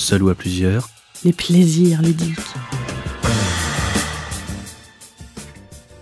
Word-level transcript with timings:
seul 0.00 0.22
ou 0.22 0.30
à 0.30 0.34
plusieurs. 0.34 0.88
Les 1.24 1.32
plaisirs 1.32 2.00
ludiques. 2.00 2.38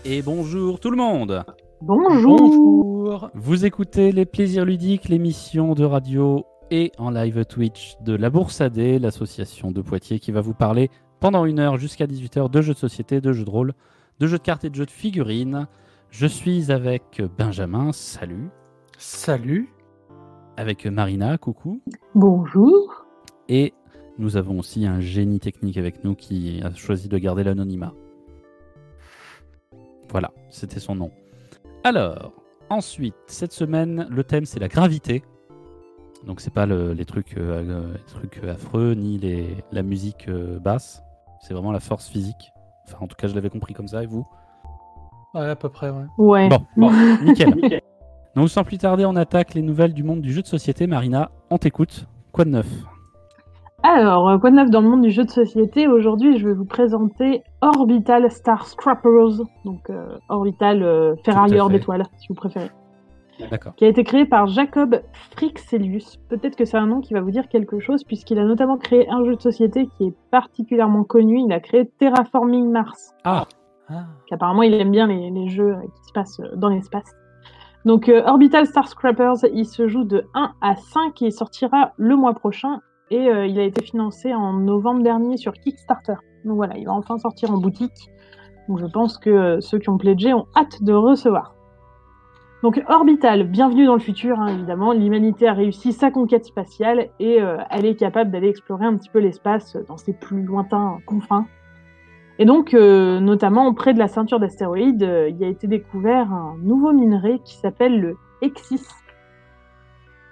Et 0.04 0.22
bonjour 0.22 0.78
tout 0.78 0.90
le 0.90 0.96
monde 0.96 1.44
Bonjour. 1.82 3.30
Vous 3.34 3.64
écoutez 3.64 4.12
Les 4.12 4.24
Plaisirs 4.24 4.64
Ludiques, 4.64 5.08
l'émission 5.08 5.74
de 5.74 5.84
radio 5.84 6.44
et 6.70 6.92
en 6.98 7.10
live 7.10 7.44
Twitch 7.44 7.96
de 8.00 8.14
la 8.14 8.30
Bourse 8.30 8.60
AD, 8.60 8.78
l'association 8.78 9.72
de 9.72 9.82
Poitiers 9.82 10.20
qui 10.20 10.30
va 10.30 10.40
vous 10.40 10.54
parler 10.54 10.90
pendant 11.18 11.44
une 11.44 11.58
heure 11.58 11.76
jusqu'à 11.76 12.06
18h 12.06 12.50
de 12.50 12.62
jeux 12.62 12.74
de 12.74 12.78
société, 12.78 13.20
de 13.20 13.32
jeux 13.32 13.44
de 13.44 13.50
rôle, 13.50 13.74
de 14.20 14.26
jeux 14.28 14.38
de 14.38 14.42
cartes 14.42 14.64
et 14.64 14.70
de 14.70 14.76
jeux 14.76 14.86
de 14.86 14.90
figurines. 14.90 15.66
Je 16.10 16.26
suis 16.26 16.70
avec 16.70 17.20
Benjamin, 17.36 17.92
salut. 17.92 18.50
Salut. 18.96 19.72
Avec 20.56 20.86
Marina, 20.86 21.36
coucou. 21.36 21.80
Bonjour. 22.14 23.04
Et 23.48 23.72
nous 24.18 24.36
avons 24.36 24.58
aussi 24.58 24.86
un 24.86 25.00
génie 25.00 25.38
technique 25.40 25.76
avec 25.76 26.04
nous 26.04 26.14
qui 26.14 26.60
a 26.62 26.74
choisi 26.74 27.08
de 27.08 27.18
garder 27.18 27.44
l'anonymat. 27.44 27.92
Voilà, 30.10 30.30
c'était 30.50 30.80
son 30.80 30.94
nom. 30.94 31.10
Alors, 31.84 32.32
ensuite, 32.70 33.14
cette 33.26 33.52
semaine, 33.52 34.06
le 34.10 34.24
thème 34.24 34.44
c'est 34.44 34.60
la 34.60 34.68
gravité. 34.68 35.22
Donc 36.26 36.40
c'est 36.40 36.52
pas 36.52 36.66
le- 36.66 36.92
les, 36.94 37.04
trucs, 37.04 37.36
euh, 37.36 37.62
euh, 37.64 37.92
les 37.94 38.04
trucs 38.12 38.42
affreux 38.44 38.94
ni 38.94 39.18
les, 39.18 39.56
la 39.70 39.82
musique 39.82 40.26
euh, 40.28 40.58
basse. 40.58 41.02
C'est 41.40 41.54
vraiment 41.54 41.70
la 41.72 41.78
force 41.80 42.08
physique. 42.08 42.50
Enfin, 42.86 42.96
en 43.00 43.06
tout 43.06 43.14
cas, 43.16 43.28
je 43.28 43.34
l'avais 43.34 43.50
compris 43.50 43.74
comme 43.74 43.86
ça. 43.86 44.02
Et 44.02 44.06
vous? 44.06 44.26
Ouais, 45.34 45.46
à 45.46 45.54
peu 45.56 45.68
près, 45.68 45.90
ouais. 45.90 46.04
Ouais. 46.16 46.48
Bon, 46.48 46.58
bon, 46.76 46.90
nickel. 47.22 47.80
Donc 48.34 48.48
sans 48.50 48.64
plus 48.64 48.78
tarder, 48.78 49.04
on 49.04 49.14
attaque 49.14 49.54
les 49.54 49.62
nouvelles 49.62 49.94
du 49.94 50.02
monde 50.02 50.20
du 50.22 50.32
jeu 50.32 50.42
de 50.42 50.46
société. 50.46 50.86
Marina, 50.88 51.30
on 51.50 51.58
t'écoute. 51.58 52.06
Quoi 52.32 52.44
de 52.44 52.50
neuf? 52.50 52.66
Alors, 53.84 54.28
euh, 54.28 54.38
quoi 54.38 54.50
de 54.50 54.56
neuf 54.56 54.70
dans 54.70 54.80
le 54.80 54.88
monde 54.88 55.02
du 55.02 55.10
jeu 55.10 55.24
de 55.24 55.30
société 55.30 55.86
Aujourd'hui, 55.86 56.36
je 56.38 56.48
vais 56.48 56.54
vous 56.54 56.64
présenter 56.64 57.44
Orbital 57.60 58.28
Star 58.30 58.66
Scrappers. 58.66 59.38
Donc, 59.64 59.88
euh, 59.88 60.18
Orbital 60.28 60.82
euh, 60.82 61.14
ferrailleur 61.24 61.68
d'étoiles, 61.68 62.04
si 62.18 62.26
vous 62.28 62.34
préférez. 62.34 62.70
D'accord. 63.52 63.76
Qui 63.76 63.84
a 63.84 63.88
été 63.88 64.02
créé 64.02 64.24
par 64.26 64.48
Jacob 64.48 65.00
Frixelius. 65.36 66.16
Peut-être 66.28 66.56
que 66.56 66.64
c'est 66.64 66.76
un 66.76 66.88
nom 66.88 67.00
qui 67.00 67.14
va 67.14 67.20
vous 67.20 67.30
dire 67.30 67.48
quelque 67.48 67.78
chose, 67.78 68.02
puisqu'il 68.02 68.40
a 68.40 68.44
notamment 68.44 68.78
créé 68.78 69.08
un 69.10 69.24
jeu 69.24 69.36
de 69.36 69.40
société 69.40 69.86
qui 69.96 70.08
est 70.08 70.14
particulièrement 70.32 71.04
connu. 71.04 71.40
Il 71.40 71.52
a 71.52 71.60
créé 71.60 71.86
Terraforming 72.00 72.68
Mars. 72.72 73.14
Ah, 73.22 73.46
Ah. 73.88 74.06
Apparemment, 74.32 74.62
il 74.64 74.74
aime 74.74 74.90
bien 74.90 75.06
les, 75.06 75.30
les 75.30 75.48
jeux 75.48 75.74
euh, 75.74 75.80
qui 75.80 76.04
se 76.08 76.12
passent 76.12 76.40
dans 76.56 76.68
l'espace. 76.68 77.14
Donc, 77.84 78.08
euh, 78.08 78.24
Orbital 78.26 78.66
Star 78.66 78.88
Scrappers, 78.88 79.44
il 79.54 79.64
se 79.64 79.86
joue 79.86 80.02
de 80.02 80.26
1 80.34 80.50
à 80.60 80.74
5 80.74 81.22
et 81.22 81.26
il 81.26 81.32
sortira 81.32 81.92
le 81.96 82.16
mois 82.16 82.34
prochain. 82.34 82.80
Et 83.10 83.28
euh, 83.28 83.46
il 83.46 83.58
a 83.58 83.62
été 83.62 83.82
financé 83.82 84.34
en 84.34 84.52
novembre 84.52 85.02
dernier 85.02 85.36
sur 85.36 85.52
Kickstarter. 85.52 86.16
Donc 86.44 86.56
voilà, 86.56 86.76
il 86.76 86.86
va 86.86 86.92
enfin 86.92 87.18
sortir 87.18 87.50
en 87.50 87.58
boutique. 87.58 88.10
Donc 88.68 88.78
je 88.78 88.86
pense 88.86 89.16
que 89.16 89.30
euh, 89.30 89.60
ceux 89.60 89.78
qui 89.78 89.88
ont 89.88 89.96
pledgé 89.96 90.34
ont 90.34 90.46
hâte 90.54 90.82
de 90.82 90.92
recevoir. 90.92 91.54
Donc 92.62 92.82
Orbital, 92.88 93.44
bienvenue 93.44 93.86
dans 93.86 93.94
le 93.94 94.00
futur, 94.00 94.38
hein, 94.40 94.48
évidemment. 94.48 94.92
L'humanité 94.92 95.48
a 95.48 95.54
réussi 95.54 95.92
sa 95.92 96.10
conquête 96.10 96.44
spatiale 96.44 97.08
et 97.18 97.40
euh, 97.40 97.56
elle 97.70 97.86
est 97.86 97.94
capable 97.94 98.30
d'aller 98.30 98.48
explorer 98.48 98.84
un 98.84 98.96
petit 98.96 99.08
peu 99.08 99.20
l'espace 99.20 99.76
dans 99.86 99.96
ses 99.96 100.12
plus 100.12 100.42
lointains 100.42 100.98
confins. 101.06 101.46
Et 102.40 102.44
donc, 102.44 102.72
notamment 102.72 103.74
près 103.74 103.94
de 103.94 103.98
la 103.98 104.06
ceinture 104.06 104.38
d'astéroïdes, 104.38 105.02
il 105.02 105.42
a 105.42 105.48
été 105.48 105.66
découvert 105.66 106.32
un 106.32 106.56
nouveau 106.62 106.92
minerai 106.92 107.40
qui 107.44 107.56
s'appelle 107.56 108.00
le 108.00 108.16
Exis. 108.42 108.86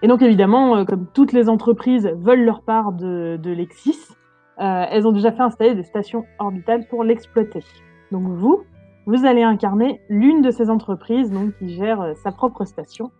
Et 0.06 0.08
donc, 0.08 0.22
évidemment, 0.22 0.76
euh, 0.76 0.84
comme 0.84 1.06
toutes 1.12 1.32
les 1.32 1.48
entreprises 1.48 2.08
veulent 2.20 2.44
leur 2.44 2.62
part 2.62 2.92
de, 2.92 3.40
l'Exis, 3.44 3.98
euh, 4.60 4.84
elles 4.88 5.04
ont 5.04 5.10
déjà 5.10 5.32
fait 5.32 5.42
installer 5.42 5.74
des 5.74 5.82
stations 5.82 6.24
orbitales 6.38 6.86
pour 6.86 7.02
l'exploiter. 7.02 7.64
Donc, 8.12 8.22
vous, 8.22 8.60
vous 9.06 9.26
allez 9.26 9.42
incarner 9.42 10.00
l'une 10.08 10.42
de 10.42 10.52
ces 10.52 10.70
entreprises 10.70 11.32
donc, 11.32 11.58
qui 11.58 11.70
gère 11.70 12.00
euh, 12.02 12.12
sa 12.22 12.30
propre 12.30 12.64
station. 12.64 13.10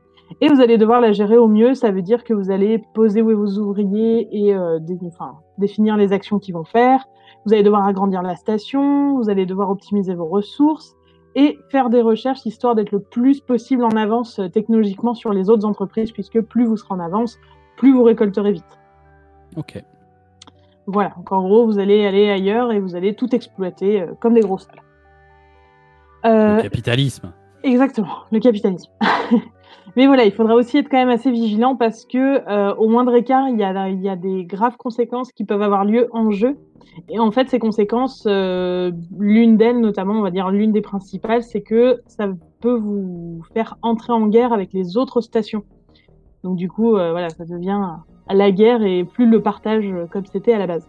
Et 0.41 0.47
vous 0.47 0.61
allez 0.61 0.79
devoir 0.79 1.01
la 1.01 1.11
gérer 1.11 1.37
au 1.37 1.49
mieux. 1.49 1.75
Ça 1.75 1.91
veut 1.91 2.03
dire 2.03 2.23
que 2.23 2.33
vous 2.33 2.53
allez 2.53 2.81
poser 2.95 3.21
où 3.21 3.33
est 3.33 3.35
vos 3.35 3.59
ouvriers 3.59 4.29
et 4.31 4.57
définir 5.59 5.97
les 5.97 6.13
actions 6.13 6.39
qu'ils 6.39 6.55
vont 6.55 6.65
faire. 6.65 7.05
Vous 7.45 7.53
allez 7.53 7.65
devoir 7.65 7.85
agrandir 7.85 8.23
la 8.23 8.37
station, 8.37 9.17
vous 9.17 9.29
allez 9.29 9.47
devoir 9.47 9.71
optimiser 9.71 10.15
vos 10.15 10.27
ressources 10.27 10.96
et 11.37 11.61
faire 11.69 11.91
des 11.91 12.01
recherches 12.01 12.45
histoire 12.47 12.75
d'être 12.75 12.91
le 12.91 12.99
plus 12.99 13.41
possible 13.41 13.85
en 13.85 13.91
avance 13.91 14.41
euh, 14.41 14.49
technologiquement 14.49 15.15
sur 15.15 15.33
les 15.33 15.51
autres 15.51 15.67
entreprises, 15.67 16.11
puisque 16.11 16.41
plus 16.41 16.65
vous 16.65 16.79
serez 16.79 16.95
en 16.95 17.01
avance, 17.01 17.39
plus 17.77 17.93
vous 17.93 18.03
récolterez 18.03 18.53
vite. 18.53 18.79
ok. 19.57 19.85
Voilà, 20.89 21.11
donc 21.17 21.33
en 21.33 21.43
gros, 21.43 21.67
vous 21.67 21.81
allez 21.81 22.07
aller 22.07 22.31
ailleurs 22.31 22.71
et 22.73 22.79
vous 22.79 22.95
allez 22.95 23.15
tout 23.15 23.35
exploiter 23.35 24.03
euh, 24.03 24.07
comme 24.21 24.35
des 24.35 24.41
gros 24.41 24.59
salles. 24.59 24.83
Euh, 26.25 26.57
Le 26.57 26.63
capitalisme. 26.63 27.33
Exactement, 27.65 28.19
le 28.31 28.41
capitalisme. 28.41 28.91
Mais 29.97 30.07
voilà, 30.07 30.27
il 30.27 30.33
faudra 30.33 30.55
aussi 30.55 30.77
être 30.77 30.91
quand 30.91 30.99
même 30.99 31.09
assez 31.09 31.31
vigilant 31.31 31.75
parce 31.75 32.05
que 32.05 32.19
euh, 32.51 32.75
au 32.75 32.87
moindre 32.87 33.15
écart, 33.15 33.49
il 33.49 33.59
y, 33.59 33.65
a, 33.65 34.17
des 34.17 34.45
graves 34.45 34.77
conséquences 34.77 35.33
qui 35.33 35.45
peuvent 35.45 35.63
avoir 35.63 35.87
lieu 35.87 36.09
en 36.13 36.31
jeu. 36.31 36.59
Et 37.09 37.19
en 37.19 37.31
fait, 37.31 37.49
ces 37.49 37.59
conséquences, 37.59 38.25
euh, 38.27 38.93
l'une 39.19 39.57
d'elles, 39.57 39.81
notamment, 39.81 40.13
on 40.13 40.23
va 40.23 40.31
dire 40.31 40.51
l'une 40.51 40.71
des 40.71 40.83
principales, 40.83 41.43
c'est 41.43 41.63
que 41.63 42.03
ça 42.07 42.29
peut 42.61 42.77
vous 42.77 43.43
faire 43.55 43.79
entrer 43.81 44.13
en 44.13 44.27
guerre 44.27 44.53
avec 44.53 44.75
les 44.75 44.99
autres 44.99 45.23
stations. 45.23 45.65
Donc 46.45 46.57
du 46.57 46.69
coup, 46.69 46.97
euh, 46.97 47.13
voilà, 47.13 47.31
ça 47.31 47.47
devient 47.47 47.81
la 48.29 48.51
guerre 48.51 48.83
et 48.83 49.05
plus 49.05 49.27
le 49.27 49.41
partage 49.41 49.91
comme 50.13 50.27
c'était 50.27 50.53
à 50.53 50.59
la 50.59 50.67
base. 50.67 50.87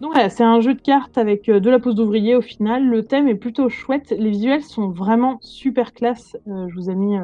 Donc 0.00 0.14
voilà, 0.14 0.30
c'est 0.30 0.44
un 0.44 0.60
jeu 0.60 0.72
de 0.72 0.80
cartes 0.80 1.18
avec 1.18 1.50
de 1.50 1.70
la 1.70 1.78
pose 1.78 1.94
d'ouvrier 1.94 2.34
au 2.34 2.40
final. 2.40 2.86
Le 2.86 3.04
thème 3.04 3.28
est 3.28 3.34
plutôt 3.34 3.68
chouette. 3.68 4.14
Les 4.18 4.30
visuels 4.30 4.62
sont 4.62 4.88
vraiment 4.88 5.36
super 5.42 5.92
classe. 5.92 6.36
Je 6.46 6.74
vous 6.74 6.90
ai 6.90 6.94
mis 6.94 7.16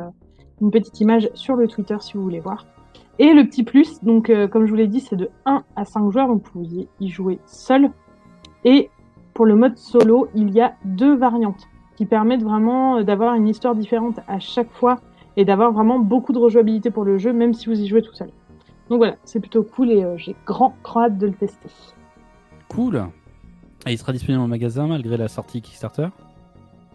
une 0.60 0.70
petite 0.70 1.00
image 1.00 1.30
sur 1.34 1.56
le 1.56 1.68
Twitter 1.68 1.96
si 2.00 2.14
vous 2.14 2.22
voulez 2.22 2.40
voir. 2.40 2.66
Et 3.18 3.32
le 3.32 3.44
petit 3.44 3.62
plus, 3.62 4.02
donc 4.02 4.30
euh, 4.30 4.48
comme 4.48 4.64
je 4.64 4.70
vous 4.70 4.76
l'ai 4.76 4.86
dit, 4.86 5.00
c'est 5.00 5.16
de 5.16 5.30
1 5.44 5.64
à 5.76 5.84
5 5.84 6.10
joueurs, 6.10 6.28
donc 6.28 6.42
vous 6.44 6.50
pouvez 6.64 6.88
y 7.00 7.08
jouer 7.08 7.38
seul. 7.46 7.90
Et 8.64 8.90
pour 9.34 9.46
le 9.46 9.54
mode 9.54 9.76
solo, 9.76 10.28
il 10.34 10.50
y 10.50 10.60
a 10.60 10.74
deux 10.84 11.16
variantes 11.16 11.68
qui 11.96 12.06
permettent 12.06 12.42
vraiment 12.42 12.98
euh, 12.98 13.02
d'avoir 13.02 13.34
une 13.34 13.48
histoire 13.48 13.74
différente 13.74 14.20
à 14.28 14.38
chaque 14.38 14.70
fois 14.72 15.00
et 15.36 15.44
d'avoir 15.44 15.72
vraiment 15.72 15.98
beaucoup 15.98 16.32
de 16.32 16.38
rejouabilité 16.38 16.90
pour 16.90 17.04
le 17.04 17.18
jeu, 17.18 17.32
même 17.32 17.54
si 17.54 17.66
vous 17.66 17.80
y 17.80 17.86
jouez 17.86 18.02
tout 18.02 18.14
seul. 18.14 18.30
Donc 18.88 18.98
voilà, 18.98 19.16
c'est 19.24 19.40
plutôt 19.40 19.62
cool 19.62 19.90
et 19.90 20.02
euh, 20.02 20.16
j'ai 20.16 20.34
grand, 20.46 20.74
grand 20.82 21.04
hâte 21.04 21.18
de 21.18 21.26
le 21.26 21.34
tester. 21.34 21.68
Cool. 22.68 23.06
Et 23.86 23.92
il 23.92 23.98
sera 23.98 24.12
disponible 24.12 24.42
au 24.42 24.46
magasin 24.46 24.86
malgré 24.86 25.16
la 25.16 25.28
sortie 25.28 25.60
Kickstarter? 25.60 26.08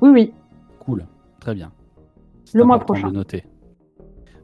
Oui, 0.01 0.09
oui, 0.09 0.33
Cool. 0.79 1.05
Très 1.41 1.53
bien. 1.53 1.71
Le 2.53 2.63
mois 2.63 2.79
prochain. 2.79 3.09
de 3.09 3.13
noter. 3.13 3.43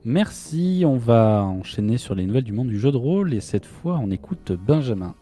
Merci. 0.05 0.83
On 0.85 0.97
va 0.97 1.43
enchaîner 1.43 1.97
sur 1.97 2.15
les 2.15 2.25
nouvelles 2.25 2.43
du 2.43 2.53
monde 2.53 2.67
du 2.67 2.79
jeu 2.79 2.91
de 2.91 2.97
rôle 2.97 3.33
et 3.33 3.39
cette 3.39 3.65
fois 3.65 3.99
on 4.01 4.11
écoute 4.11 4.51
Benjamin. 4.51 5.15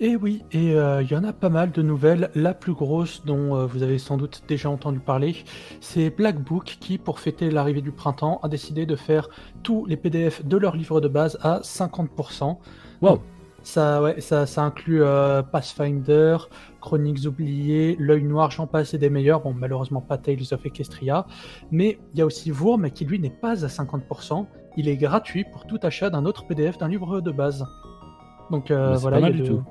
Et 0.00 0.16
oui, 0.16 0.42
et 0.50 0.74
euh, 0.74 1.00
il 1.00 1.10
y 1.12 1.14
en 1.14 1.22
a 1.22 1.32
pas 1.32 1.48
mal 1.48 1.70
de 1.70 1.80
nouvelles. 1.80 2.30
La 2.34 2.54
plus 2.54 2.72
grosse, 2.72 3.24
dont 3.24 3.54
euh, 3.54 3.66
vous 3.66 3.84
avez 3.84 3.98
sans 3.98 4.16
doute 4.16 4.42
déjà 4.48 4.68
entendu 4.68 4.98
parler, 4.98 5.36
c'est 5.80 6.10
Black 6.10 6.42
Book 6.42 6.76
qui, 6.80 6.98
pour 6.98 7.20
fêter 7.20 7.52
l'arrivée 7.52 7.82
du 7.82 7.92
printemps, 7.92 8.40
a 8.42 8.48
décidé 8.48 8.84
de 8.84 8.96
faire 8.96 9.28
tous 9.62 9.86
les 9.86 9.96
PDF 9.96 10.44
de 10.44 10.56
leur 10.56 10.74
livre 10.74 11.00
de 11.00 11.06
base 11.06 11.38
à 11.40 11.60
50%. 11.60 12.56
Wow. 13.00 13.20
Ça, 13.62 14.02
ouais, 14.02 14.20
ça, 14.20 14.46
ça 14.46 14.62
inclut 14.62 15.02
euh, 15.02 15.42
Pathfinder, 15.42 16.36
Chroniques 16.80 17.26
oubliées, 17.26 17.96
L'œil 17.98 18.24
noir, 18.24 18.50
j'en 18.50 18.66
passe 18.66 18.94
et 18.94 18.98
des 18.98 19.10
meilleurs. 19.10 19.40
Bon, 19.40 19.54
malheureusement 19.54 20.00
pas 20.00 20.18
Tales 20.18 20.52
of 20.52 20.66
Equestria. 20.66 21.26
Mais 21.70 21.98
il 22.12 22.18
y 22.18 22.22
a 22.22 22.26
aussi 22.26 22.50
Vourm 22.50 22.90
qui, 22.90 23.04
lui, 23.04 23.18
n'est 23.18 23.30
pas 23.30 23.64
à 23.64 23.68
50%. 23.68 24.46
Il 24.76 24.88
est 24.88 24.96
gratuit 24.96 25.44
pour 25.44 25.66
tout 25.66 25.78
achat 25.82 26.10
d'un 26.10 26.24
autre 26.24 26.46
PDF 26.46 26.78
d'un 26.78 26.88
livre 26.88 27.20
de 27.20 27.30
base. 27.30 27.64
Donc 28.50 28.70
euh, 28.70 28.96
voilà, 28.96 29.20
il 29.20 29.22
y 29.22 29.26
a 29.26 29.30
du 29.30 29.42
de- 29.42 29.46
tout. 29.46 29.62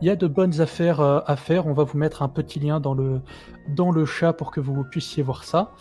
il 0.00 0.06
y 0.06 0.10
a 0.10 0.16
de 0.16 0.26
bonnes 0.26 0.60
affaires 0.60 1.00
euh, 1.00 1.20
à 1.26 1.36
faire. 1.36 1.66
On 1.66 1.72
va 1.72 1.84
vous 1.84 1.96
mettre 1.96 2.22
un 2.22 2.28
petit 2.28 2.58
lien 2.60 2.78
dans 2.80 2.94
le, 2.94 3.20
dans 3.68 3.90
le 3.90 4.04
chat 4.04 4.32
pour 4.32 4.50
que 4.50 4.60
vous 4.60 4.84
puissiez 4.84 5.22
voir 5.22 5.44
ça. 5.44 5.72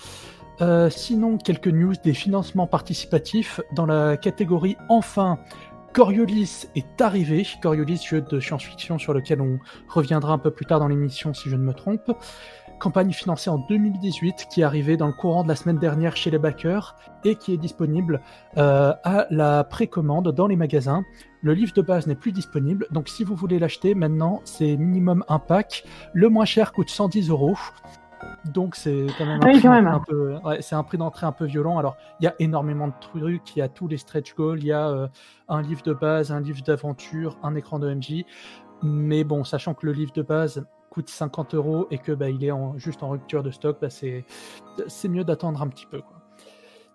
Euh, 0.62 0.90
sinon, 0.90 1.38
quelques 1.38 1.68
news 1.70 1.94
des 2.04 2.14
financements 2.14 2.68
participatifs 2.68 3.62
dans 3.74 3.86
la 3.86 4.18
catégorie 4.18 4.78
enfin. 4.90 5.40
Coriolis 5.94 6.68
est 6.76 7.02
arrivé. 7.02 7.46
Coriolis, 7.62 8.02
jeu 8.08 8.22
de 8.22 8.40
science-fiction 8.40 9.00
sur 9.00 9.14
lequel 9.14 9.42
on 9.42 9.60
reviendra 9.88 10.34
un 10.34 10.38
peu 10.38 10.52
plus 10.52 10.66
tard 10.66 10.80
dans 10.80 10.88
l'émission 10.88 11.34
si 11.34 11.50
je 11.50 11.56
ne 11.56 11.64
me 11.64 11.74
trompe. 11.74 12.12
Campagne 12.80 13.12
financée 13.12 13.50
en 13.50 13.58
2018 13.58 14.48
qui 14.50 14.62
est 14.62 14.64
arrivée 14.64 14.96
dans 14.96 15.08
le 15.08 15.14
courant 15.14 15.44
de 15.44 15.50
la 15.50 15.56
semaine 15.56 15.80
dernière 15.80 16.16
chez 16.16 16.32
les 16.32 16.38
backers 16.38 16.96
et 17.26 17.36
qui 17.36 17.54
est 17.54 17.58
disponible 17.58 18.22
euh, 18.58 18.94
à 19.04 19.26
la 19.32 19.66
précommande 19.66 20.32
dans 20.32 20.48
les 20.48 20.56
magasins. 20.56 21.04
Le 21.42 21.54
livre 21.54 21.74
de 21.74 21.82
base 21.82 22.08
n'est 22.08 22.16
plus 22.16 22.32
disponible, 22.32 22.88
donc 22.92 23.10
si 23.10 23.24
vous 23.24 23.36
voulez 23.36 23.60
l'acheter 23.60 23.96
maintenant, 23.96 24.42
c'est 24.46 24.78
minimum 24.78 25.26
un 25.28 25.40
pack. 25.40 25.84
Le 26.14 26.30
moins 26.30 26.46
cher 26.46 26.72
coûte 26.72 26.90
110 26.90 27.30
euros. 27.30 27.58
Donc 28.46 28.76
c'est 28.76 29.08
quand 29.18 29.26
même 29.26 29.42
un 29.42 29.46
oui, 29.46 29.54
prix 29.54 29.62
quand 29.62 29.72
même. 29.72 29.86
d'entrée 29.86 30.00
un 30.00 30.40
peu, 30.40 30.48
ouais, 30.48 30.62
c'est 30.62 30.76
un 30.76 30.84
prix 30.84 30.98
d'entrée 30.98 31.26
un 31.26 31.32
peu 31.32 31.46
violent. 31.46 31.78
Alors 31.78 31.98
il 32.20 32.26
y 32.26 32.28
a 32.28 32.36
énormément 32.40 32.88
de 32.88 32.94
trucs, 33.00 33.56
il 33.56 33.60
y 33.60 33.62
a 33.62 33.70
tous 33.70 33.88
les 33.88 33.98
stretch 33.98 34.36
goals, 34.36 34.60
il 34.60 34.68
y 34.68 34.72
a 34.72 34.90
euh, 34.90 35.08
un 35.48 35.62
livre 35.62 35.82
de 35.84 35.94
base, 35.94 36.32
un 36.32 36.40
livre 36.40 36.62
d'aventure, 36.64 37.38
un 37.44 37.56
écran 37.56 37.80
de 37.80 37.94
MJ. 37.94 38.26
Mais 38.82 39.24
bon, 39.24 39.44
sachant 39.44 39.74
que 39.74 39.86
le 39.86 39.92
livre 39.92 40.14
de 40.14 40.22
base 40.22 40.66
coûte 40.90 41.10
50 41.10 41.54
euros 41.54 41.88
et 41.92 41.98
que 41.98 42.12
bah, 42.12 42.30
il 42.30 42.44
est 42.44 42.52
en, 42.52 42.78
juste 42.78 43.04
en 43.04 43.10
rupture 43.10 43.44
de 43.44 43.52
stock, 43.52 43.78
bah, 43.82 43.90
c'est 43.90 44.26
c'est 44.88 45.10
mieux 45.10 45.24
d'attendre 45.24 45.62
un 45.62 45.68
petit 45.68 45.86
peu. 45.86 46.02
Quoi. 46.02 46.20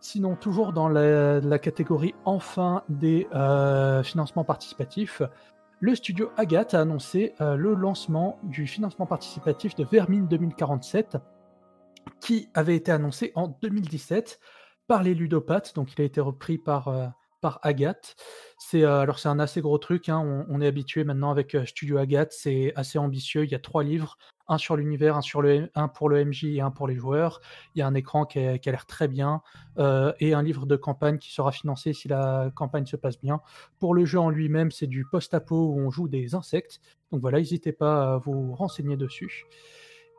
Sinon, 0.00 0.36
toujours 0.36 0.74
dans 0.74 0.88
la, 0.88 1.40
la 1.40 1.58
catégorie 1.58 2.14
enfin 2.26 2.82
des 2.90 3.26
euh, 3.34 4.02
financements 4.02 4.44
participatifs, 4.44 5.22
le 5.84 5.94
studio 5.94 6.30
Agathe 6.38 6.72
a 6.72 6.80
annoncé 6.80 7.34
euh, 7.42 7.56
le 7.56 7.74
lancement 7.74 8.38
du 8.42 8.66
financement 8.66 9.04
participatif 9.04 9.74
de 9.74 9.84
Vermine 9.84 10.26
2047, 10.26 11.18
qui 12.20 12.48
avait 12.54 12.74
été 12.74 12.90
annoncé 12.90 13.32
en 13.34 13.48
2017 13.60 14.40
par 14.86 15.02
les 15.02 15.12
ludopathes. 15.12 15.74
Donc, 15.74 15.92
il 15.92 16.00
a 16.00 16.04
été 16.06 16.22
repris 16.22 16.56
par, 16.56 16.88
euh, 16.88 17.06
par 17.44 17.58
Agathe. 17.60 18.16
C'est 18.56 18.84
euh, 18.84 19.00
alors 19.00 19.18
c'est 19.18 19.28
un 19.28 19.38
assez 19.38 19.60
gros 19.60 19.76
truc. 19.76 20.08
hein, 20.08 20.46
On, 20.48 20.62
est 20.62 20.66
habitué 20.66 21.04
maintenant 21.04 21.30
avec 21.30 21.54
euh, 21.54 21.66
Studio 21.66 21.98
Agathe. 21.98 22.32
C'est 22.32 22.72
assez 22.74 22.96
ambitieux. 22.98 23.44
Il 23.44 23.50
y 23.50 23.54
a 23.54 23.58
trois 23.58 23.84
livres, 23.84 24.16
un 24.48 24.56
sur 24.56 24.76
l'univers, 24.76 25.18
un 25.18 25.20
sur 25.20 25.42
le, 25.42 25.70
un 25.74 25.88
pour 25.88 26.08
le 26.08 26.24
MJ 26.24 26.44
et 26.44 26.62
un 26.62 26.70
pour 26.70 26.88
les 26.88 26.96
joueurs. 26.96 27.42
Il 27.74 27.80
y 27.80 27.82
a 27.82 27.86
un 27.86 27.92
écran 27.92 28.24
qui 28.24 28.38
a, 28.38 28.56
qui 28.56 28.70
a 28.70 28.72
l'air 28.72 28.86
très 28.86 29.08
bien 29.08 29.42
euh, 29.76 30.10
et 30.20 30.32
un 30.32 30.42
livre 30.42 30.64
de 30.64 30.74
campagne 30.74 31.18
qui 31.18 31.34
sera 31.34 31.52
financé 31.52 31.92
si 31.92 32.08
la 32.08 32.50
campagne 32.54 32.86
se 32.86 32.96
passe 32.96 33.20
bien. 33.20 33.42
Pour 33.78 33.94
le 33.94 34.06
jeu 34.06 34.18
en 34.18 34.30
lui-même, 34.30 34.70
c'est 34.70 34.86
du 34.86 35.04
post-apo 35.04 35.54
où 35.54 35.78
on 35.78 35.90
joue 35.90 36.08
des 36.08 36.34
insectes. 36.34 36.80
Donc 37.12 37.20
voilà, 37.20 37.40
n'hésitez 37.40 37.72
pas 37.72 38.14
à 38.14 38.16
vous 38.16 38.54
renseigner 38.54 38.96
dessus. 38.96 39.44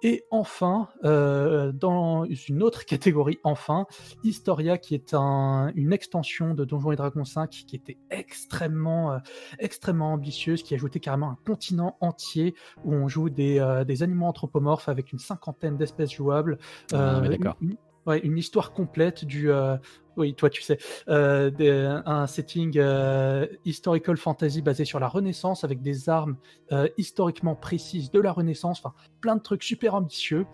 Et 0.08 0.24
enfin, 0.30 0.90
euh, 1.04 1.72
dans 1.72 2.26
une 2.26 2.62
autre 2.62 2.86
catégorie, 2.86 3.40
enfin, 3.44 3.88
Historia, 4.24 4.78
qui 4.78 4.94
est 4.94 5.16
un- 5.16 5.72
une 5.74 5.92
extension 5.94 6.54
de 6.54 6.64
Donjons 6.64 6.92
et 6.92 6.96
Dragons 6.96 7.26
5, 7.26 7.50
qui 7.50 7.76
était 7.76 7.98
extrêmement, 8.12 9.14
euh, 9.14 9.18
extrêmement 9.58 10.14
ambitieuse, 10.14 10.62
qui 10.62 10.76
ajoutait 10.76 11.00
carrément 11.00 11.32
un 11.32 11.38
continent 11.48 11.98
entier 12.02 12.54
où 12.84 12.94
on 12.94 13.08
joue 13.08 13.32
des, 13.32 13.58
euh, 13.60 13.84
des 13.84 14.04
animaux 14.04 14.28
anthropomorphes 14.28 14.90
avec 14.90 15.12
une 15.12 15.18
cinquantaine 15.18 15.76
d'espèces 15.76 16.12
jouables. 16.12 16.60
Ah, 16.94 17.20
une- 17.62 17.76
ouais, 18.06 18.20
une 18.20 18.38
histoire 18.38 18.74
complète 18.74 19.26
du. 19.26 19.52
euh, 19.52 19.78
oui, 20.18 20.34
toi 20.34 20.50
tu 20.50 20.62
sais, 20.62 20.78
euh, 21.10 21.50
des- 21.50 22.00
un 22.06 22.26
setting 22.26 22.78
euh, 22.78 23.46
historical 23.66 24.16
fantasy 24.16 24.62
basé 24.62 24.86
sur 24.86 25.00
la 25.00 25.08
Renaissance 25.10 25.64
avec 25.66 25.82
des 25.82 26.08
armes 26.08 26.38
euh, 26.72 26.88
historiquement 26.98 27.56
précises 27.56 28.12
de 28.12 28.20
la 28.22 28.32
Renaissance, 28.32 28.80
enfin 28.80 28.94
plein 29.20 29.36
de 29.36 29.42
trucs 29.42 29.64
super 29.64 29.94
ambitieux. 29.96 30.46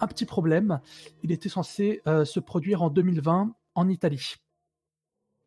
Un 0.00 0.06
petit 0.06 0.24
problème, 0.26 0.80
il 1.24 1.32
était 1.32 1.48
censé 1.48 2.00
euh, 2.06 2.24
se 2.24 2.38
produire 2.38 2.82
en 2.82 2.90
2020 2.90 3.52
en 3.74 3.88
Italie. 3.88 4.34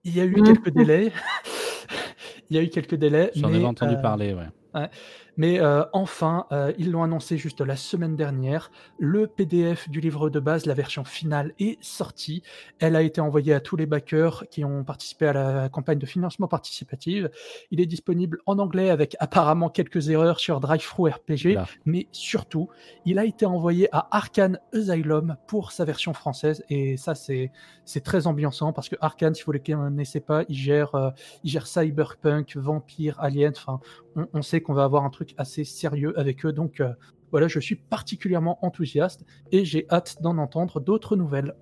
Il 0.04 0.14
y 0.16 0.20
a 0.20 0.26
eu 0.26 0.36
Mhm. 0.36 0.44
quelques 0.44 0.70
délais. 0.72 1.14
il 2.50 2.56
y 2.58 2.60
a 2.60 2.64
eu 2.64 2.70
quelques 2.70 2.96
délais. 2.96 3.32
J'en 3.36 3.54
avais 3.54 3.64
entendu 3.64 3.94
euh, 3.96 4.02
parler, 4.02 4.34
ouais. 4.34 4.90
Mais 5.38 5.60
euh, 5.60 5.84
enfin, 5.94 6.46
euh, 6.52 6.74
ils 6.78 6.92
l'ont 6.92 7.04
annoncé 7.04 7.38
juste 7.38 7.62
la 7.62 7.76
semaine 7.76 8.16
dernière. 8.16 8.72
Le 9.00 9.28
PDF 9.28 9.90
du 9.90 10.00
livre 10.00 10.30
de 10.30 10.40
base, 10.40 10.66
la 10.66 10.74
version 10.74 11.04
finale, 11.04 11.54
est 11.60 11.82
sortie. 11.84 12.44
Elle 12.80 12.96
a 12.96 13.02
été 13.02 13.22
envoyée 13.22 13.54
à 13.54 13.60
tous 13.60 13.76
les 13.76 13.86
backers 13.86 14.46
qui 14.50 14.66
ont 14.66 14.84
participé 14.84 15.28
à 15.28 15.34
la 15.34 15.70
campagne 15.70 16.00
de 16.00 16.06
financement 16.06 16.48
participative. 16.48 17.30
Il 17.72 17.80
est 17.80 17.86
disponible 17.86 18.40
en 18.46 18.60
anglais 18.60 18.90
avec 18.90 19.16
apparemment 19.20 19.70
quelques 19.70 20.10
erreurs 20.10 20.40
sur 20.40 20.60
DriveThru 20.60 21.10
RPG, 21.10 21.54
Là. 21.56 21.66
mais 21.86 22.08
surtout, 22.12 22.70
il 23.06 23.18
a 23.20 23.26
été 23.26 23.46
envoyé 23.46 23.88
à 23.92 24.08
Arkane 24.12 24.60
Asylum 24.74 25.38
pour 25.48 25.72
sa 25.72 25.86
version 25.86 26.14
française. 26.14 26.64
Et 26.70 26.98
ça, 26.98 27.16
c'est 27.16 27.52
c'est 27.86 28.02
très 28.02 28.28
ambiançant 28.28 28.74
parce 28.74 28.90
que 28.90 28.96
Arkane, 29.02 29.34
si 29.34 29.44
vous 29.44 29.52
ne 29.52 29.58
les 29.58 29.74
connaissez 29.74 30.20
pas, 30.20 30.44
il 30.48 30.56
gère, 30.56 30.96
euh, 30.96 31.10
il 31.44 31.50
gère 31.50 31.68
Cyberpunk, 31.68 32.56
Vampire, 32.56 33.20
Alien, 33.20 33.54
enfin 33.56 33.80
on, 34.16 34.28
on 34.34 34.42
sait 34.42 34.62
qu'on 34.62 34.74
va 34.74 34.84
avoir 34.84 35.04
un 35.04 35.10
truc 35.10 35.21
assez 35.38 35.64
sérieux 35.64 36.18
avec 36.20 36.46
eux. 36.46 36.52
Donc 36.54 36.80
euh, 36.80 36.90
voilà, 37.32 37.48
je 37.48 37.60
suis 37.60 37.76
particulièrement 37.76 38.60
enthousiaste 38.62 39.26
et 39.52 39.64
j'ai 39.66 39.86
hâte 39.90 40.18
d'en 40.22 40.38
entendre 40.38 40.80
d'autres 40.80 41.16
nouvelles. 41.16 41.56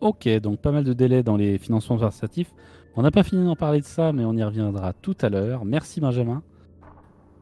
Ok, 0.00 0.28
donc 0.40 0.60
pas 0.60 0.70
mal 0.70 0.84
de 0.84 0.92
délais 0.92 1.22
dans 1.24 1.36
les 1.36 1.58
financements 1.58 1.98
participatifs. 1.98 2.52
On 2.94 3.02
n'a 3.02 3.10
pas 3.10 3.22
fini 3.24 3.44
d'en 3.44 3.56
parler 3.56 3.80
de 3.80 3.84
ça, 3.84 4.12
mais 4.12 4.24
on 4.24 4.34
y 4.34 4.42
reviendra 4.44 4.92
tout 4.92 5.16
à 5.20 5.28
l'heure. 5.28 5.64
Merci 5.64 6.00
Benjamin. 6.00 6.42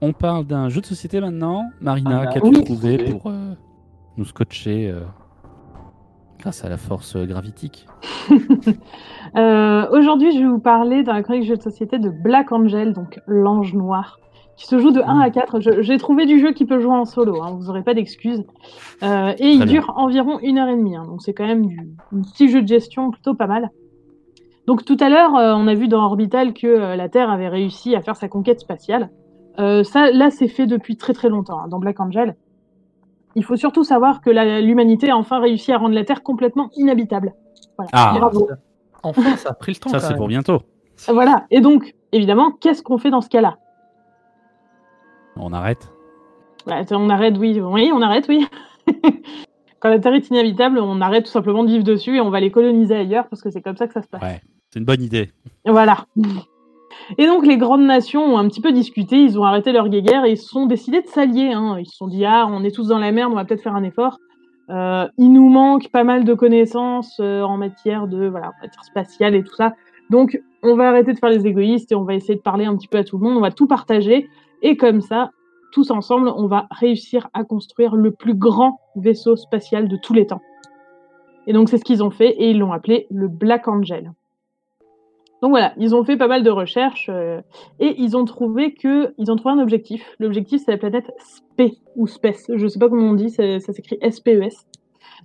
On 0.00 0.12
parle 0.12 0.46
d'un 0.46 0.68
jeu 0.68 0.80
de 0.80 0.86
société 0.86 1.20
maintenant. 1.20 1.64
Marina, 1.80 2.22
Ah, 2.22 2.26
qu'as-tu 2.32 2.48
oui. 2.48 2.64
trouvé 2.64 2.98
pour 3.10 3.26
euh, 3.30 3.52
nous 4.18 4.24
scotcher 4.26 4.90
euh, 4.90 5.00
grâce 6.38 6.64
à 6.64 6.68
la 6.68 6.76
force 6.76 7.16
gravitique? 7.16 7.86
Euh, 9.36 9.86
Aujourd'hui, 9.90 10.32
je 10.32 10.38
vais 10.38 10.46
vous 10.48 10.60
parler 10.60 11.02
d'un 11.02 11.20
chronique 11.22 11.44
jeu 11.44 11.56
de 11.56 11.62
société 11.62 11.98
de 11.98 12.08
Black 12.08 12.52
Angel, 12.52 12.94
donc 12.94 13.20
l'ange 13.26 13.74
noir, 13.74 14.18
qui 14.56 14.66
se 14.66 14.78
joue 14.78 14.90
de 14.90 15.00
1 15.00 15.16
Mm. 15.16 15.20
à 15.22 15.30
4. 15.30 15.60
Je- 15.60 15.82
J'ai 15.82 15.98
trouvé 15.98 16.24
du 16.26 16.40
jeu 16.40 16.52
qui 16.52 16.64
peut 16.64 16.80
jouer 16.80 16.94
en 16.94 17.04
solo, 17.04 17.42
hein, 17.42 17.50
vous 17.58 17.66
n'aurez 17.66 17.82
pas 17.82 17.94
d'excuses. 17.94 18.44
Euh, 19.02 19.32
et 19.38 19.50
il 19.50 19.64
dure 19.66 19.92
environ 19.96 20.38
une 20.40 20.58
heure 20.58 20.68
et 20.68 20.76
demie, 20.76 20.96
hein, 20.96 21.04
donc 21.06 21.22
c'est 21.22 21.34
quand 21.34 21.46
même 21.46 21.66
du 21.66 21.78
un 22.14 22.22
petit 22.22 22.48
jeu 22.48 22.62
de 22.62 22.66
gestion 22.68 23.10
plutôt 23.10 23.34
pas 23.34 23.46
mal. 23.46 23.70
Donc 24.66 24.84
tout 24.84 24.96
à 25.00 25.08
l'heure, 25.08 25.36
euh, 25.36 25.54
on 25.54 25.66
a 25.68 25.74
vu 25.74 25.88
dans 25.88 26.02
Orbital 26.04 26.52
que 26.54 26.66
euh, 26.66 26.96
la 26.96 27.08
Terre 27.08 27.30
avait 27.30 27.48
réussi 27.48 27.94
à 27.94 28.00
faire 28.00 28.16
sa 28.16 28.28
conquête 28.28 28.58
spatiale. 28.60 29.10
Euh, 29.58 29.84
ça, 29.84 30.10
là, 30.10 30.30
c'est 30.30 30.48
fait 30.48 30.66
depuis 30.66 30.96
très 30.96 31.12
très 31.12 31.28
longtemps 31.28 31.60
hein, 31.60 31.68
dans 31.68 31.78
Black 31.78 32.00
Angel. 32.00 32.34
Il 33.36 33.44
faut 33.44 33.56
surtout 33.56 33.84
savoir 33.84 34.22
que 34.22 34.30
l'humanité 34.62 35.10
a 35.10 35.16
enfin 35.16 35.38
réussi 35.40 35.70
à 35.72 35.78
rendre 35.78 35.94
la 35.94 36.04
Terre 36.04 36.22
complètement 36.22 36.70
inhabitable. 36.76 37.34
Voilà. 37.76 37.90
Ah. 37.92 38.14
Bravo. 38.18 38.48
Enfin, 39.02 39.36
ça 39.36 39.50
a 39.50 39.52
pris 39.54 39.72
le 39.72 39.78
temps. 39.78 39.90
Ça, 39.90 40.00
c'est 40.00 40.16
pour 40.16 40.26
bientôt. 40.28 40.58
Voilà. 41.08 41.44
Et 41.50 41.60
donc, 41.60 41.94
évidemment, 42.12 42.50
qu'est-ce 42.50 42.82
qu'on 42.82 42.96
fait 42.98 43.10
dans 43.10 43.20
ce 43.20 43.28
cas-là? 43.28 43.58
On 45.38 45.52
arrête. 45.52 45.92
Bah, 46.66 46.82
On 46.92 47.08
arrête, 47.10 47.36
oui, 47.38 47.60
oui, 47.60 47.90
on 47.94 48.02
arrête, 48.02 48.26
oui. 48.28 48.46
Quand 49.80 49.90
la 49.90 49.98
Terre 49.98 50.14
est 50.14 50.28
inhabitable, 50.30 50.78
on 50.78 51.00
arrête 51.00 51.26
tout 51.26 51.30
simplement 51.30 51.62
de 51.62 51.68
vivre 51.68 51.84
dessus 51.84 52.16
et 52.16 52.20
on 52.20 52.30
va 52.30 52.40
les 52.40 52.50
coloniser 52.50 52.96
ailleurs 52.96 53.28
parce 53.28 53.42
que 53.42 53.50
c'est 53.50 53.60
comme 53.60 53.76
ça 53.76 53.86
que 53.86 53.92
ça 53.92 54.02
se 54.02 54.08
passe. 54.08 54.22
Ouais, 54.22 54.40
c'est 54.70 54.78
une 54.80 54.86
bonne 54.86 55.02
idée. 55.02 55.30
Voilà. 55.66 56.06
Et 57.18 57.26
donc 57.26 57.46
les 57.46 57.56
grandes 57.58 57.84
nations 57.84 58.22
ont 58.34 58.38
un 58.38 58.48
petit 58.48 58.60
peu 58.62 58.72
discuté, 58.72 59.16
ils 59.22 59.38
ont 59.38 59.44
arrêté 59.44 59.72
leur 59.72 59.88
guéguerre 59.88 60.24
et 60.24 60.32
ils 60.32 60.38
se 60.38 60.48
sont 60.48 60.66
décidés 60.66 61.02
de 61.02 61.06
s'allier. 61.06 61.52
hein. 61.52 61.76
Ils 61.78 61.86
se 61.86 61.96
sont 61.96 62.08
dit 62.08 62.24
ah 62.24 62.46
on 62.50 62.64
est 62.64 62.74
tous 62.74 62.88
dans 62.88 62.98
la 62.98 63.12
merde, 63.12 63.32
on 63.32 63.36
va 63.36 63.44
peut-être 63.44 63.62
faire 63.62 63.76
un 63.76 63.84
effort. 63.84 64.18
Euh, 64.70 65.06
il 65.18 65.32
nous 65.32 65.48
manque 65.48 65.90
pas 65.90 66.02
mal 66.04 66.24
de 66.24 66.34
connaissances 66.34 67.18
euh, 67.20 67.42
en 67.42 67.56
matière 67.56 68.08
de 68.08 68.26
voilà 68.26 68.48
en 68.48 68.62
matière 68.62 68.82
spatiale 68.82 69.34
et 69.34 69.44
tout 69.44 69.54
ça. 69.54 69.74
Donc 70.10 70.40
on 70.62 70.74
va 70.74 70.88
arrêter 70.88 71.12
de 71.12 71.18
faire 71.18 71.30
les 71.30 71.46
égoïstes 71.46 71.92
et 71.92 71.94
on 71.94 72.02
va 72.04 72.14
essayer 72.14 72.34
de 72.34 72.40
parler 72.40 72.64
un 72.64 72.74
petit 72.76 72.88
peu 72.88 72.98
à 72.98 73.04
tout 73.04 73.18
le 73.18 73.24
monde. 73.24 73.36
On 73.36 73.42
va 73.42 73.50
tout 73.52 73.66
partager 73.68 74.28
et 74.62 74.76
comme 74.76 75.00
ça 75.00 75.30
tous 75.72 75.90
ensemble 75.90 76.28
on 76.28 76.46
va 76.46 76.66
réussir 76.70 77.28
à 77.34 77.44
construire 77.44 77.96
le 77.96 78.10
plus 78.10 78.34
grand 78.34 78.80
vaisseau 78.96 79.36
spatial 79.36 79.88
de 79.88 79.96
tous 79.96 80.14
les 80.14 80.26
temps. 80.26 80.40
Et 81.46 81.52
donc 81.52 81.68
c'est 81.68 81.78
ce 81.78 81.84
qu'ils 81.84 82.02
ont 82.02 82.10
fait 82.10 82.30
et 82.30 82.50
ils 82.50 82.58
l'ont 82.58 82.72
appelé 82.72 83.06
le 83.10 83.28
Black 83.28 83.68
Angel. 83.68 84.12
Donc 85.42 85.50
voilà, 85.50 85.74
ils 85.76 85.94
ont 85.94 86.02
fait 86.02 86.16
pas 86.16 86.28
mal 86.28 86.42
de 86.42 86.50
recherches 86.50 87.10
euh, 87.12 87.40
et 87.78 87.94
ils 88.00 88.16
ont 88.16 88.24
trouvé 88.24 88.72
que 88.72 89.14
ils 89.18 89.30
ont 89.30 89.36
trouvé 89.36 89.54
un 89.54 89.58
objectif. 89.58 90.16
L'objectif 90.18 90.62
c'est 90.64 90.72
la 90.72 90.78
planète 90.78 91.12
SPE 91.18 91.76
ou 91.94 92.06
SPECE, 92.06 92.50
je 92.54 92.66
sais 92.66 92.78
pas 92.78 92.88
comment 92.88 93.10
on 93.10 93.14
dit, 93.14 93.30
ça, 93.30 93.60
ça 93.60 93.72
s'écrit 93.72 93.98
SPES. 94.10 94.66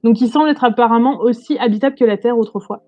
Donc 0.03 0.19
il 0.21 0.27
semble 0.27 0.49
être 0.49 0.63
apparemment 0.63 1.19
aussi 1.19 1.57
habitable 1.59 1.95
que 1.95 2.05
la 2.05 2.17
Terre 2.17 2.37
autrefois. 2.37 2.83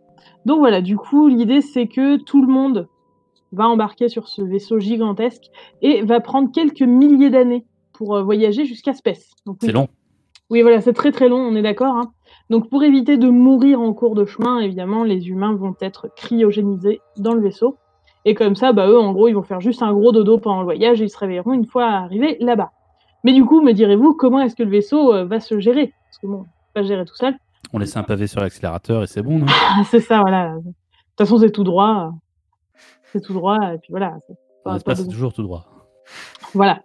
Donc 0.46 0.60
voilà, 0.60 0.82
du 0.82 0.98
coup 0.98 1.28
l'idée 1.28 1.62
c'est 1.62 1.88
que 1.88 2.18
tout 2.18 2.42
le 2.42 2.52
monde 2.52 2.88
va 3.54 3.68
embarquer 3.68 4.10
sur 4.10 4.28
ce 4.28 4.42
vaisseau 4.42 4.80
gigantesque 4.80 5.46
et 5.82 6.02
va 6.02 6.20
prendre 6.20 6.52
quelques 6.52 6.82
milliers 6.82 7.30
d'années 7.30 7.66
pour 7.94 8.16
euh, 8.16 8.24
voyager 8.24 8.66
jusqu'à 8.66 8.92
oui, 9.06 9.14
C'est 9.62 9.72
long. 9.72 9.88
oui, 10.50 10.62
voilà, 10.62 10.82
c'est 10.82 10.94
très 10.94 11.12
très 11.12 11.30
long, 11.30 11.38
on 11.38 11.56
est 11.56 11.62
d'accord. 11.62 11.96
hein. 11.96 12.12
Donc 12.50 12.70
pour 12.70 12.84
éviter 12.84 13.18
de 13.18 13.30
mourir 13.30 13.80
en 13.80 13.94
cours 13.94 14.16
de 14.16 14.26
chemin, 14.26 14.60
évidemment, 14.60 15.04
les 15.04 15.30
humains 15.30 15.54
vont 15.54 15.76
être 15.80 16.10
cryogénisés 16.16 17.00
dans 17.18 17.34
le 17.34 17.42
vaisseau. 17.42 17.78
Et 18.26 18.34
comme 18.36 18.56
ça, 18.56 18.72
bah, 18.74 18.88
eux, 18.88 19.00
en 19.00 19.12
gros, 19.14 19.28
ils 19.28 19.34
vont 19.34 19.44
faire 19.44 19.62
juste 19.62 19.84
un 19.84 19.94
gros 19.94 20.12
dodo 20.12 20.38
pendant 20.38 20.60
le 20.60 20.66
voyage 20.66 21.02
et 21.02 21.06
ils 21.06 21.10
se 21.10 21.18
réveilleront 21.18 21.54
une 21.54 21.66
fois 21.66 21.86
arrivés 21.86 22.38
là-bas. 22.40 22.72
Mais 23.24 23.34
du 23.34 23.46
coup, 23.46 23.62
me 23.62 23.74
direz-vous, 23.74 24.14
comment 24.16 24.40
est-ce 24.42 24.56
que 24.56 24.64
le 24.64 24.70
vaisseau 24.70 25.14
euh, 25.14 25.26
va 25.26 25.40
se 25.40 25.60
gérer? 25.60 25.94
Parce 26.06 26.18
que 26.20 26.28
bon, 26.28 26.40
on 26.40 26.44
peut 26.44 26.50
pas 26.74 26.84
gérer 26.84 27.06
tout 27.06 27.16
seul. 27.16 27.36
On 27.72 27.80
laisse 27.80 27.96
un 27.98 28.04
pavé 28.04 28.28
sur 28.28 28.42
l'accélérateur 28.42 29.04
et 29.04 29.08
c'est 29.08 29.22
bon, 29.22 29.40
non? 29.40 29.46
Ah, 29.50 29.84
c'est 29.90 30.00
ça, 30.00 30.22
voilà. 30.22 30.56
De 30.56 30.62
toute 30.62 30.74
façon, 31.18 31.38
c'est 31.38 31.52
tout 31.52 31.64
droit. 31.64 32.14
C'est 33.14 33.22
tout 33.22 33.34
droit, 33.34 33.74
et 33.74 33.78
puis 33.78 33.92
voilà. 33.92 34.16
c'est 34.28 34.36
pas- 34.64 34.72
En 34.72 34.74
pas 34.74 34.76
espace, 34.78 35.02
c'est 35.04 35.08
toujours 35.08 35.34
tout 35.34 35.44
droit. 35.44 35.66
Voilà. 36.54 36.82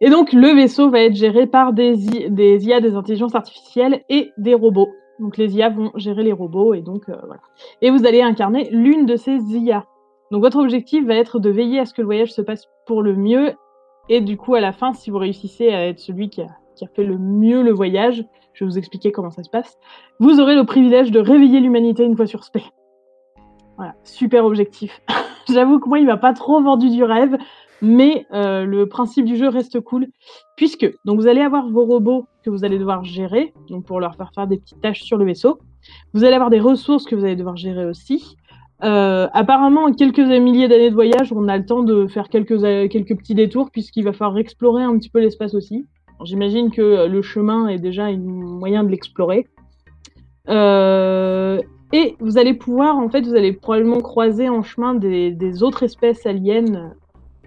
Et 0.00 0.10
donc, 0.10 0.32
le 0.32 0.48
vaisseau 0.54 0.90
va 0.90 1.00
être 1.00 1.14
géré 1.14 1.46
par 1.46 1.72
des, 1.72 2.06
I- 2.16 2.30
des 2.30 2.66
IA, 2.66 2.80
des 2.80 2.94
intelligences 2.94 3.34
artificielles 3.34 4.02
et 4.08 4.32
des 4.38 4.54
robots. 4.54 4.88
Donc, 5.18 5.36
les 5.36 5.56
IA 5.56 5.68
vont 5.70 5.90
gérer 5.96 6.22
les 6.22 6.32
robots 6.32 6.74
et 6.74 6.80
donc, 6.82 7.08
euh, 7.08 7.16
voilà. 7.26 7.40
Et 7.82 7.90
vous 7.90 8.06
allez 8.06 8.22
incarner 8.22 8.68
l'une 8.70 9.06
de 9.06 9.16
ces 9.16 9.36
IA. 9.56 9.84
Donc, 10.30 10.42
votre 10.42 10.58
objectif 10.58 11.04
va 11.06 11.14
être 11.14 11.38
de 11.40 11.50
veiller 11.50 11.80
à 11.80 11.86
ce 11.86 11.94
que 11.94 12.02
le 12.02 12.06
voyage 12.06 12.32
se 12.32 12.42
passe 12.42 12.66
pour 12.86 13.02
le 13.02 13.14
mieux. 13.16 13.52
Et 14.08 14.20
du 14.20 14.36
coup, 14.36 14.54
à 14.54 14.60
la 14.60 14.72
fin, 14.72 14.92
si 14.92 15.10
vous 15.10 15.18
réussissez 15.18 15.70
à 15.70 15.86
être 15.88 15.98
celui 15.98 16.28
qui 16.30 16.42
a, 16.42 16.48
qui 16.76 16.84
a 16.84 16.88
fait 16.88 17.04
le 17.04 17.18
mieux 17.18 17.62
le 17.62 17.72
voyage. 17.72 18.24
Je 18.52 18.64
vais 18.64 18.70
vous 18.70 18.78
expliquer 18.78 19.12
comment 19.12 19.30
ça 19.30 19.42
se 19.42 19.50
passe. 19.50 19.76
Vous 20.20 20.40
aurez 20.40 20.54
le 20.54 20.64
privilège 20.64 21.10
de 21.10 21.20
réveiller 21.20 21.60
l'humanité 21.60 22.04
une 22.04 22.16
fois 22.16 22.26
sur 22.26 22.42
Spé. 22.44 22.62
Voilà, 23.76 23.94
super 24.04 24.44
objectif. 24.44 25.00
J'avoue 25.52 25.78
que 25.78 25.88
moi, 25.88 25.98
il 25.98 26.06
m'a 26.06 26.16
pas 26.16 26.32
trop 26.32 26.62
vendu 26.62 26.90
du 26.90 27.02
rêve, 27.04 27.36
mais 27.80 28.26
euh, 28.32 28.64
le 28.64 28.86
principe 28.86 29.24
du 29.24 29.36
jeu 29.36 29.48
reste 29.48 29.80
cool, 29.80 30.08
puisque 30.56 30.90
donc 31.04 31.20
vous 31.20 31.26
allez 31.26 31.40
avoir 31.40 31.68
vos 31.68 31.84
robots 31.84 32.26
que 32.44 32.50
vous 32.50 32.64
allez 32.64 32.78
devoir 32.78 33.04
gérer, 33.04 33.54
donc 33.68 33.86
pour 33.86 34.00
leur 34.00 34.16
faire 34.16 34.30
faire 34.34 34.46
des 34.46 34.58
petites 34.58 34.80
tâches 34.80 35.02
sur 35.02 35.16
le 35.16 35.24
vaisseau. 35.24 35.58
Vous 36.12 36.24
allez 36.24 36.34
avoir 36.34 36.50
des 36.50 36.60
ressources 36.60 37.04
que 37.04 37.14
vous 37.14 37.24
allez 37.24 37.36
devoir 37.36 37.56
gérer 37.56 37.86
aussi. 37.86 38.36
Euh, 38.84 39.28
apparemment, 39.32 39.84
en 39.84 39.92
quelques 39.92 40.18
milliers 40.18 40.68
d'années 40.68 40.90
de 40.90 40.94
voyage, 40.94 41.32
on 41.32 41.48
a 41.48 41.56
le 41.56 41.64
temps 41.64 41.82
de 41.82 42.06
faire 42.06 42.28
quelques, 42.28 42.60
quelques 42.90 43.16
petits 43.16 43.34
détours, 43.34 43.70
puisqu'il 43.70 44.04
va 44.04 44.12
falloir 44.12 44.38
explorer 44.38 44.82
un 44.82 44.96
petit 44.98 45.10
peu 45.10 45.20
l'espace 45.20 45.54
aussi. 45.54 45.86
J'imagine 46.24 46.70
que 46.70 47.06
le 47.06 47.22
chemin 47.22 47.68
est 47.68 47.78
déjà 47.78 48.06
un 48.06 48.16
moyen 48.16 48.82
de 48.82 48.88
l'explorer. 48.88 49.46
Euh, 50.48 51.60
et 51.92 52.16
vous 52.20 52.36
allez 52.38 52.54
pouvoir, 52.54 52.98
en 52.98 53.08
fait, 53.08 53.22
vous 53.22 53.34
allez 53.34 53.52
probablement 53.52 54.00
croiser 54.00 54.48
en 54.48 54.62
chemin 54.62 54.94
des, 54.94 55.62
autres 55.62 55.82
espèces 55.82 56.26
aliens 56.26 56.92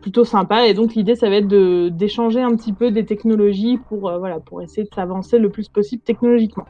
plutôt 0.01 0.23
sympas. 0.23 0.63
Et 0.63 0.73
donc 0.73 0.95
l'idée, 0.95 1.15
ça 1.15 1.29
va 1.29 1.35
être 1.35 1.47
d'échanger 1.89 2.41
un 2.41 2.55
petit 2.55 2.73
peu 2.73 2.91
des 2.91 3.05
technologies 3.05 3.77
pour, 3.77 4.09
euh, 4.09 4.39
pour 4.45 4.61
essayer 4.61 4.83
de 4.83 4.93
s'avancer 4.93 5.37
le 5.37 5.49
plus 5.49 5.69
possible 5.69 6.01
technologiquement. 6.01 6.65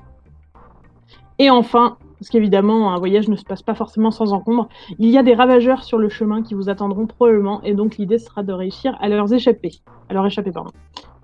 Et 1.39 1.49
enfin, 1.49 1.97
parce 2.19 2.29
qu'évidemment, 2.29 2.93
un 2.93 2.99
voyage 2.99 3.29
ne 3.29 3.35
se 3.35 3.43
passe 3.43 3.63
pas 3.63 3.73
forcément 3.73 4.11
sans 4.11 4.33
encombre, 4.33 4.69
il 4.99 5.09
y 5.09 5.17
a 5.17 5.23
des 5.23 5.33
ravageurs 5.33 5.83
sur 5.83 5.97
le 5.97 6.09
chemin 6.09 6.43
qui 6.43 6.53
vous 6.53 6.69
attendront 6.69 7.07
probablement, 7.07 7.63
et 7.63 7.73
donc 7.73 7.97
l'idée 7.97 8.19
sera 8.19 8.43
de 8.43 8.53
réussir 8.53 8.95
à 8.99 9.09
leur 9.09 9.31
échapper. 9.33 9.71
À 10.07 10.13
leur 10.13 10.25
échapper, 10.27 10.51
pardon. 10.51 10.71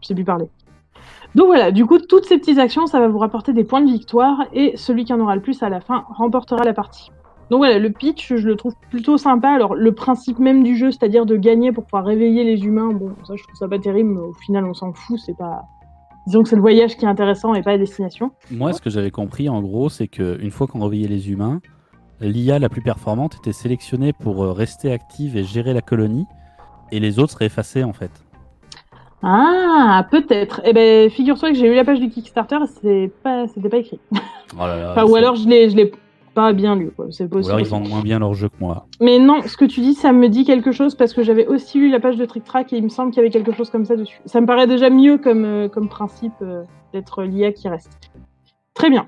Je 0.01 0.07
sais 0.07 0.15
plus 0.15 0.25
parler. 0.25 0.49
Donc 1.35 1.47
voilà, 1.47 1.71
du 1.71 1.85
coup, 1.85 1.99
toutes 1.99 2.25
ces 2.25 2.37
petites 2.37 2.57
actions, 2.57 2.87
ça 2.87 2.99
va 2.99 3.07
vous 3.07 3.19
rapporter 3.19 3.53
des 3.53 3.63
points 3.63 3.81
de 3.81 3.91
victoire, 3.91 4.45
et 4.53 4.75
celui 4.75 5.05
qui 5.05 5.13
en 5.13 5.19
aura 5.19 5.35
le 5.35 5.41
plus 5.41 5.61
à 5.61 5.69
la 5.69 5.81
fin 5.81 6.05
remportera 6.09 6.63
la 6.63 6.73
partie. 6.73 7.11
Donc 7.49 7.59
voilà, 7.59 7.79
le 7.79 7.89
pitch, 7.91 8.35
je 8.35 8.47
le 8.47 8.55
trouve 8.55 8.73
plutôt 8.89 9.17
sympa. 9.17 9.49
Alors, 9.49 9.75
le 9.75 9.93
principe 9.93 10.39
même 10.39 10.63
du 10.63 10.75
jeu, 10.75 10.91
c'est-à-dire 10.91 11.25
de 11.25 11.37
gagner 11.37 11.71
pour 11.71 11.85
pouvoir 11.85 12.05
réveiller 12.05 12.43
les 12.43 12.65
humains, 12.65 12.91
bon, 12.91 13.11
ça, 13.25 13.35
je 13.35 13.43
trouve 13.43 13.55
ça 13.55 13.67
pas 13.67 13.79
terrible, 13.79 14.09
mais 14.09 14.19
au 14.19 14.33
final, 14.33 14.65
on 14.65 14.73
s'en 14.73 14.91
fout, 14.93 15.19
c'est 15.19 15.37
pas. 15.37 15.63
Disons 16.25 16.43
que 16.43 16.49
c'est 16.49 16.57
le 16.57 16.61
voyage 16.61 16.97
qui 16.97 17.05
est 17.05 17.07
intéressant 17.07 17.53
et 17.53 17.61
pas 17.61 17.71
la 17.71 17.77
destination. 17.77 18.31
Moi, 18.51 18.73
ce 18.73 18.81
que 18.81 18.89
j'avais 18.89 19.11
compris, 19.11 19.47
en 19.47 19.61
gros, 19.61 19.87
c'est 19.87 20.09
qu'une 20.09 20.51
fois 20.51 20.67
qu'on 20.67 20.83
réveillait 20.83 21.07
les 21.07 21.31
humains, 21.31 21.61
l'IA 22.19 22.59
la 22.59 22.67
plus 22.67 22.81
performante 22.81 23.37
était 23.37 23.53
sélectionnée 23.53 24.11
pour 24.11 24.43
euh, 24.43 24.51
rester 24.51 24.91
active 24.91 25.37
et 25.37 25.45
gérer 25.45 25.73
la 25.73 25.81
colonie, 25.81 26.25
et 26.91 26.99
les 26.99 27.17
autres 27.17 27.33
seraient 27.33 27.45
effacés, 27.45 27.85
en 27.85 27.93
fait. 27.93 28.11
Ah, 29.23 30.07
peut-être. 30.11 30.61
Eh 30.63 30.73
ben, 30.73 31.09
figure-toi 31.09 31.49
que 31.49 31.55
j'ai 31.55 31.67
eu 31.67 31.75
la 31.75 31.83
page 31.83 31.99
du 31.99 32.09
Kickstarter, 32.09 32.59
c'est 32.81 33.11
pas, 33.23 33.47
c'était 33.47 33.69
pas 33.69 33.77
écrit. 33.77 33.99
Oh 34.53 34.59
là 34.59 34.75
là, 34.77 34.91
Enfin, 34.91 35.05
ou 35.05 35.15
alors 35.15 35.35
je 35.35 35.47
l'ai, 35.47 35.69
je 35.69 35.75
l'ai 35.75 35.91
pas 36.33 36.53
bien 36.53 36.75
lu, 36.75 36.91
quoi. 36.91 37.07
C'est 37.09 37.33
Ou 37.33 37.39
alors 37.39 37.59
ils 37.59 37.65
vendent 37.65 37.89
moins 37.89 38.01
bien 38.01 38.19
leur 38.19 38.35
jeu 38.35 38.47
que 38.47 38.55
moi. 38.59 38.85
Mais 39.01 39.17
non, 39.17 39.41
ce 39.47 39.57
que 39.57 39.65
tu 39.65 39.81
dis, 39.81 39.95
ça 39.95 40.11
me 40.13 40.29
dit 40.29 40.45
quelque 40.45 40.71
chose 40.71 40.93
parce 40.93 41.13
que 41.13 41.23
j'avais 41.23 41.47
aussi 41.47 41.79
lu 41.79 41.89
la 41.89 41.99
page 41.99 42.15
de 42.15 42.25
Trick 42.25 42.43
Track 42.43 42.71
et 42.73 42.77
il 42.77 42.83
me 42.83 42.89
semble 42.89 43.11
qu'il 43.11 43.17
y 43.17 43.25
avait 43.25 43.31
quelque 43.31 43.51
chose 43.51 43.71
comme 43.71 43.85
ça 43.85 43.95
dessus. 43.95 44.21
Ça 44.25 44.39
me 44.39 44.45
paraît 44.45 44.67
déjà 44.67 44.91
mieux 44.91 45.17
comme, 45.17 45.45
euh, 45.45 45.67
comme 45.67 45.89
principe 45.89 46.33
euh, 46.43 46.61
d'être 46.93 47.23
l'IA 47.23 47.51
qui 47.51 47.67
reste. 47.67 48.11
Très 48.75 48.91
bien. 48.91 49.07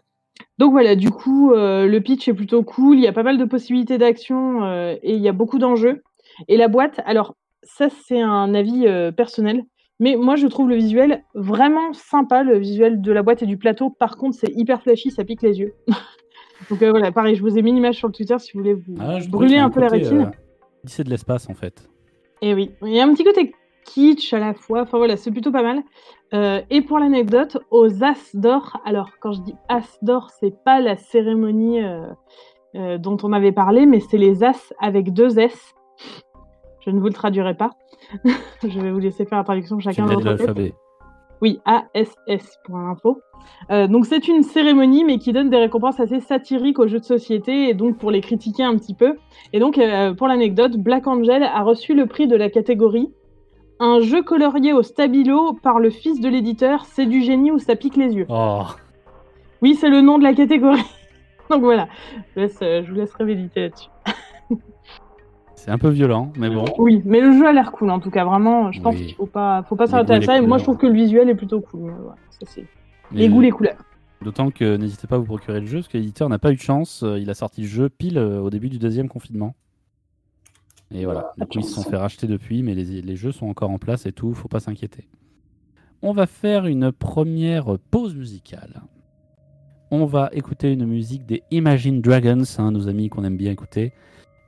Donc 0.57 0.71
voilà, 0.71 0.95
du 0.95 1.11
coup, 1.11 1.53
euh, 1.53 1.85
le 1.85 2.01
pitch 2.01 2.27
est 2.27 2.33
plutôt 2.33 2.63
cool. 2.63 2.97
Il 2.97 3.03
y 3.03 3.07
a 3.07 3.13
pas 3.13 3.23
mal 3.23 3.37
de 3.37 3.45
possibilités 3.45 3.99
d'action 3.99 4.63
euh, 4.63 4.95
et 5.03 5.13
il 5.13 5.21
y 5.21 5.29
a 5.29 5.33
beaucoup 5.33 5.59
d'enjeux. 5.59 6.01
Et 6.47 6.57
la 6.57 6.67
boîte, 6.67 6.99
alors 7.05 7.35
ça 7.61 7.89
c'est 8.07 8.21
un 8.21 8.55
avis 8.55 8.87
personnel, 9.15 9.65
mais 9.99 10.15
moi 10.15 10.35
je 10.35 10.47
trouve 10.47 10.69
le 10.69 10.75
visuel 10.75 11.23
vraiment 11.33 11.93
sympa, 11.93 12.43
le 12.43 12.57
visuel 12.57 13.01
de 13.01 13.11
la 13.11 13.21
boîte 13.23 13.43
et 13.43 13.45
du 13.45 13.57
plateau. 13.57 13.89
Par 13.89 14.17
contre, 14.17 14.35
c'est 14.37 14.51
hyper 14.55 14.81
flashy, 14.81 15.11
ça 15.11 15.23
pique 15.23 15.41
les 15.41 15.59
yeux. 15.59 15.73
Donc 16.69 16.81
euh, 16.81 16.89
voilà, 16.91 17.11
pareil, 17.11 17.35
je 17.35 17.41
vous 17.41 17.57
ai 17.57 17.61
mis 17.61 17.69
une 17.69 17.77
image 17.77 17.95
sur 17.95 18.07
le 18.07 18.13
Twitter 18.13 18.37
si 18.39 18.51
vous 18.53 18.59
voulez 18.59 18.73
vous 18.73 18.95
Ah, 18.99 19.17
brûler 19.29 19.57
un 19.57 19.69
peu 19.69 19.79
la 19.79 19.87
rétine. 19.87 20.21
euh, 20.21 20.31
C'est 20.83 21.03
de 21.03 21.09
l'espace 21.09 21.49
en 21.49 21.53
fait. 21.53 21.89
Et 22.41 22.53
oui, 22.53 22.71
il 22.83 22.93
y 22.93 22.99
a 22.99 23.03
un 23.05 23.13
petit 23.13 23.23
côté 23.23 23.53
kitsch 23.85 24.33
à 24.33 24.39
la 24.39 24.53
fois. 24.53 24.81
Enfin 24.81 24.97
voilà, 24.97 25.15
c'est 25.17 25.31
plutôt 25.31 25.51
pas 25.51 25.63
mal. 25.63 25.81
Euh, 26.33 26.61
et 26.69 26.81
pour 26.81 26.99
l'anecdote, 26.99 27.57
aux 27.71 28.03
As 28.03 28.35
d'or, 28.35 28.79
alors 28.85 29.11
quand 29.19 29.31
je 29.31 29.41
dis 29.41 29.55
As 29.67 29.97
d'or, 30.01 30.29
c'est 30.39 30.53
pas 30.63 30.79
la 30.79 30.95
cérémonie 30.95 31.81
euh, 32.75 32.97
dont 32.97 33.17
on 33.23 33.33
avait 33.33 33.51
parlé, 33.51 33.85
mais 33.85 33.99
c'est 33.99 34.17
les 34.17 34.43
As 34.43 34.73
avec 34.79 35.11
deux 35.11 35.39
S. 35.39 35.73
Je 36.89 36.95
ne 36.95 36.99
vous 36.99 37.07
le 37.07 37.13
traduirai 37.13 37.53
pas. 37.53 37.71
je 38.63 38.79
vais 38.79 38.91
vous 38.91 38.99
laisser 38.99 39.25
faire 39.25 39.37
la 39.37 39.43
traduction 39.43 39.79
chacun 39.79 40.05
dit 40.07 40.15
votre. 40.15 40.53
Oui, 41.41 41.61
ASS 41.63 42.59
pour 42.65 42.77
l'info. 42.77 43.21
Euh, 43.71 43.87
donc 43.87 44.05
c'est 44.05 44.27
une 44.27 44.43
cérémonie, 44.43 45.05
mais 45.05 45.19
qui 45.19 45.31
donne 45.31 45.49
des 45.49 45.57
récompenses 45.57 45.99
assez 45.99 46.19
satiriques 46.19 46.79
aux 46.79 46.87
jeux 46.87 46.99
de 46.99 47.05
société, 47.05 47.69
et 47.69 47.73
donc 47.73 47.97
pour 47.97 48.11
les 48.11 48.19
critiquer 48.19 48.63
un 48.63 48.75
petit 48.75 48.93
peu. 48.93 49.15
Et 49.53 49.59
donc 49.59 49.77
euh, 49.77 50.13
pour 50.13 50.27
l'anecdote, 50.27 50.77
Black 50.77 51.07
Angel 51.07 51.43
a 51.43 51.61
reçu 51.61 51.93
le 51.93 52.07
prix 52.07 52.27
de 52.27 52.35
la 52.35 52.49
catégorie 52.49 53.13
un 53.79 54.01
jeu 54.01 54.21
colorié 54.21 54.73
au 54.73 54.83
stabilo 54.83 55.53
par 55.53 55.79
le 55.79 55.89
fils 55.89 56.19
de 56.19 56.27
l'éditeur. 56.27 56.85
C'est 56.85 57.05
du 57.05 57.21
génie 57.21 57.51
ou 57.51 57.59
ça 57.59 57.75
pique 57.75 57.95
les 57.95 58.13
yeux. 58.13 58.25
Oh, 58.27 58.63
Oui, 59.61 59.75
c'est 59.75 59.89
le 59.89 60.01
nom 60.01 60.17
de 60.17 60.23
la 60.23 60.33
catégorie. 60.33 60.83
donc 61.49 61.61
voilà, 61.61 61.87
je, 62.35 62.41
laisse, 62.41 62.59
euh, 62.61 62.83
je 62.83 62.89
vous 62.91 62.97
laisserai 62.97 63.23
méditer 63.23 63.61
là-dessus. 63.61 63.89
c'est 65.69 65.73
un 65.75 65.77
peu 65.77 65.89
violent, 65.89 66.33
mais 66.35 66.49
bon. 66.49 66.65
Oui, 66.79 67.03
mais 67.05 67.21
le 67.21 67.31
jeu 67.31 67.45
a 67.47 67.53
l'air 67.53 67.71
cool 67.71 67.91
en 67.91 67.99
tout 67.99 68.09
cas. 68.09 68.25
Vraiment, 68.25 68.71
je 68.71 68.81
pense 68.81 68.95
Oui. 68.95 69.05
qu'il 69.05 69.15
faut 69.15 69.27
pas, 69.27 69.61
faut 69.69 69.75
pas 69.75 69.85
s'arrêter 69.85 70.13
à 70.13 70.21
ça. 70.21 70.35
Et 70.37 70.41
moi, 70.41 70.57
je 70.57 70.63
trouve 70.63 70.77
que 70.77 70.87
le 70.87 70.93
visuel 70.93 71.29
est 71.29 71.35
plutôt 71.35 71.61
cool. 71.61 71.93
ça, 72.31 72.39
c'est 72.47 72.65
les 73.11 73.29
goûts, 73.29 73.41
les 73.41 73.51
couleurs. 73.51 73.77
D'autant 74.23 74.49
que 74.49 74.77
n'hésitez 74.77 75.05
pas 75.05 75.15
à 75.15 75.19
vous 75.19 75.25
procurer 75.25 75.59
le 75.59 75.67
jeu, 75.67 75.77
parce 75.79 75.87
que 75.87 75.97
l'éditeur 75.99 76.27
n'a 76.27 76.39
pas 76.39 76.51
eu 76.51 76.55
de 76.55 76.59
chance. 76.61 77.03
euh, 77.03 77.19
Il 77.19 77.29
a 77.29 77.35
sorti 77.35 77.61
le 77.61 77.67
jeu 77.67 77.87
pile 77.87 78.17
euh, 78.17 78.41
au 78.41 78.49
début 78.49 78.69
du 78.69 78.79
deuxième 78.79 79.09
confinement. 79.09 79.53
Et 80.91 81.05
voilà, 81.05 81.31
Pas 81.37 81.45
du 81.45 81.45
coup 81.45 81.59
ils 81.59 81.63
se 81.63 81.73
sont 81.75 81.83
fait 81.87 81.97
racheter 81.97 82.25
depuis, 82.25 82.63
mais 82.63 82.73
les, 82.73 83.03
les 83.03 83.15
jeux 83.15 83.31
sont 83.31 83.45
encore 83.45 83.69
en 83.69 83.77
place 83.77 84.07
et 84.07 84.11
tout, 84.11 84.33
faut 84.33 84.47
pas 84.47 84.59
s'inquiéter. 84.59 85.07
On 86.01 86.13
va 86.13 86.25
faire 86.25 86.65
une 86.65 86.91
première 86.91 87.77
pause 87.91 88.15
musicale. 88.15 88.81
On 89.91 90.05
va 90.05 90.29
écouter 90.33 90.71
une 90.73 90.85
musique 90.87 91.25
des 91.27 91.43
Imagine 91.51 92.01
Dragons, 92.01 92.41
hein, 92.57 92.71
nos 92.71 92.87
amis 92.87 93.09
qu'on 93.09 93.23
aime 93.23 93.37
bien 93.37 93.51
écouter. 93.51 93.91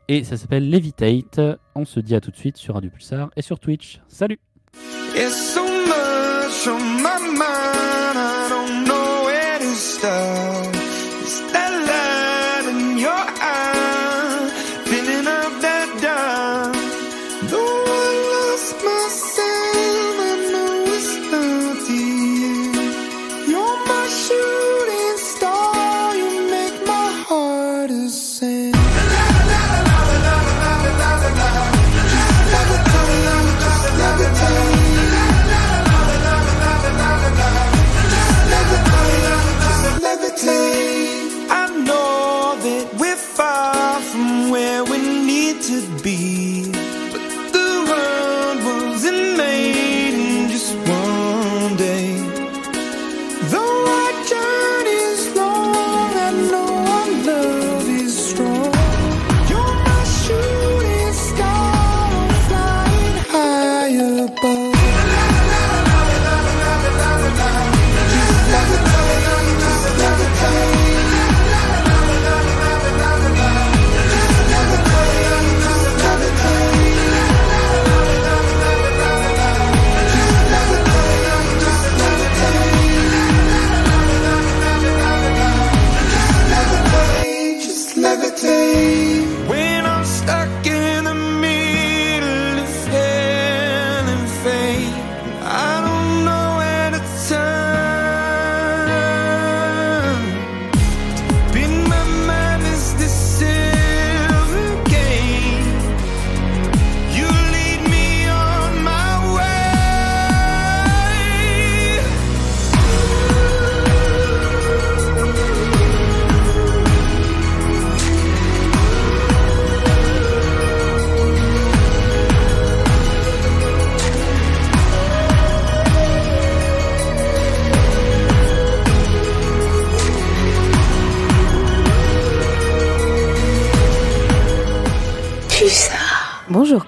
Et 0.07 0.23
ça 0.23 0.37
s'appelle 0.37 0.69
Levitate. 0.69 1.39
On 1.75 1.85
se 1.85 1.99
dit 1.99 2.15
à 2.15 2.21
tout 2.21 2.31
de 2.31 2.35
suite 2.35 2.57
sur 2.57 2.73
Radio 2.75 2.89
Pulsar 2.89 3.29
et 3.35 3.41
sur 3.41 3.59
Twitch. 3.59 4.01
Salut 4.07 4.39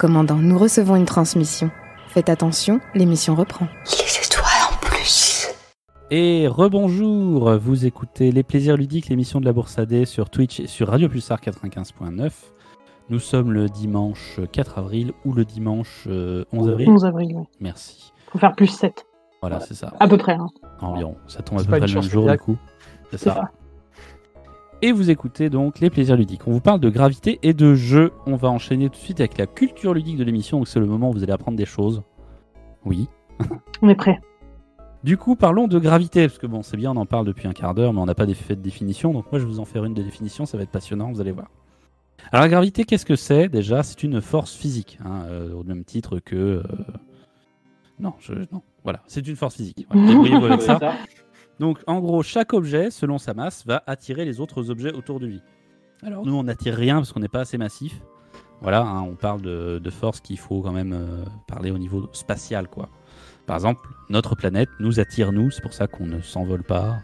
commandant, 0.04 0.36
nous 0.36 0.58
recevons 0.58 0.98
une 0.98 1.06
transmission. 1.06 1.72
Faites 2.10 2.28
attention, 2.28 2.82
l'émission 2.94 3.36
reprend. 3.36 3.70
Les 3.86 4.26
étoiles 4.26 4.46
en 4.70 4.76
plus. 4.86 5.48
Et 6.12 6.46
rebonjour, 6.50 7.58
vous 7.58 7.86
écoutez 7.86 8.34
Les 8.34 8.44
Plaisirs 8.44 8.76
Ludiques, 8.76 9.08
l'émission 9.08 9.40
de 9.40 9.46
la 9.46 9.54
Bourse 9.54 9.80
AD 9.80 10.04
sur 10.04 10.30
Twitch 10.30 10.60
et 10.60 10.68
sur 10.68 10.90
Radio 10.90 11.08
Pulsar 11.08 11.40
95.9. 11.40 12.32
Nous 13.10 13.20
sommes 13.20 13.54
le 13.54 13.70
dimanche 13.70 14.42
4 14.52 14.78
avril 14.80 15.14
ou 15.24 15.32
le 15.32 15.46
dimanche 15.46 16.04
euh, 16.08 16.44
11 16.52 16.68
avril. 16.70 16.90
11 16.90 17.06
avril, 17.06 17.32
oui. 17.38 17.44
Merci. 17.62 18.12
Faut 18.30 18.40
faire 18.40 18.56
plus 18.58 18.68
7, 18.68 19.06
Voilà, 19.40 19.62
c'est 19.62 19.74
ça. 19.74 19.94
à 20.02 20.08
peu 20.10 20.18
près. 20.18 20.34
hein. 20.34 20.48
Environ. 20.82 21.16
Ça 21.28 21.42
tombe 21.44 21.60
à 21.60 21.64
peu 21.64 21.70
près 21.70 21.80
le 21.80 21.94
même 21.94 22.02
jour 22.04 22.30
du 22.30 22.38
coup. 22.38 22.58
C'est 23.10 23.18
C'est 23.20 23.30
ça. 23.30 23.36
ça. 23.36 23.52
Et 24.86 24.92
vous 24.92 25.10
écoutez 25.10 25.50
donc 25.50 25.80
les 25.80 25.90
plaisirs 25.90 26.18
ludiques. 26.18 26.42
On 26.46 26.52
vous 26.52 26.60
parle 26.60 26.82
de 26.82 26.90
gravité 26.90 27.40
et 27.42 27.54
de 27.54 27.74
jeu. 27.74 28.12
On 28.26 28.36
va 28.36 28.50
enchaîner 28.50 28.90
tout 28.90 28.96
de 29.00 29.04
suite 29.04 29.22
avec 29.22 29.38
la 29.38 29.48
culture 29.48 29.94
ludique 29.94 30.18
de 30.18 30.26
l'émission. 30.26 30.58
Donc 30.58 30.68
c'est 30.68 30.80
le 30.82 30.86
moment 30.86 31.10
où 31.10 31.14
vous 31.14 31.24
allez 31.24 31.32
apprendre 31.32 31.58
des 31.58 31.66
choses. 31.66 32.04
Oui. 32.84 33.08
On 33.82 33.88
est 33.88 33.96
prêt. 33.96 34.20
Du 35.06 35.16
coup, 35.18 35.36
parlons 35.38 35.68
de 35.70 35.80
gravité. 35.80 36.28
Parce 36.28 36.38
que 36.38 36.48
bon, 36.48 36.64
c'est 36.64 36.76
bien, 36.76 36.92
on 36.92 36.98
en 36.98 37.06
parle 37.06 37.26
depuis 37.26 37.48
un 37.48 37.54
quart 37.54 37.74
d'heure, 37.74 37.94
mais 37.94 38.02
on 38.02 38.06
n'a 38.06 38.14
pas 38.16 38.26
des- 38.26 38.34
fait 38.34 38.58
de 38.58 38.62
définition. 38.62 39.14
Donc 39.14 39.32
moi, 39.32 39.40
je 39.40 39.46
vais 39.46 39.52
vous 39.52 39.60
en 39.62 39.66
faire 39.66 39.86
une 39.86 39.94
de 39.94 40.02
définition. 40.04 40.46
Ça 40.46 40.58
va 40.58 40.64
être 40.64 40.70
passionnant, 40.72 41.12
vous 41.14 41.22
allez 41.22 41.32
voir. 41.32 41.48
Alors 42.34 42.44
la 42.44 42.50
gravité, 42.50 42.84
qu'est-ce 42.84 43.06
que 43.06 43.16
c'est? 43.16 43.48
Déjà, 43.48 43.84
c'est 43.84 44.04
une 44.04 44.20
force 44.22 44.54
physique. 44.54 45.00
hein, 45.06 45.24
euh, 45.28 45.54
au 45.54 45.64
même 45.64 45.86
titre 45.86 46.20
que... 46.20 46.36
euh, 46.36 46.64
Non, 48.00 48.14
je... 48.20 48.34
non. 48.52 48.62
Voilà, 48.84 49.00
c'est 49.08 49.26
une 49.26 49.38
force 49.38 49.56
physique. 49.56 49.88
Voilà, 49.90 50.46
avec 50.54 50.62
ça. 50.62 50.78
Donc, 51.60 51.80
en 51.88 52.00
gros, 52.00 52.24
chaque 52.24 52.54
objet, 52.54 52.92
selon 52.92 53.18
sa 53.18 53.34
masse, 53.34 53.66
va 53.66 53.84
attirer 53.88 54.26
les 54.26 54.40
autres 54.40 54.70
objets 54.70 54.94
autour 54.94 55.20
de 55.20 55.28
lui. 55.28 55.42
Alors, 56.04 56.26
nous, 56.26 56.36
on 56.36 56.44
n'attire 56.44 56.76
rien 56.76 56.96
parce 56.96 57.14
qu'on 57.14 57.20
n'est 57.20 57.28
pas 57.28 57.42
assez 57.42 57.58
massif. 57.58 58.02
Voilà, 58.62 58.82
hein, 58.82 59.02
on 59.02 59.16
parle 59.16 59.42
de, 59.42 59.80
de 59.80 59.90
force 59.90 60.20
qu'il 60.20 60.40
faut 60.40 60.62
quand 60.62 60.72
même 60.72 60.94
euh, 60.94 61.26
parler 61.48 61.72
au 61.72 61.78
niveau 61.78 62.10
spatial, 62.14 62.68
quoi. 62.68 62.90
Par 63.46 63.56
exemple, 63.58 63.88
notre 64.10 64.36
planète 64.36 64.70
nous 64.80 65.00
attire, 65.00 65.32
nous, 65.32 65.52
c'est 65.52 65.62
pour 65.62 65.74
ça 65.74 65.88
qu'on 65.88 66.06
ne 66.06 66.22
s'envole 66.22 66.64
pas. 66.64 67.00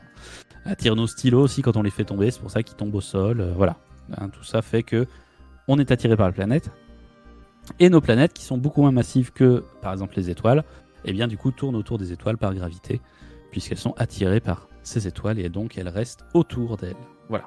Attire 0.66 0.96
nos 0.96 1.08
stylos 1.08 1.42
aussi 1.42 1.62
quand 1.62 1.76
on 1.76 1.82
les 1.82 1.90
fait 1.90 2.06
tomber, 2.06 2.32
c'est 2.32 2.40
pour 2.40 2.52
ça 2.52 2.64
qu'ils 2.64 2.78
tombent 2.78 2.96
au 2.96 3.02
sol. 3.02 3.42
euh, 3.42 3.54
voilà, 3.56 3.78
Hein, 4.18 4.30
tout 4.30 4.44
ça 4.44 4.62
fait 4.62 4.84
que 4.84 5.06
on 5.68 5.78
est 5.80 5.92
attiré 5.92 6.16
par 6.16 6.28
la 6.28 6.34
planète. 6.34 6.72
Et 7.80 7.90
nos 7.90 8.02
planètes, 8.02 8.34
qui 8.34 8.44
sont 8.44 8.58
beaucoup 8.58 8.82
moins 8.82 8.92
massives 8.92 9.32
que, 9.32 9.64
par 9.82 9.94
exemple, 9.94 10.16
les 10.18 10.30
étoiles, 10.30 10.64
eh 11.06 11.14
bien, 11.14 11.28
du 11.28 11.38
coup, 11.38 11.52
tournent 11.52 11.76
autour 11.76 11.98
des 11.98 12.12
étoiles 12.12 12.38
par 12.38 12.54
gravité 12.56 13.02
puisqu'elles 13.52 13.78
sont 13.78 13.94
attirées 13.98 14.40
par 14.40 14.68
ces 14.84 15.08
étoiles 15.08 15.40
et 15.40 15.50
donc 15.50 15.78
elles 15.78 15.90
restent 15.90 16.26
autour 16.34 16.78
d'elles. 16.78 16.96
Voilà. 17.30 17.46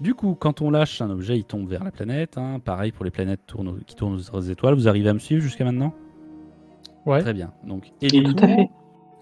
Du 0.00 0.14
coup, 0.14 0.34
quand 0.38 0.60
on 0.60 0.70
lâche 0.70 1.00
un 1.00 1.08
objet, 1.10 1.38
il 1.38 1.44
tombe 1.44 1.68
vers 1.68 1.82
la 1.84 1.90
planète. 1.90 2.36
hein. 2.36 2.60
Pareil 2.62 2.92
pour 2.92 3.04
les 3.04 3.10
planètes 3.10 3.40
tournent- 3.46 3.80
qui 3.86 3.94
tournent 3.94 4.14
autour 4.16 4.40
des 4.40 4.50
étoiles. 4.50 4.74
Vous 4.74 4.88
arrivez 4.88 5.08
à 5.08 5.14
me 5.14 5.18
suivre 5.18 5.42
jusqu'à 5.42 5.64
maintenant? 5.64 5.94
Ouais. 7.06 7.20
Très 7.22 7.32
bien. 7.32 7.52
Donc, 7.64 7.92
et 8.02 8.08
du 8.08 8.22
Tout 8.22 8.34
coup, 8.34 8.44
à 8.44 8.48
fait. 8.48 8.70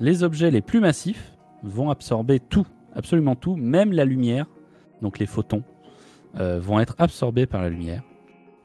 les 0.01 0.23
objets 0.25 0.51
les 0.51 0.63
plus 0.63 0.81
massifs 0.81 1.33
vont 1.63 1.91
absorber 1.91 2.41
tout, 2.41 2.67
absolument 2.95 3.37
tout, 3.37 3.55
même 3.57 3.93
la 3.93 4.05
lumière, 4.05 4.47
donc 5.03 5.19
les 5.19 5.27
photons, 5.27 5.63
euh, 6.41 6.59
vont 6.61 6.81
être 6.81 6.95
absorbés 6.99 7.47
par 7.47 7.63
la 7.63 7.69
lumière. 7.69 8.03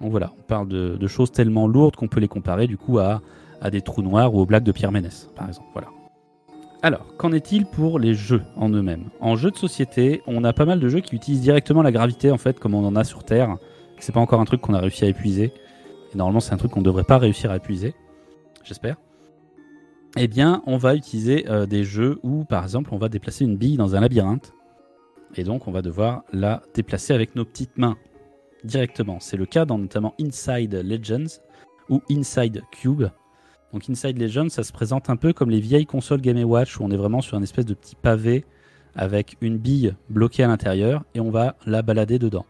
Donc 0.01 0.11
voilà, 0.11 0.31
on 0.39 0.43
parle 0.43 0.67
de, 0.69 0.95
de 0.95 1.07
choses 1.07 1.31
tellement 1.31 1.67
lourdes 1.67 1.95
qu'on 1.95 2.07
peut 2.07 2.21
les 2.21 2.27
comparer 2.29 2.65
du 2.67 2.77
coup 2.77 2.97
à, 2.99 3.21
à 3.61 3.69
des 3.69 3.81
trous 3.81 4.01
noirs 4.01 4.33
ou 4.33 4.39
aux 4.39 4.45
blagues 4.45 4.63
de 4.63 4.71
Pierre 4.71 4.91
Ménès, 4.93 5.29
par 5.35 5.47
exemple. 5.47 5.67
Voilà. 5.73 5.89
Alors, 6.81 7.17
qu'en 7.17 7.33
est-il 7.33 7.65
pour 7.65 7.99
les 7.99 8.13
jeux 8.13 8.41
en 8.55 8.69
eux-mêmes? 8.69 9.09
En 9.19 9.35
jeu 9.35 9.51
de 9.51 9.57
société, 9.57 10.21
on 10.27 10.45
a 10.45 10.53
pas 10.53 10.63
mal 10.63 10.79
de 10.79 10.87
jeux 10.87 11.01
qui 11.01 11.13
utilisent 11.13 11.41
directement 11.41 11.81
la 11.81 11.91
gravité, 11.91 12.31
en 12.31 12.37
fait, 12.37 12.57
comme 12.57 12.73
on 12.73 12.85
en 12.85 12.95
a 12.95 13.03
sur 13.03 13.25
Terre. 13.25 13.57
C'est 13.99 14.13
pas 14.13 14.21
encore 14.21 14.39
un 14.39 14.45
truc 14.45 14.61
qu'on 14.61 14.73
a 14.73 14.79
réussi 14.79 15.03
à 15.03 15.09
épuiser. 15.09 15.51
Et 16.13 16.17
normalement, 16.17 16.39
c'est 16.39 16.53
un 16.53 16.57
truc 16.57 16.71
qu'on 16.71 16.81
devrait 16.81 17.03
pas 17.03 17.17
réussir 17.17 17.51
à 17.51 17.57
épuiser. 17.57 17.95
J'espère. 18.63 18.95
Eh 20.15 20.29
bien, 20.29 20.63
on 20.67 20.77
va 20.77 20.95
utiliser 20.95 21.49
euh, 21.49 21.65
des 21.65 21.83
jeux 21.83 22.17
où, 22.23 22.45
par 22.45 22.63
exemple, 22.63 22.93
on 22.93 22.97
va 22.97 23.09
déplacer 23.09 23.43
une 23.43 23.57
bille 23.57 23.75
dans 23.75 23.97
un 23.97 23.99
labyrinthe. 23.99 24.53
Et 25.35 25.43
donc, 25.43 25.67
on 25.67 25.71
va 25.71 25.81
devoir 25.81 26.23
la 26.31 26.63
déplacer 26.73 27.13
avec 27.13 27.35
nos 27.35 27.43
petites 27.43 27.77
mains 27.77 27.97
directement. 28.63 29.19
C'est 29.19 29.37
le 29.37 29.45
cas 29.45 29.65
dans 29.65 29.77
notamment 29.77 30.15
Inside 30.19 30.75
Legends 30.75 31.41
ou 31.89 32.01
Inside 32.09 32.63
Cube. 32.71 33.07
Donc 33.73 33.89
Inside 33.89 34.19
Legends, 34.19 34.49
ça 34.49 34.63
se 34.63 34.71
présente 34.71 35.09
un 35.09 35.15
peu 35.15 35.33
comme 35.33 35.49
les 35.49 35.59
vieilles 35.59 35.85
consoles 35.85 36.21
Game 36.21 36.43
Watch 36.43 36.79
où 36.79 36.83
on 36.83 36.91
est 36.91 36.97
vraiment 36.97 37.21
sur 37.21 37.37
un 37.37 37.43
espèce 37.43 37.65
de 37.65 37.73
petit 37.73 37.95
pavé 37.95 38.45
avec 38.95 39.37
une 39.41 39.57
bille 39.57 39.95
bloquée 40.09 40.43
à 40.43 40.47
l'intérieur 40.47 41.03
et 41.13 41.19
on 41.19 41.29
va 41.29 41.55
la 41.65 41.81
balader 41.81 42.17
dedans. 42.17 42.45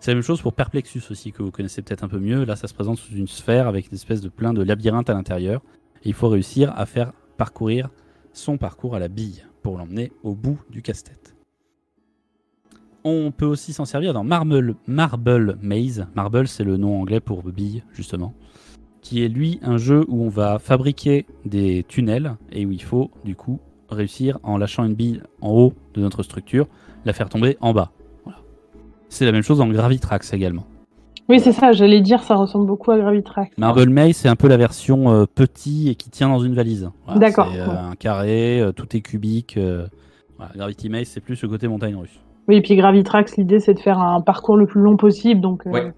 C'est 0.00 0.10
la 0.12 0.16
même 0.16 0.22
chose 0.22 0.40
pour 0.40 0.52
Perplexus 0.52 1.02
aussi 1.10 1.32
que 1.32 1.42
vous 1.42 1.50
connaissez 1.50 1.82
peut-être 1.82 2.04
un 2.04 2.08
peu 2.08 2.20
mieux. 2.20 2.44
Là, 2.44 2.54
ça 2.54 2.68
se 2.68 2.74
présente 2.74 2.98
sous 2.98 3.14
une 3.14 3.26
sphère 3.26 3.66
avec 3.66 3.88
une 3.88 3.94
espèce 3.94 4.20
de 4.20 4.28
plein 4.28 4.52
de 4.52 4.62
labyrinthe 4.62 5.10
à 5.10 5.14
l'intérieur. 5.14 5.60
Il 6.04 6.14
faut 6.14 6.28
réussir 6.28 6.72
à 6.76 6.86
faire 6.86 7.12
parcourir 7.36 7.88
son 8.32 8.58
parcours 8.58 8.94
à 8.94 8.98
la 8.98 9.08
bille 9.08 9.44
pour 9.62 9.76
l'emmener 9.76 10.12
au 10.22 10.34
bout 10.34 10.60
du 10.70 10.82
casse-tête. 10.82 11.34
On 13.04 13.32
peut 13.32 13.46
aussi 13.46 13.72
s'en 13.72 13.84
servir 13.84 14.12
dans 14.12 14.22
Marble, 14.22 14.76
Marble 14.86 15.58
Maze. 15.62 16.06
Marble, 16.14 16.46
c'est 16.46 16.64
le 16.64 16.76
nom 16.76 17.00
anglais 17.00 17.20
pour 17.20 17.42
bille, 17.42 17.82
justement. 17.92 18.34
Qui 19.08 19.24
est 19.24 19.28
lui 19.28 19.58
un 19.62 19.78
jeu 19.78 20.04
où 20.08 20.22
on 20.22 20.28
va 20.28 20.58
fabriquer 20.58 21.24
des 21.46 21.82
tunnels 21.88 22.34
et 22.52 22.66
où 22.66 22.72
il 22.72 22.82
faut, 22.82 23.10
du 23.24 23.34
coup, 23.36 23.58
réussir 23.88 24.38
en 24.42 24.58
lâchant 24.58 24.84
une 24.84 24.92
bille 24.92 25.22
en 25.40 25.50
haut 25.50 25.72
de 25.94 26.02
notre 26.02 26.22
structure, 26.22 26.66
la 27.06 27.14
faire 27.14 27.30
tomber 27.30 27.56
en 27.62 27.72
bas. 27.72 27.90
Voilà. 28.24 28.38
C'est 29.08 29.24
la 29.24 29.32
même 29.32 29.40
chose 29.42 29.56
dans 29.58 29.66
Gravitrax 29.68 30.34
également. 30.34 30.66
Oui, 31.30 31.40
c'est 31.40 31.52
ça, 31.52 31.72
j'allais 31.72 32.02
dire, 32.02 32.22
ça 32.22 32.34
ressemble 32.36 32.66
beaucoup 32.66 32.90
à 32.90 32.98
Gravitrax. 32.98 33.56
Marble 33.56 33.88
Maze, 33.88 34.12
c'est 34.16 34.28
un 34.28 34.36
peu 34.36 34.46
la 34.46 34.58
version 34.58 35.10
euh, 35.10 35.24
petit 35.24 35.88
et 35.88 35.94
qui 35.94 36.10
tient 36.10 36.28
dans 36.28 36.40
une 36.40 36.54
valise. 36.54 36.90
Voilà, 37.06 37.18
D'accord, 37.20 37.48
C'est 37.50 37.60
euh, 37.60 37.66
ouais. 37.66 37.76
un 37.78 37.94
carré, 37.94 38.60
euh, 38.60 38.72
tout 38.72 38.94
est 38.94 39.00
cubique. 39.00 39.56
euh, 39.56 39.86
voilà, 40.36 40.52
Gravity 40.54 40.90
Maze, 40.90 41.06
c'est 41.08 41.20
plus 41.22 41.40
le 41.40 41.48
côté 41.48 41.66
montagne 41.66 41.96
russe. 41.96 42.20
Oui, 42.46 42.56
et 42.56 42.60
puis 42.60 42.76
Gravitrax, 42.76 43.38
l'idée, 43.38 43.60
c'est 43.60 43.72
de 43.72 43.80
faire 43.80 43.98
un 44.00 44.20
parcours 44.20 44.58
le 44.58 44.66
plus 44.66 44.82
long 44.82 44.98
possible, 44.98 45.40
donc 45.40 45.62
Ouais. 45.64 45.92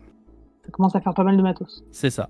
ça 0.64 0.70
commence 0.70 0.94
à 0.94 1.00
faire 1.00 1.14
pas 1.14 1.24
mal 1.24 1.36
de 1.36 1.42
matos. 1.42 1.82
C'est 1.90 2.10
ça. 2.10 2.28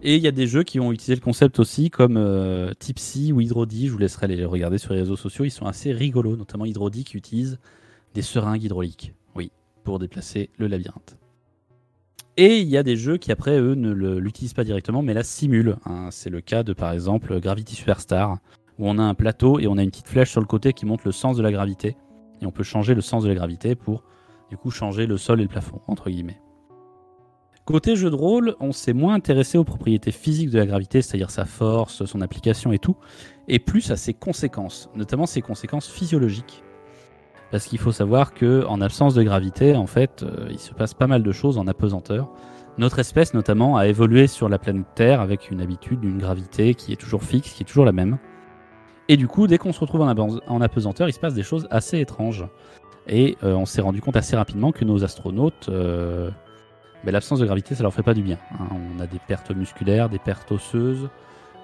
Et 0.00 0.14
il 0.14 0.22
y 0.22 0.28
a 0.28 0.32
des 0.32 0.46
jeux 0.46 0.62
qui 0.62 0.78
ont 0.78 0.92
utilisé 0.92 1.16
le 1.16 1.20
concept 1.20 1.58
aussi, 1.58 1.90
comme 1.90 2.16
euh, 2.16 2.72
Tipsy 2.78 3.32
ou 3.32 3.40
Hydrodi. 3.40 3.88
Je 3.88 3.92
vous 3.92 3.98
laisserai 3.98 4.28
les 4.28 4.44
regarder 4.44 4.78
sur 4.78 4.92
les 4.94 5.00
réseaux 5.00 5.16
sociaux. 5.16 5.44
Ils 5.44 5.50
sont 5.50 5.66
assez 5.66 5.92
rigolos, 5.92 6.36
notamment 6.36 6.64
Hydrodi 6.64 7.02
qui 7.02 7.16
utilise 7.16 7.58
des 8.14 8.22
seringues 8.22 8.62
hydrauliques. 8.62 9.12
Oui, 9.34 9.50
pour 9.82 9.98
déplacer 9.98 10.50
le 10.56 10.68
labyrinthe. 10.68 11.18
Et 12.36 12.58
il 12.58 12.68
y 12.68 12.76
a 12.76 12.84
des 12.84 12.96
jeux 12.96 13.16
qui, 13.16 13.32
après, 13.32 13.58
eux, 13.58 13.74
ne 13.74 13.90
l'utilisent 13.92 14.54
pas 14.54 14.62
directement, 14.62 15.02
mais 15.02 15.14
la 15.14 15.24
simulent. 15.24 15.76
hein. 15.84 16.10
C'est 16.12 16.30
le 16.30 16.40
cas 16.40 16.62
de, 16.62 16.72
par 16.72 16.92
exemple, 16.92 17.40
Gravity 17.40 17.74
Superstar, 17.74 18.38
où 18.78 18.88
on 18.88 18.98
a 18.98 19.02
un 19.02 19.14
plateau 19.14 19.58
et 19.58 19.66
on 19.66 19.76
a 19.76 19.82
une 19.82 19.90
petite 19.90 20.06
flèche 20.06 20.30
sur 20.30 20.40
le 20.40 20.46
côté 20.46 20.72
qui 20.72 20.86
montre 20.86 21.02
le 21.06 21.12
sens 21.12 21.36
de 21.36 21.42
la 21.42 21.50
gravité. 21.50 21.96
Et 22.40 22.46
on 22.46 22.52
peut 22.52 22.62
changer 22.62 22.94
le 22.94 23.00
sens 23.00 23.24
de 23.24 23.28
la 23.28 23.34
gravité 23.34 23.74
pour, 23.74 24.04
du 24.48 24.56
coup, 24.56 24.70
changer 24.70 25.06
le 25.06 25.16
sol 25.16 25.40
et 25.40 25.42
le 25.42 25.48
plafond, 25.48 25.80
entre 25.88 26.08
guillemets. 26.08 26.38
Côté 27.68 27.96
jeu 27.96 28.08
de 28.08 28.14
rôle, 28.14 28.56
on 28.60 28.72
s'est 28.72 28.94
moins 28.94 29.12
intéressé 29.12 29.58
aux 29.58 29.64
propriétés 29.64 30.10
physiques 30.10 30.48
de 30.48 30.56
la 30.56 30.64
gravité, 30.64 31.02
c'est-à-dire 31.02 31.30
sa 31.30 31.44
force, 31.44 32.06
son 32.06 32.22
application 32.22 32.72
et 32.72 32.78
tout, 32.78 32.96
et 33.46 33.58
plus 33.58 33.90
à 33.90 33.96
ses 33.96 34.14
conséquences, 34.14 34.88
notamment 34.96 35.26
ses 35.26 35.42
conséquences 35.42 35.86
physiologiques. 35.86 36.64
Parce 37.50 37.66
qu'il 37.66 37.78
faut 37.78 37.92
savoir 37.92 38.32
que 38.32 38.64
en 38.64 38.80
absence 38.80 39.12
de 39.12 39.22
gravité, 39.22 39.76
en 39.76 39.86
fait, 39.86 40.22
euh, 40.22 40.48
il 40.50 40.58
se 40.58 40.72
passe 40.72 40.94
pas 40.94 41.06
mal 41.06 41.22
de 41.22 41.30
choses 41.30 41.58
en 41.58 41.66
apesanteur. 41.66 42.30
Notre 42.78 43.00
espèce, 43.00 43.34
notamment, 43.34 43.76
a 43.76 43.86
évolué 43.86 44.28
sur 44.28 44.48
la 44.48 44.58
planète 44.58 44.86
Terre 44.94 45.20
avec 45.20 45.50
une 45.50 45.60
habitude 45.60 46.00
d'une 46.00 46.16
gravité 46.16 46.74
qui 46.74 46.94
est 46.94 46.96
toujours 46.96 47.22
fixe, 47.22 47.52
qui 47.52 47.64
est 47.64 47.66
toujours 47.66 47.84
la 47.84 47.92
même. 47.92 48.16
Et 49.08 49.18
du 49.18 49.28
coup, 49.28 49.46
dès 49.46 49.58
qu'on 49.58 49.74
se 49.74 49.80
retrouve 49.80 50.00
en, 50.00 50.60
apesanteur, 50.62 51.06
il 51.06 51.12
se 51.12 51.20
passe 51.20 51.34
des 51.34 51.42
choses 51.42 51.68
assez 51.70 52.00
étranges. 52.00 52.46
Et 53.06 53.36
euh, 53.44 53.52
on 53.52 53.66
s'est 53.66 53.82
rendu 53.82 54.00
compte 54.00 54.16
assez 54.16 54.36
rapidement 54.36 54.72
que 54.72 54.86
nos 54.86 55.04
astronautes, 55.04 55.68
euh, 55.68 56.30
ben, 57.04 57.12
l'absence 57.12 57.38
de 57.38 57.46
gravité, 57.46 57.74
ça 57.74 57.82
leur 57.82 57.94
fait 57.94 58.02
pas 58.02 58.14
du 58.14 58.22
bien. 58.22 58.38
hein. 58.58 58.68
On 58.72 59.00
a 59.00 59.06
des 59.06 59.18
pertes 59.18 59.50
musculaires, 59.50 60.08
des 60.08 60.18
pertes 60.18 60.50
osseuses, 60.50 61.08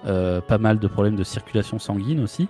euh, 0.07 0.39
pas 0.39 0.57
mal 0.57 0.79
de 0.79 0.87
problèmes 0.87 1.15
de 1.15 1.23
circulation 1.23 1.79
sanguine 1.79 2.21
aussi. 2.21 2.47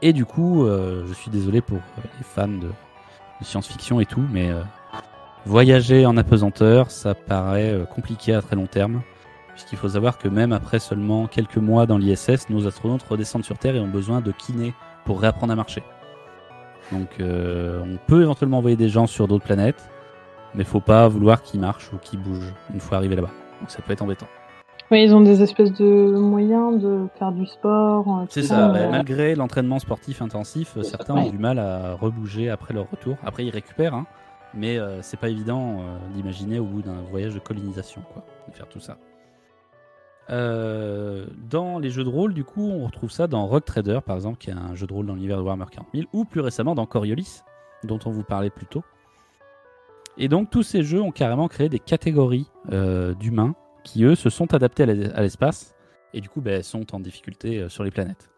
Et 0.00 0.12
du 0.12 0.24
coup, 0.24 0.64
euh, 0.64 1.04
je 1.06 1.12
suis 1.12 1.30
désolé 1.30 1.60
pour 1.60 1.78
euh, 1.78 2.02
les 2.18 2.24
fans 2.24 2.48
de, 2.48 2.70
science-fiction 3.42 3.98
et 3.98 4.06
tout, 4.06 4.24
mais 4.30 4.50
voyager 5.46 6.06
en 6.06 6.16
apesanteur, 6.16 6.92
ça 6.92 7.12
paraît 7.12 7.76
compliqué 7.92 8.34
à 8.34 8.40
très 8.40 8.54
long 8.54 8.68
terme. 8.68 9.02
Puisqu'il 9.48 9.76
faut 9.76 9.88
savoir 9.88 10.16
que 10.16 10.28
même 10.28 10.52
après 10.52 10.78
seulement 10.78 11.26
quelques 11.26 11.56
mois 11.56 11.84
dans 11.84 11.98
l'ISS, 11.98 12.48
nos 12.50 12.68
astronautes 12.68 13.02
redescendent 13.02 13.44
sur 13.44 13.58
Terre 13.58 13.74
et 13.74 13.80
ont 13.80 13.88
besoin 13.88 14.20
de 14.20 14.30
kinés 14.30 14.74
pour 15.04 15.20
réapprendre 15.20 15.52
à 15.52 15.56
marcher. 15.56 15.82
Donc 16.92 17.08
on 17.18 17.98
peut 18.06 18.22
éventuellement 18.22 18.58
envoyer 18.58 18.76
des 18.76 18.88
gens 18.88 19.08
sur 19.08 19.26
d'autres 19.26 19.44
planètes, 19.44 19.90
mais 20.54 20.64
faut 20.64 20.80
pas 20.80 21.08
vouloir 21.08 21.42
qu'ils 21.42 21.60
marchent 21.60 21.92
ou 21.92 21.98
qu'ils 21.98 22.18
bougent 22.20 22.52
une 22.72 22.80
fois 22.80 22.98
arrivés 22.98 23.16
là-bas. 23.16 23.30
Donc 23.60 23.70
ça 23.70 23.80
peut 23.82 23.92
être 23.92 24.02
embêtant. 24.02 24.26
Oui, 24.90 25.02
ils 25.04 25.14
ont 25.14 25.22
des 25.22 25.40
espèces 25.42 25.72
de 25.72 26.18
moyens 26.18 26.78
de 26.82 27.06
faire 27.18 27.32
du 27.32 27.46
sport. 27.46 28.06
euh, 28.08 28.26
C'est 28.28 28.42
ça, 28.42 28.68
euh, 28.68 28.72
bah, 28.72 28.88
malgré 28.90 29.34
l'entraînement 29.34 29.78
sportif 29.78 30.20
intensif, 30.20 30.76
euh, 30.76 30.82
certains 30.82 31.14
ont 31.14 31.24
Ouais. 31.24 31.30
du 31.30 31.38
mal 31.38 31.58
à 31.58 31.94
rebouger 31.94 32.50
après 32.50 32.74
leur 32.74 32.90
retour. 32.90 33.16
Après 33.24 33.44
ils 33.44 33.50
récupèrent, 33.50 33.94
hein, 33.94 34.06
Mais 34.54 34.76
euh, 34.78 35.00
c'est 35.00 35.18
pas 35.18 35.30
évident 35.30 35.78
euh, 35.80 35.96
d'imaginer 36.14 36.58
au 36.58 36.64
bout 36.64 36.82
d'un 36.82 37.00
voyage 37.10 37.32
de 37.32 37.38
colonisation, 37.38 38.02
quoi, 38.12 38.22
de 38.50 38.54
faire 38.54 38.68
tout 38.68 38.80
ça. 38.80 38.98
Euh, 40.30 41.26
dans 41.50 41.78
les 41.78 41.90
jeux 41.90 42.04
de 42.04 42.08
rôle, 42.08 42.32
du 42.34 42.44
coup, 42.44 42.68
on 42.70 42.84
retrouve 42.84 43.10
ça 43.10 43.26
dans 43.26 43.46
Rogue 43.46 43.64
Trader, 43.64 44.00
par 44.04 44.16
exemple, 44.16 44.38
qui 44.38 44.50
est 44.50 44.54
un 44.54 44.74
jeu 44.74 44.86
de 44.86 44.92
rôle 44.92 45.06
dans 45.06 45.14
l'univers 45.14 45.38
de 45.38 45.42
Warhammer 45.42 45.64
40 45.70 45.88
000, 45.94 46.06
ou 46.12 46.24
plus 46.24 46.40
récemment 46.40 46.74
dans 46.74 46.86
Coriolis, 46.86 47.40
dont 47.84 47.98
on 48.06 48.10
vous 48.10 48.22
parlait 48.22 48.50
plus 48.50 48.66
tôt. 48.66 48.84
Et 50.18 50.28
donc, 50.28 50.50
tous 50.50 50.62
ces 50.62 50.82
jeux 50.82 51.00
ont 51.00 51.10
carrément 51.10 51.48
créé 51.48 51.68
des 51.68 51.78
catégories 51.78 52.46
euh, 52.70 53.14
d'humains 53.14 53.54
qui, 53.82 54.04
eux, 54.04 54.14
se 54.14 54.30
sont 54.30 54.52
adaptés 54.54 54.82
à 54.84 54.86
l'es- 54.86 55.12
à 55.12 55.22
l'espace 55.22 55.74
et 56.12 56.20
du 56.20 56.28
coup, 56.28 56.40
ben, 56.40 56.62
sont 56.62 56.94
en 56.94 57.00
difficulté 57.00 57.58
euh, 57.60 57.68
sur 57.68 57.82
les 57.84 57.90
planètes. 57.90 58.30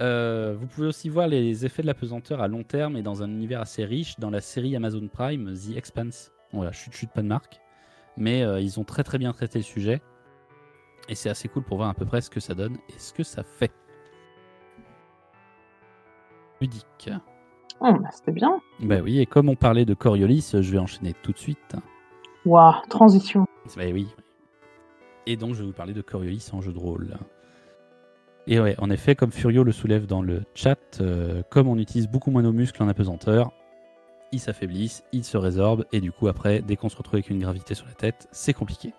Euh, 0.00 0.56
vous 0.58 0.66
pouvez 0.66 0.86
aussi 0.88 1.08
voir 1.08 1.28
les 1.28 1.64
effets 1.66 1.82
de 1.82 1.86
la 1.86 1.94
pesanteur 1.94 2.40
à 2.40 2.48
long 2.48 2.64
terme 2.64 2.96
et 2.96 3.02
dans 3.02 3.22
un 3.22 3.28
univers 3.30 3.60
assez 3.60 3.84
riche 3.84 4.18
dans 4.18 4.30
la 4.30 4.40
série 4.40 4.74
Amazon 4.74 5.06
Prime 5.06 5.54
The 5.54 5.76
Expanse. 5.76 6.32
Voilà, 6.52 6.72
chute 6.72 6.92
chute 6.94 7.10
pas 7.12 7.22
de 7.22 7.28
marque, 7.28 7.60
mais 8.16 8.40
ils 8.62 8.80
ont 8.80 8.84
très 8.84 9.04
très 9.04 9.18
bien 9.18 9.32
traité 9.32 9.58
le 9.60 9.64
sujet 9.64 10.02
et 11.08 11.14
c'est 11.14 11.30
assez 11.30 11.48
cool 11.48 11.62
pour 11.62 11.76
voir 11.76 11.88
à 11.88 11.94
peu 11.94 12.04
près 12.04 12.20
ce 12.20 12.30
que 12.30 12.40
ça 12.40 12.54
donne 12.54 12.76
et 12.88 12.98
ce 12.98 13.12
que 13.12 13.22
ça 13.22 13.44
fait. 13.44 13.70
Ludique. 16.60 17.10
Oh, 17.84 17.92
bah, 18.00 18.10
c'était 18.12 18.32
bien. 18.32 18.60
Bah 18.80 19.00
oui, 19.02 19.18
et 19.18 19.26
comme 19.26 19.48
on 19.48 19.56
parlait 19.56 19.84
de 19.84 19.94
Coriolis, 19.94 20.52
je 20.52 20.70
vais 20.70 20.78
enchaîner 20.78 21.14
tout 21.22 21.32
de 21.32 21.38
suite. 21.38 21.74
Waouh, 22.44 22.74
transition. 22.88 23.44
Bah 23.76 23.82
oui. 23.92 24.06
Et 25.26 25.36
donc, 25.36 25.54
je 25.54 25.60
vais 25.60 25.66
vous 25.66 25.72
parler 25.72 25.92
de 25.92 26.00
Coriolis 26.00 26.48
en 26.52 26.60
jeu 26.60 26.72
de 26.72 26.78
rôle. 26.78 27.16
Et 28.46 28.60
ouais, 28.60 28.76
en 28.78 28.88
effet, 28.90 29.16
comme 29.16 29.32
Furio 29.32 29.64
le 29.64 29.72
soulève 29.72 30.06
dans 30.06 30.22
le 30.22 30.42
chat, 30.54 30.78
euh, 31.00 31.42
comme 31.50 31.68
on 31.68 31.76
utilise 31.76 32.08
beaucoup 32.08 32.30
moins 32.30 32.42
nos 32.42 32.52
muscles 32.52 32.82
en 32.82 32.88
apesanteur, 32.88 33.52
ils 34.32 34.40
s'affaiblissent, 34.40 35.02
ils 35.12 35.24
se 35.24 35.36
résorbent, 35.36 35.84
et 35.92 36.00
du 36.00 36.12
coup, 36.12 36.28
après, 36.28 36.62
dès 36.62 36.76
qu'on 36.76 36.88
se 36.88 36.96
retrouve 36.96 37.16
avec 37.16 37.30
une 37.30 37.40
gravité 37.40 37.74
sur 37.74 37.86
la 37.86 37.94
tête, 37.94 38.28
c'est 38.30 38.54
compliqué. 38.54 38.94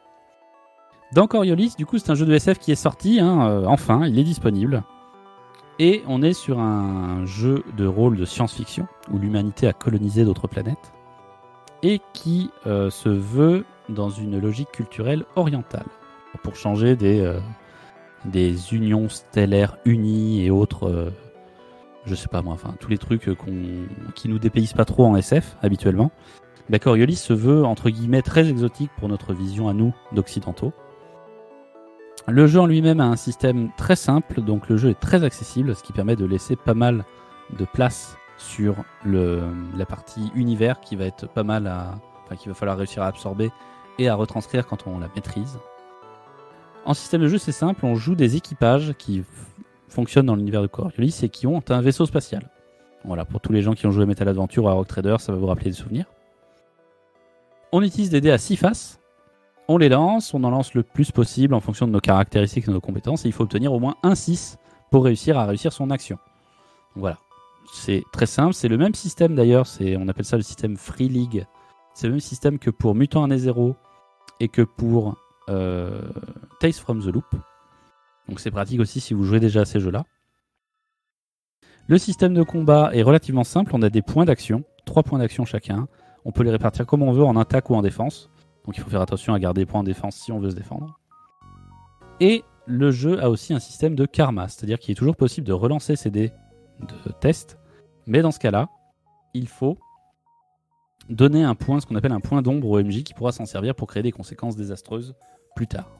Dans 1.13 1.27
Coriolis, 1.27 1.75
du 1.77 1.85
coup, 1.85 1.97
c'est 1.97 2.09
un 2.09 2.15
jeu 2.15 2.25
de 2.25 2.33
SF 2.33 2.59
qui 2.59 2.71
est 2.71 2.75
sorti, 2.75 3.19
hein, 3.19 3.47
euh, 3.49 3.65
enfin, 3.65 4.05
il 4.05 4.17
est 4.19 4.23
disponible. 4.23 4.83
Et 5.79 6.03
on 6.07 6.21
est 6.21 6.33
sur 6.33 6.59
un 6.59 7.25
jeu 7.25 7.63
de 7.75 7.85
rôle 7.85 8.17
de 8.17 8.25
science-fiction, 8.25 8.87
où 9.11 9.17
l'humanité 9.17 9.67
a 9.67 9.73
colonisé 9.73 10.23
d'autres 10.23 10.47
planètes, 10.47 10.93
et 11.81 11.99
qui 12.13 12.51
euh, 12.67 12.89
se 12.89 13.09
veut 13.09 13.65
dans 13.89 14.09
une 14.09 14.39
logique 14.39 14.71
culturelle 14.71 15.25
orientale, 15.35 15.85
pour 16.43 16.55
changer 16.55 16.95
des, 16.95 17.19
euh, 17.19 17.39
des 18.25 18.73
unions 18.73 19.09
stellaires 19.09 19.77
unies 19.85 20.45
et 20.45 20.51
autres, 20.51 20.87
euh, 20.87 21.09
je 22.05 22.15
sais 22.15 22.27
pas 22.27 22.41
moi, 22.41 22.53
enfin 22.53 22.75
tous 22.79 22.89
les 22.89 22.97
trucs 22.97 23.33
qu'on, 23.35 23.87
qui 24.15 24.29
nous 24.29 24.39
dépaysent 24.39 24.73
pas 24.73 24.85
trop 24.85 25.05
en 25.05 25.15
SF 25.15 25.57
habituellement. 25.61 26.11
Bah, 26.69 26.79
Coriolis 26.79 27.15
se 27.15 27.33
veut 27.33 27.65
entre 27.65 27.89
guillemets 27.89 28.21
très 28.21 28.49
exotique 28.49 28.91
pour 28.97 29.09
notre 29.09 29.33
vision 29.33 29.67
à 29.67 29.73
nous 29.73 29.93
d'occidentaux. 30.13 30.71
Le 32.27 32.47
jeu 32.47 32.59
en 32.59 32.65
lui-même 32.65 32.99
a 32.99 33.05
un 33.05 33.15
système 33.15 33.69
très 33.75 33.95
simple, 33.95 34.41
donc 34.41 34.69
le 34.69 34.77
jeu 34.77 34.89
est 34.89 34.99
très 34.99 35.23
accessible, 35.23 35.75
ce 35.75 35.83
qui 35.83 35.91
permet 35.91 36.15
de 36.15 36.25
laisser 36.25 36.55
pas 36.55 36.73
mal 36.73 37.03
de 37.57 37.65
place 37.65 38.17
sur 38.37 38.75
la 39.05 39.85
partie 39.85 40.31
univers 40.35 40.79
qui 40.79 40.95
va 40.95 41.05
être 41.05 41.27
pas 41.27 41.43
mal 41.43 41.67
à, 41.67 41.95
enfin 42.23 42.35
qu'il 42.35 42.49
va 42.49 42.55
falloir 42.55 42.77
réussir 42.77 43.03
à 43.03 43.07
absorber 43.07 43.51
et 43.99 44.09
à 44.09 44.15
retranscrire 44.15 44.65
quand 44.65 44.87
on 44.87 44.99
la 44.99 45.09
maîtrise. 45.15 45.59
En 46.85 46.93
système 46.93 47.21
de 47.21 47.27
jeu, 47.27 47.37
c'est 47.37 47.51
simple, 47.51 47.85
on 47.85 47.95
joue 47.95 48.15
des 48.15 48.35
équipages 48.35 48.93
qui 48.97 49.23
fonctionnent 49.87 50.25
dans 50.25 50.35
l'univers 50.35 50.61
de 50.61 50.67
Coriolis 50.67 51.19
et 51.23 51.29
qui 51.29 51.47
ont 51.47 51.61
un 51.69 51.81
vaisseau 51.81 52.05
spatial. 52.05 52.49
Voilà, 53.05 53.25
pour 53.25 53.41
tous 53.41 53.51
les 53.51 53.61
gens 53.61 53.73
qui 53.73 53.85
ont 53.85 53.91
joué 53.91 54.05
Metal 54.05 54.27
Adventure 54.27 54.63
ou 54.63 54.69
à 54.69 54.73
Rock 54.73 54.87
Trader, 54.87 55.17
ça 55.19 55.31
va 55.31 55.37
vous 55.37 55.45
rappeler 55.45 55.71
des 55.71 55.77
souvenirs. 55.77 56.05
On 57.71 57.81
utilise 57.81 58.09
des 58.09 58.21
dés 58.21 58.31
à 58.31 58.37
6 58.37 58.55
faces. 58.55 58.99
On 59.67 59.77
les 59.77 59.89
lance, 59.89 60.33
on 60.33 60.43
en 60.43 60.49
lance 60.49 60.73
le 60.73 60.83
plus 60.83 61.11
possible 61.11 61.53
en 61.53 61.61
fonction 61.61 61.87
de 61.87 61.91
nos 61.91 62.01
caractéristiques 62.01 62.65
et 62.65 62.67
de 62.67 62.73
nos 62.73 62.81
compétences. 62.81 63.25
Et 63.25 63.29
il 63.29 63.31
faut 63.31 63.43
obtenir 63.43 63.71
au 63.71 63.79
moins 63.79 63.95
un 64.03 64.15
6 64.15 64.57
pour 64.91 65.05
réussir 65.05 65.37
à 65.37 65.45
réussir 65.45 65.71
son 65.71 65.89
action. 65.89 66.17
Voilà. 66.95 67.17
C'est 67.73 68.03
très 68.11 68.25
simple, 68.25 68.53
c'est 68.53 68.67
le 68.67 68.77
même 68.77 68.93
système 68.93 69.35
d'ailleurs, 69.35 69.65
on 69.81 70.07
appelle 70.07 70.25
ça 70.25 70.37
le 70.37 70.43
système 70.43 70.77
Free 70.77 71.07
League. 71.07 71.45
C'est 71.93 72.07
le 72.07 72.13
même 72.13 72.19
système 72.19 72.59
que 72.59 72.69
pour 72.69 72.93
Mutant 72.93 73.23
Année 73.23 73.37
Zero 73.37 73.75
et 74.39 74.49
que 74.49 74.61
pour 74.61 75.15
euh, 75.49 76.01
Tales 76.59 76.73
from 76.73 77.01
the 77.01 77.07
Loop. 77.07 77.25
Donc 78.27 78.39
c'est 78.39 78.51
pratique 78.51 78.79
aussi 78.79 78.99
si 78.99 79.13
vous 79.13 79.23
jouez 79.23 79.39
déjà 79.39 79.61
à 79.61 79.65
ces 79.65 79.79
jeux-là. 79.79 80.03
Le 81.87 81.97
système 81.97 82.33
de 82.33 82.43
combat 82.43 82.91
est 82.93 83.01
relativement 83.01 83.43
simple, 83.43 83.71
on 83.73 83.81
a 83.81 83.89
des 83.89 84.01
points 84.01 84.25
d'action, 84.25 84.63
trois 84.85 85.03
points 85.03 85.19
d'action 85.19 85.45
chacun. 85.45 85.87
On 86.25 86.31
peut 86.31 86.43
les 86.43 86.51
répartir 86.51 86.85
comme 86.85 87.01
on 87.01 87.11
veut 87.11 87.25
en 87.25 87.35
attaque 87.35 87.69
ou 87.69 87.75
en 87.75 87.81
défense. 87.81 88.29
Donc 88.65 88.77
il 88.77 88.81
faut 88.81 88.89
faire 88.89 89.01
attention 89.01 89.33
à 89.33 89.39
garder 89.39 89.61
des 89.61 89.65
points 89.65 89.81
en 89.81 89.83
défense 89.83 90.15
si 90.15 90.31
on 90.31 90.39
veut 90.39 90.49
se 90.51 90.55
défendre. 90.55 90.99
Et 92.19 92.43
le 92.65 92.91
jeu 92.91 93.21
a 93.21 93.29
aussi 93.29 93.53
un 93.53 93.59
système 93.59 93.95
de 93.95 94.05
karma, 94.05 94.47
c'est-à-dire 94.47 94.79
qu'il 94.79 94.91
est 94.91 94.95
toujours 94.95 95.15
possible 95.17 95.45
de 95.45 95.53
relancer 95.53 95.95
ses 95.95 96.09
dés 96.11 96.31
de 96.79 97.11
test, 97.11 97.57
mais 98.05 98.21
dans 98.21 98.31
ce 98.31 98.39
cas-là, 98.39 98.69
il 99.33 99.47
faut 99.47 99.77
donner 101.09 101.43
un 101.43 101.55
point, 101.55 101.79
ce 101.81 101.85
qu'on 101.85 101.95
appelle 101.95 102.13
un 102.13 102.21
point 102.21 102.41
d'ombre 102.41 102.69
au 102.69 102.81
MJ 102.81 103.03
qui 103.03 103.13
pourra 103.13 103.31
s'en 103.33 103.45
servir 103.45 103.75
pour 103.75 103.87
créer 103.87 104.03
des 104.03 104.11
conséquences 104.11 104.55
désastreuses 104.55 105.15
plus 105.55 105.67
tard. 105.67 105.91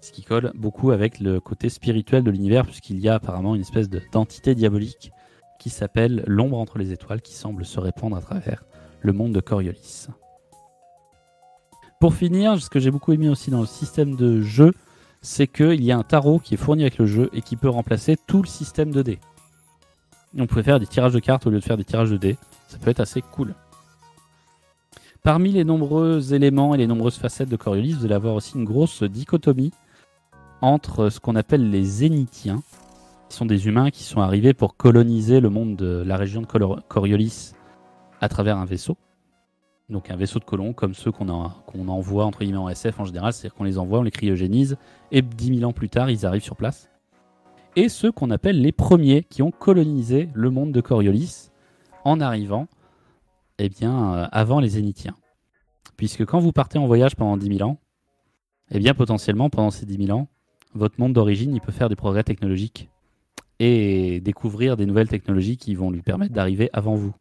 Ce 0.00 0.12
qui 0.12 0.22
colle 0.22 0.52
beaucoup 0.54 0.90
avec 0.90 1.18
le 1.18 1.40
côté 1.40 1.68
spirituel 1.68 2.22
de 2.22 2.30
l'univers, 2.30 2.64
puisqu'il 2.64 3.00
y 3.00 3.08
a 3.08 3.14
apparemment 3.14 3.54
une 3.54 3.62
espèce 3.62 3.88
de- 3.88 4.02
d'entité 4.12 4.54
diabolique 4.54 5.10
qui 5.58 5.70
s'appelle 5.70 6.22
l'ombre 6.26 6.58
entre 6.58 6.78
les 6.78 6.92
étoiles, 6.92 7.22
qui 7.22 7.34
semble 7.34 7.64
se 7.64 7.80
répandre 7.80 8.16
à 8.16 8.20
travers 8.20 8.64
le 9.00 9.12
monde 9.12 9.32
de 9.32 9.40
Coriolis. 9.40 10.08
Pour 12.00 12.14
finir, 12.14 12.60
ce 12.60 12.68
que 12.68 12.80
j'ai 12.80 12.90
beaucoup 12.90 13.12
aimé 13.12 13.28
aussi 13.28 13.50
dans 13.50 13.60
le 13.60 13.66
système 13.66 14.14
de 14.16 14.42
jeu, 14.42 14.72
c'est 15.22 15.46
qu'il 15.46 15.82
y 15.82 15.90
a 15.90 15.96
un 15.96 16.02
tarot 16.02 16.38
qui 16.38 16.54
est 16.54 16.58
fourni 16.58 16.82
avec 16.82 16.98
le 16.98 17.06
jeu 17.06 17.30
et 17.32 17.40
qui 17.40 17.56
peut 17.56 17.68
remplacer 17.68 18.16
tout 18.26 18.42
le 18.42 18.48
système 18.48 18.90
de 18.90 19.02
dés. 19.02 19.18
On 20.36 20.46
peut 20.46 20.62
faire 20.62 20.80
des 20.80 20.86
tirages 20.86 21.12
de 21.12 21.20
cartes 21.20 21.46
au 21.46 21.50
lieu 21.50 21.60
de 21.60 21.64
faire 21.64 21.76
des 21.76 21.84
tirages 21.84 22.10
de 22.10 22.16
dés. 22.16 22.36
Ça 22.68 22.78
peut 22.78 22.90
être 22.90 23.00
assez 23.00 23.22
cool. 23.22 23.54
Parmi 25.22 25.52
les 25.52 25.64
nombreux 25.64 26.34
éléments 26.34 26.74
et 26.74 26.78
les 26.78 26.86
nombreuses 26.86 27.16
facettes 27.16 27.48
de 27.48 27.56
Coriolis, 27.56 27.94
vous 27.94 28.04
allez 28.04 28.14
avoir 28.14 28.34
aussi 28.34 28.56
une 28.56 28.64
grosse 28.64 29.02
dichotomie 29.02 29.72
entre 30.60 31.08
ce 31.08 31.20
qu'on 31.20 31.36
appelle 31.36 31.70
les 31.70 31.84
Zénithiens, 31.84 32.62
qui 33.30 33.36
sont 33.36 33.46
des 33.46 33.66
humains 33.66 33.90
qui 33.90 34.02
sont 34.02 34.20
arrivés 34.20 34.52
pour 34.52 34.76
coloniser 34.76 35.40
le 35.40 35.48
monde 35.48 35.76
de 35.76 36.02
la 36.04 36.18
région 36.18 36.42
de 36.42 36.46
Coriolis 36.88 37.52
à 38.20 38.28
travers 38.28 38.58
un 38.58 38.66
vaisseau. 38.66 38.98
Donc 39.90 40.10
un 40.10 40.16
vaisseau 40.16 40.38
de 40.38 40.44
colons, 40.44 40.72
comme 40.72 40.94
ceux 40.94 41.12
qu'on 41.12 41.28
en- 41.28 41.50
qu'on 41.66 41.88
envoie 41.88 42.24
entre 42.24 42.40
guillemets 42.40 42.56
en 42.58 42.68
SF 42.68 43.00
en 43.00 43.04
général, 43.04 43.32
c'est-à-dire 43.32 43.54
qu'on 43.54 43.64
les 43.64 43.78
envoie, 43.78 43.98
on 43.98 44.02
les 44.02 44.10
cryogénise, 44.10 44.76
et 45.12 45.20
10 45.20 45.58
000 45.58 45.68
ans 45.68 45.74
plus 45.74 45.90
tard, 45.90 46.10
ils 46.10 46.24
arrivent 46.24 46.42
sur 46.42 46.56
place. 46.56 46.88
Et 47.76 47.88
ceux 47.88 48.10
qu'on 48.12 48.30
appelle 48.30 48.60
les 48.60 48.72
premiers 48.72 49.24
qui 49.24 49.42
ont 49.42 49.50
colonisé 49.50 50.28
le 50.32 50.50
monde 50.50 50.72
de 50.72 50.80
Coriolis 50.80 51.50
en 52.04 52.20
arrivant 52.20 52.66
eh 53.58 53.68
bien, 53.68 54.14
euh, 54.14 54.26
avant 54.32 54.58
les 54.60 54.70
Zénithiens. 54.70 55.16
Puisque 55.96 56.24
quand 56.24 56.38
vous 56.38 56.52
partez 56.52 56.78
en 56.78 56.86
voyage 56.86 57.14
pendant 57.14 57.36
10 57.36 57.56
000 57.58 57.68
ans, 57.68 57.78
eh 58.70 58.78
bien 58.78 58.94
potentiellement 58.94 59.50
pendant 59.50 59.70
ces 59.70 59.86
10 59.86 60.06
000 60.06 60.18
ans, 60.18 60.28
votre 60.74 60.98
monde 60.98 61.12
d'origine 61.12 61.60
peut 61.60 61.72
faire 61.72 61.88
des 61.88 61.94
progrès 61.96 62.24
technologiques 62.24 62.88
et 63.60 64.20
découvrir 64.20 64.76
des 64.76 64.86
nouvelles 64.86 65.08
technologies 65.08 65.56
qui 65.56 65.74
vont 65.74 65.90
lui 65.90 66.02
permettre 66.02 66.32
d'arriver 66.34 66.70
avant 66.72 66.94
vous. 66.94 67.14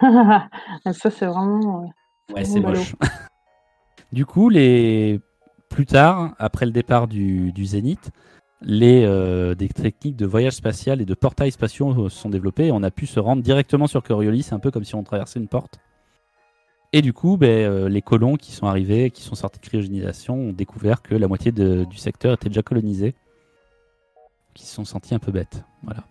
ça, 0.92 1.10
c'est 1.10 1.26
vraiment. 1.26 1.84
euh, 1.84 2.34
Ouais, 2.34 2.44
c'est 2.44 2.60
moche. 2.60 2.94
du 4.12 4.26
coup, 4.26 4.48
les... 4.50 5.20
plus 5.70 5.86
tard, 5.86 6.34
après 6.38 6.66
le 6.66 6.72
départ 6.72 7.08
du, 7.08 7.52
du 7.52 7.64
Zénith, 7.64 8.10
les, 8.60 9.04
euh, 9.04 9.54
des 9.54 9.68
techniques 9.68 10.16
de 10.16 10.26
voyage 10.26 10.54
spatial 10.54 11.00
et 11.00 11.04
de 11.06 11.14
portails 11.14 11.52
spatiaux 11.52 11.90
euh, 12.06 12.08
se 12.08 12.18
sont 12.18 12.28
développées 12.28 12.66
et 12.66 12.72
on 12.72 12.82
a 12.82 12.90
pu 12.90 13.06
se 13.06 13.20
rendre 13.20 13.42
directement 13.42 13.86
sur 13.86 14.02
Coriolis, 14.02 14.48
un 14.50 14.58
peu 14.58 14.70
comme 14.70 14.84
si 14.84 14.94
on 14.94 15.02
traversait 15.04 15.38
une 15.38 15.48
porte. 15.48 15.78
Et 16.92 17.02
du 17.02 17.12
coup, 17.12 17.36
ben, 17.36 17.48
euh, 17.48 17.88
les 17.88 18.02
colons 18.02 18.36
qui 18.36 18.52
sont 18.52 18.66
arrivés, 18.66 19.10
qui 19.10 19.22
sont 19.22 19.34
sortis 19.34 19.60
de 19.60 19.66
cryogénisation, 19.66 20.34
ont 20.34 20.52
découvert 20.52 21.02
que 21.02 21.14
la 21.14 21.28
moitié 21.28 21.52
de- 21.52 21.84
du 21.84 21.98
secteur 21.98 22.34
était 22.34 22.48
déjà 22.48 22.62
colonisé, 22.62 23.14
qui 24.54 24.66
se 24.66 24.74
sont 24.74 24.84
sentis 24.84 25.14
un 25.14 25.18
peu 25.18 25.30
bêtes. 25.30 25.64
Voilà. 25.82 26.04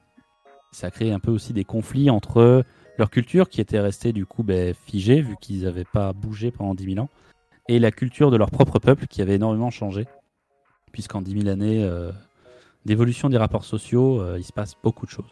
Ça 0.71 0.87
a 0.87 0.91
créé 0.91 1.11
un 1.11 1.19
peu 1.19 1.31
aussi 1.31 1.51
des 1.53 1.63
conflits 1.65 2.09
entre 2.09 2.63
leur 2.97 3.09
culture, 3.09 3.49
qui 3.49 3.61
était 3.61 3.79
restée 3.79 4.13
du 4.13 4.25
coup 4.25 4.43
ben, 4.43 4.73
figée, 4.73 5.21
vu 5.21 5.35
qu'ils 5.39 5.63
n'avaient 5.63 5.85
pas 5.85 6.13
bougé 6.13 6.51
pendant 6.51 6.73
10 6.75 6.93
000 6.95 6.99
ans, 6.99 7.09
et 7.67 7.79
la 7.79 7.91
culture 7.91 8.31
de 8.31 8.37
leur 8.37 8.49
propre 8.49 8.79
peuple, 8.79 9.07
qui 9.07 9.21
avait 9.21 9.35
énormément 9.35 9.69
changé, 9.69 10.07
puisqu'en 10.91 11.21
10 11.21 11.41
000 11.41 11.47
années 11.49 11.83
euh, 11.83 12.11
d'évolution 12.85 13.29
des 13.29 13.37
rapports 13.37 13.65
sociaux, 13.65 14.21
euh, 14.21 14.39
il 14.39 14.43
se 14.43 14.53
passe 14.53 14.75
beaucoup 14.81 15.05
de 15.05 15.11
choses. 15.11 15.29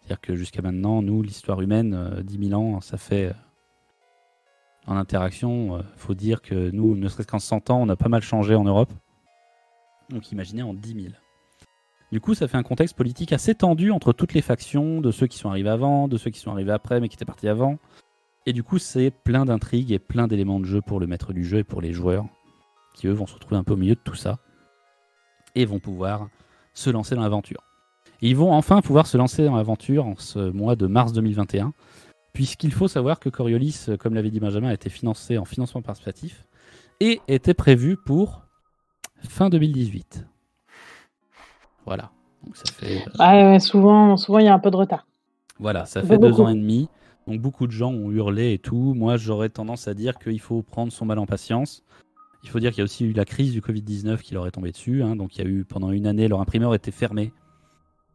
C'est-à-dire 0.00 0.20
que 0.20 0.36
jusqu'à 0.36 0.62
maintenant, 0.62 1.02
nous, 1.02 1.22
l'histoire 1.22 1.60
humaine, 1.60 1.94
euh, 1.94 2.22
10 2.22 2.48
000 2.48 2.60
ans, 2.60 2.80
ça 2.80 2.96
fait... 2.96 3.26
euh, 3.26 3.32
en 4.86 4.96
interaction, 4.96 5.82
faut 5.96 6.14
dire 6.14 6.40
que 6.40 6.70
nous, 6.70 6.96
ne 6.96 7.08
serait-ce 7.08 7.28
qu'en 7.28 7.38
100 7.38 7.68
ans, 7.68 7.82
on 7.82 7.90
a 7.90 7.96
pas 7.96 8.08
mal 8.08 8.22
changé 8.22 8.54
en 8.54 8.64
Europe. 8.64 8.90
Donc 10.08 10.32
imaginez 10.32 10.62
en 10.62 10.72
10 10.72 10.94
000. 10.94 11.06
Du 12.10 12.20
coup, 12.20 12.34
ça 12.34 12.48
fait 12.48 12.56
un 12.56 12.62
contexte 12.62 12.96
politique 12.96 13.32
assez 13.32 13.54
tendu 13.54 13.90
entre 13.90 14.12
toutes 14.12 14.32
les 14.32 14.40
factions, 14.40 15.00
de 15.00 15.10
ceux 15.10 15.26
qui 15.26 15.36
sont 15.36 15.50
arrivés 15.50 15.68
avant, 15.68 16.08
de 16.08 16.16
ceux 16.16 16.30
qui 16.30 16.40
sont 16.40 16.50
arrivés 16.50 16.72
après, 16.72 17.00
mais 17.00 17.08
qui 17.08 17.16
étaient 17.16 17.26
partis 17.26 17.48
avant. 17.48 17.78
Et 18.46 18.54
du 18.54 18.62
coup, 18.62 18.78
c'est 18.78 19.10
plein 19.10 19.44
d'intrigues 19.44 19.92
et 19.92 19.98
plein 19.98 20.26
d'éléments 20.26 20.58
de 20.58 20.64
jeu 20.64 20.80
pour 20.80 21.00
le 21.00 21.06
maître 21.06 21.34
du 21.34 21.44
jeu 21.44 21.58
et 21.58 21.64
pour 21.64 21.82
les 21.82 21.92
joueurs, 21.92 22.24
qui 22.94 23.08
eux 23.08 23.12
vont 23.12 23.26
se 23.26 23.34
retrouver 23.34 23.56
un 23.56 23.64
peu 23.64 23.74
au 23.74 23.76
milieu 23.76 23.94
de 23.94 24.00
tout 24.02 24.14
ça, 24.14 24.38
et 25.54 25.66
vont 25.66 25.80
pouvoir 25.80 26.28
se 26.72 26.88
lancer 26.88 27.14
dans 27.14 27.22
l'aventure. 27.22 27.62
Ils 28.22 28.36
vont 28.36 28.52
enfin 28.52 28.80
pouvoir 28.80 29.06
se 29.06 29.18
lancer 29.18 29.44
dans 29.44 29.56
l'aventure 29.56 30.06
en 30.06 30.16
ce 30.16 30.50
mois 30.50 30.76
de 30.76 30.86
mars 30.86 31.12
2021, 31.12 31.74
puisqu'il 32.32 32.72
faut 32.72 32.88
savoir 32.88 33.20
que 33.20 33.28
Coriolis, 33.28 33.86
comme 34.00 34.14
l'avait 34.14 34.30
dit 34.30 34.40
Benjamin, 34.40 34.68
a 34.68 34.74
été 34.74 34.88
financé 34.88 35.36
en 35.36 35.44
financement 35.44 35.82
participatif 35.82 36.46
et 37.00 37.20
était 37.28 37.54
prévu 37.54 37.96
pour 37.96 38.46
fin 39.28 39.50
2018. 39.50 40.24
Voilà. 41.88 42.10
Donc 42.44 42.56
ça 42.56 42.64
fait, 42.72 42.98
euh, 42.98 43.10
Ouais, 43.18 43.50
ouais, 43.52 43.58
souvent, 43.60 44.16
souvent 44.16 44.38
il 44.38 44.44
y 44.44 44.48
a 44.48 44.54
un 44.54 44.58
peu 44.58 44.70
de 44.70 44.76
retard. 44.76 45.06
voilà, 45.58 45.84
ça 45.86 46.02
fait 46.02 46.18
deux 46.18 46.40
ans 46.40 46.48
et 46.48 46.54
demi. 46.54 46.88
Donc 47.26 47.40
beaucoup 47.40 47.66
de 47.66 47.72
gens 47.72 47.90
ont 47.92 48.10
hurlé 48.10 48.52
et 48.54 48.58
tout. 48.58 48.94
Moi, 48.94 49.16
j'aurais 49.16 49.48
tendance 49.48 49.88
à 49.88 49.94
dire 49.94 50.18
qu'il 50.18 50.40
faut 50.40 50.62
prendre 50.62 50.92
son 50.92 51.04
mal 51.04 51.18
en 51.18 51.26
patience. 51.26 51.82
Il 52.44 52.48
faut 52.50 52.60
dire 52.60 52.70
qu'il 52.70 52.78
y 52.78 52.82
a 52.82 52.84
aussi 52.84 53.04
eu 53.04 53.12
la 53.12 53.24
crise 53.24 53.52
du 53.52 53.60
Covid-19 53.60 54.18
qui 54.18 54.32
leur 54.34 54.46
est 54.46 54.50
tombée 54.52 54.70
dessus. 54.70 55.02
hein. 55.02 55.16
Donc 55.16 55.36
il 55.36 55.44
y 55.44 55.46
a 55.46 55.50
eu 55.50 55.64
pendant 55.64 55.90
une 55.90 56.06
année, 56.06 56.28
leur 56.28 56.40
imprimeur 56.40 56.74
était 56.74 56.92
fermé. 56.92 57.32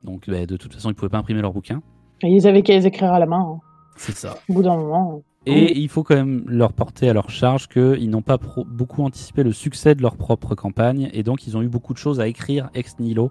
Donc 0.03 0.29
bah, 0.29 0.45
de 0.45 0.57
toute 0.57 0.73
façon, 0.73 0.89
ils 0.89 0.93
ne 0.93 0.95
pouvaient 0.97 1.09
pas 1.09 1.17
imprimer 1.19 1.41
leurs 1.41 1.53
bouquins. 1.53 1.81
Et 2.21 2.29
ils 2.29 2.47
avaient 2.47 2.62
qu'à 2.63 2.73
les 2.73 2.88
écrire 2.88 3.12
à 3.12 3.19
la 3.19 3.25
main, 3.25 3.41
hein, 3.41 3.59
C'est 3.97 4.15
ça. 4.15 4.36
au 4.49 4.53
bout 4.53 4.63
d'un 4.63 4.77
moment. 4.77 5.21
Et 5.45 5.77
il 5.77 5.89
faut 5.89 6.03
quand 6.03 6.15
même 6.15 6.45
leur 6.47 6.71
porter 6.71 7.09
à 7.09 7.13
leur 7.13 7.29
charge 7.29 7.67
qu'ils 7.67 8.09
n'ont 8.09 8.21
pas 8.21 8.38
beaucoup 8.65 9.03
anticipé 9.03 9.43
le 9.43 9.51
succès 9.51 9.93
de 9.93 10.01
leur 10.01 10.15
propre 10.15 10.55
campagne. 10.55 11.09
Et 11.13 11.21
donc 11.21 11.45
ils 11.45 11.57
ont 11.57 11.62
eu 11.62 11.67
beaucoup 11.67 11.93
de 11.93 11.97
choses 11.97 12.21
à 12.21 12.27
écrire 12.27 12.69
ex 12.73 12.97
nihilo. 12.99 13.29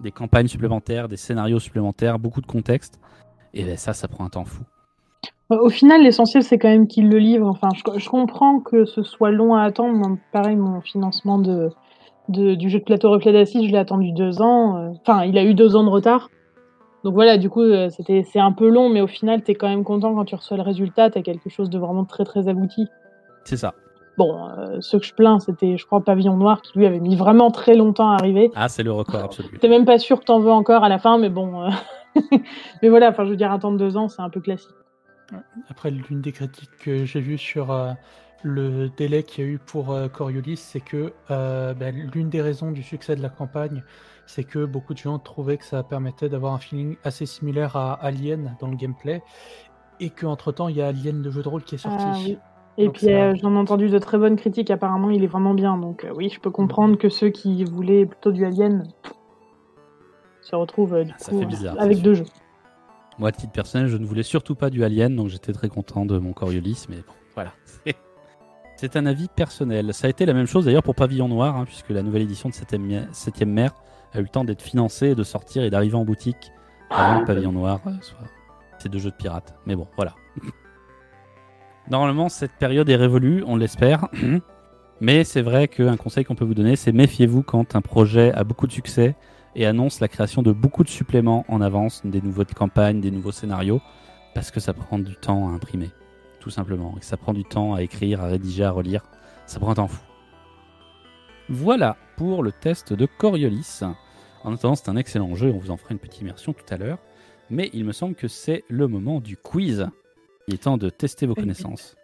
Des 0.00 0.10
campagnes 0.12 0.48
supplémentaires, 0.48 1.08
des 1.08 1.16
scénarios 1.16 1.60
supplémentaires, 1.60 2.18
beaucoup 2.18 2.40
de 2.40 2.46
contexte. 2.46 3.00
Et 3.54 3.64
ben, 3.64 3.76
ça, 3.76 3.92
ça 3.92 4.08
prend 4.08 4.24
un 4.24 4.28
temps 4.28 4.44
fou. 4.44 4.62
Au 5.50 5.68
final, 5.68 6.02
l'essentiel, 6.02 6.42
c'est 6.42 6.58
quand 6.58 6.68
même 6.68 6.88
qu'ils 6.88 7.08
le 7.08 7.18
livrent. 7.18 7.46
Enfin, 7.48 7.68
je, 7.74 7.98
je 7.98 8.08
comprends 8.08 8.60
que 8.60 8.84
ce 8.84 9.02
soit 9.02 9.30
long 9.30 9.54
à 9.54 9.62
attendre. 9.62 9.94
Moi, 9.94 10.18
pareil, 10.32 10.56
mon 10.56 10.80
financement 10.80 11.38
de, 11.38 11.70
de- 12.28 12.54
du 12.54 12.70
jeu 12.70 12.78
de 12.80 12.84
plateau 12.84 13.10
Reflet 13.10 13.32
d'Assise, 13.32 13.64
je 13.66 13.70
l'ai 13.70 13.78
attendu 13.78 14.12
deux 14.12 14.42
ans. 14.42 14.76
euh, 14.76 14.90
Enfin, 15.02 15.24
il 15.24 15.38
a 15.38 15.44
eu 15.44 15.54
deux 15.54 15.76
ans 15.76 15.84
de 15.84 15.90
retard. 15.90 16.30
Donc 17.04 17.12
voilà, 17.14 17.36
du 17.36 17.50
coup, 17.50 17.60
euh, 17.60 17.90
c'était, 17.90 18.24
c'est 18.24 18.40
un 18.40 18.52
peu 18.52 18.68
long, 18.68 18.88
mais 18.88 19.02
au 19.02 19.06
final, 19.06 19.42
t'es 19.42 19.54
quand 19.54 19.68
même 19.68 19.84
content 19.84 20.14
quand 20.14 20.24
tu 20.24 20.34
reçois 20.34 20.56
le 20.56 20.62
résultat. 20.62 21.10
T'as 21.10 21.22
quelque 21.22 21.50
chose 21.50 21.68
de 21.68 21.78
vraiment 21.78 22.04
très, 22.06 22.24
très 22.24 22.48
abouti. 22.48 22.88
C'est 23.44 23.58
ça. 23.58 23.74
Bon, 24.16 24.48
euh, 24.48 24.80
ce 24.80 24.96
que 24.96 25.04
je 25.04 25.14
plains, 25.14 25.40
c'était, 25.40 25.76
je 25.76 25.86
crois, 25.86 26.00
Pavillon 26.00 26.36
Noir, 26.36 26.62
qui 26.62 26.78
lui 26.78 26.86
avait 26.86 27.00
mis 27.00 27.16
vraiment 27.16 27.50
très 27.50 27.74
longtemps 27.74 28.10
à 28.10 28.14
arriver. 28.14 28.50
Ah, 28.54 28.68
c'est 28.68 28.82
le 28.82 28.92
record 28.92 29.24
absolu. 29.24 29.58
T'es 29.58 29.68
même 29.68 29.84
pas 29.84 29.98
sûr 29.98 30.20
que 30.20 30.24
t'en 30.24 30.38
veux 30.40 30.52
encore 30.52 30.84
à 30.84 30.88
la 30.88 30.98
fin, 30.98 31.18
mais 31.18 31.30
bon. 31.30 31.62
euh, 31.64 31.70
mais 32.82 32.88
voilà, 32.88 33.10
enfin, 33.10 33.24
je 33.24 33.30
veux 33.30 33.36
dire, 33.36 33.50
attendre 33.50 33.78
deux 33.78 33.96
ans, 33.96 34.08
c'est 34.08 34.22
un 34.22 34.30
peu 34.30 34.40
classique. 34.40 34.70
Après, 35.68 35.90
l'une 35.90 36.20
des 36.20 36.32
critiques 36.32 36.70
que 36.78 37.04
j'ai 37.04 37.20
vues 37.20 37.38
sur 37.38 37.70
euh, 37.70 37.92
le 38.42 38.88
délai 38.90 39.22
qu'il 39.22 39.44
y 39.44 39.46
a 39.48 39.50
eu 39.50 39.58
pour 39.58 39.92
euh, 39.92 40.08
Coriolis, 40.08 40.58
c'est 40.58 40.80
que 40.80 41.12
euh, 41.30 41.74
ben, 41.74 41.94
l'une 42.14 42.28
des 42.28 42.42
raisons 42.42 42.70
du 42.70 42.82
succès 42.82 43.16
de 43.16 43.22
la 43.22 43.30
campagne, 43.30 43.82
c'est 44.26 44.44
que 44.44 44.64
beaucoup 44.64 44.94
de 44.94 44.98
gens 44.98 45.18
trouvaient 45.18 45.56
que 45.56 45.64
ça 45.64 45.82
permettait 45.82 46.28
d'avoir 46.28 46.52
un 46.54 46.58
feeling 46.58 46.96
assez 47.04 47.26
similaire 47.26 47.76
à 47.76 47.94
Alien 47.94 48.56
dans 48.60 48.68
le 48.68 48.76
gameplay, 48.76 49.22
et 50.00 50.10
qu'entre-temps, 50.10 50.68
il 50.68 50.76
y 50.76 50.82
a 50.82 50.88
Alien 50.88 51.22
le 51.22 51.30
jeu 51.30 51.42
de 51.42 51.48
rôle 51.48 51.64
qui 51.64 51.74
est 51.76 51.78
sorti. 51.78 52.04
Ah 52.06 52.14
oui. 52.16 52.38
Et 52.76 52.86
Donc 52.86 52.94
puis 52.94 53.06
ça- 53.06 53.12
euh, 53.12 53.34
j'en 53.40 53.54
ai 53.54 53.58
entendu 53.58 53.88
de 53.88 53.98
très 53.98 54.18
bonnes 54.18 54.36
critiques, 54.36 54.70
apparemment 54.70 55.10
il 55.10 55.22
est 55.22 55.28
vraiment 55.28 55.54
bien, 55.54 55.76
donc 55.78 56.04
euh, 56.04 56.12
oui, 56.16 56.28
je 56.28 56.40
peux 56.40 56.50
comprendre 56.50 56.96
que 56.98 57.08
ceux 57.08 57.28
qui 57.30 57.64
voulaient 57.64 58.04
plutôt 58.06 58.32
du 58.32 58.44
Alien 58.44 58.88
se 60.40 60.56
retrouvent 60.56 60.94
euh, 60.94 61.04
du 61.04 61.12
Ça 61.18 61.30
coup 61.30 61.38
fait 61.40 61.46
bizarre, 61.46 61.76
avec 61.78 62.02
deux 62.02 62.14
jeux. 62.14 62.24
Moi, 63.18 63.28
à 63.28 63.32
titre 63.32 63.52
personnel, 63.52 63.86
je 63.86 63.96
ne 63.96 64.04
voulais 64.04 64.24
surtout 64.24 64.56
pas 64.56 64.70
du 64.70 64.82
Alien, 64.82 65.14
donc 65.14 65.28
j'étais 65.28 65.52
très 65.52 65.68
content 65.68 66.04
de 66.04 66.18
mon 66.18 66.32
Coriolis, 66.32 66.86
mais 66.88 66.96
bon, 66.96 67.12
voilà. 67.34 67.52
C'est- 68.76 68.96
un 68.96 69.06
avis 69.06 69.28
personnel. 69.28 69.94
Ça 69.94 70.08
a 70.08 70.10
été 70.10 70.26
la 70.26 70.34
même 70.34 70.46
chose 70.46 70.64
d'ailleurs 70.66 70.82
pour 70.82 70.94
Pavillon 70.96 71.28
Noir, 71.28 71.56
hein, 71.56 71.64
puisque 71.64 71.90
la 71.90 72.02
nouvelle 72.02 72.22
édition 72.22 72.48
de 72.48 72.54
7ème 72.54 73.46
mer 73.46 73.72
a 74.12 74.18
eu 74.18 74.22
le 74.22 74.28
temps 74.28 74.44
d'être 74.44 74.60
financée, 74.62 75.10
et 75.10 75.14
de 75.14 75.22
sortir 75.22 75.62
et 75.62 75.70
d'arriver 75.70 75.94
en 75.94 76.04
boutique 76.04 76.50
avant 76.90 77.20
que 77.20 77.24
Pavillon 77.26 77.52
Noir 77.52 77.80
soit. 78.02 78.18
C'est 78.78 78.88
deux 78.88 78.98
jeux 78.98 79.10
de 79.12 79.16
pirates. 79.16 79.54
Mais 79.64 79.76
bon, 79.76 79.86
voilà. 79.96 80.14
Normalement, 81.90 82.28
cette 82.28 82.52
période 82.52 82.88
est 82.88 82.96
révolue, 82.96 83.44
on 83.46 83.56
l'espère. 83.56 84.08
Mais 85.00 85.24
c'est 85.24 85.42
vrai 85.42 85.68
qu'un 85.68 85.96
conseil 85.96 86.24
qu'on 86.24 86.34
peut 86.34 86.44
vous 86.44 86.54
donner, 86.54 86.76
c'est 86.76 86.92
méfiez-vous 86.92 87.42
quand 87.42 87.76
un 87.76 87.80
projet 87.82 88.32
a 88.32 88.44
beaucoup 88.44 88.66
de 88.66 88.72
succès 88.72 89.16
et 89.54 89.66
annonce 89.66 90.00
la 90.00 90.08
création 90.08 90.42
de 90.42 90.52
beaucoup 90.52 90.84
de 90.84 90.88
suppléments 90.88 91.44
en 91.48 91.60
avance, 91.60 92.02
des 92.04 92.20
nouveaux 92.20 92.44
de 92.44 92.54
campagne, 92.54 93.00
des 93.00 93.10
nouveaux 93.10 93.32
scénarios, 93.32 93.80
parce 94.34 94.50
que 94.50 94.60
ça 94.60 94.72
prend 94.72 94.98
du 94.98 95.14
temps 95.16 95.48
à 95.48 95.52
imprimer, 95.52 95.90
tout 96.40 96.50
simplement, 96.50 96.94
et 96.98 97.02
ça 97.02 97.16
prend 97.16 97.32
du 97.32 97.44
temps 97.44 97.74
à 97.74 97.82
écrire, 97.82 98.22
à 98.22 98.26
rédiger, 98.28 98.64
à 98.64 98.70
relire. 98.70 99.02
Ça 99.46 99.60
prend 99.60 99.72
un 99.72 99.74
temps 99.74 99.88
fou. 99.88 100.02
Voilà 101.48 101.96
pour 102.16 102.42
le 102.42 102.52
test 102.52 102.92
de 102.92 103.06
Coriolis. 103.06 103.80
En 104.42 104.54
attendant, 104.54 104.74
c'est 104.74 104.88
un 104.88 104.96
excellent 104.96 105.34
jeu, 105.34 105.52
on 105.54 105.58
vous 105.58 105.70
en 105.70 105.76
fera 105.76 105.92
une 105.92 105.98
petite 105.98 106.20
immersion 106.20 106.52
tout 106.52 106.64
à 106.70 106.76
l'heure. 106.76 106.98
Mais 107.50 107.68
il 107.74 107.84
me 107.84 107.92
semble 107.92 108.14
que 108.14 108.28
c'est 108.28 108.64
le 108.68 108.88
moment 108.88 109.20
du 109.20 109.36
quiz. 109.36 109.88
Il 110.48 110.54
est 110.54 110.62
temps 110.64 110.76
de 110.76 110.90
tester 110.90 111.26
vos 111.26 111.34
oui. 111.36 111.42
connaissances. 111.42 111.96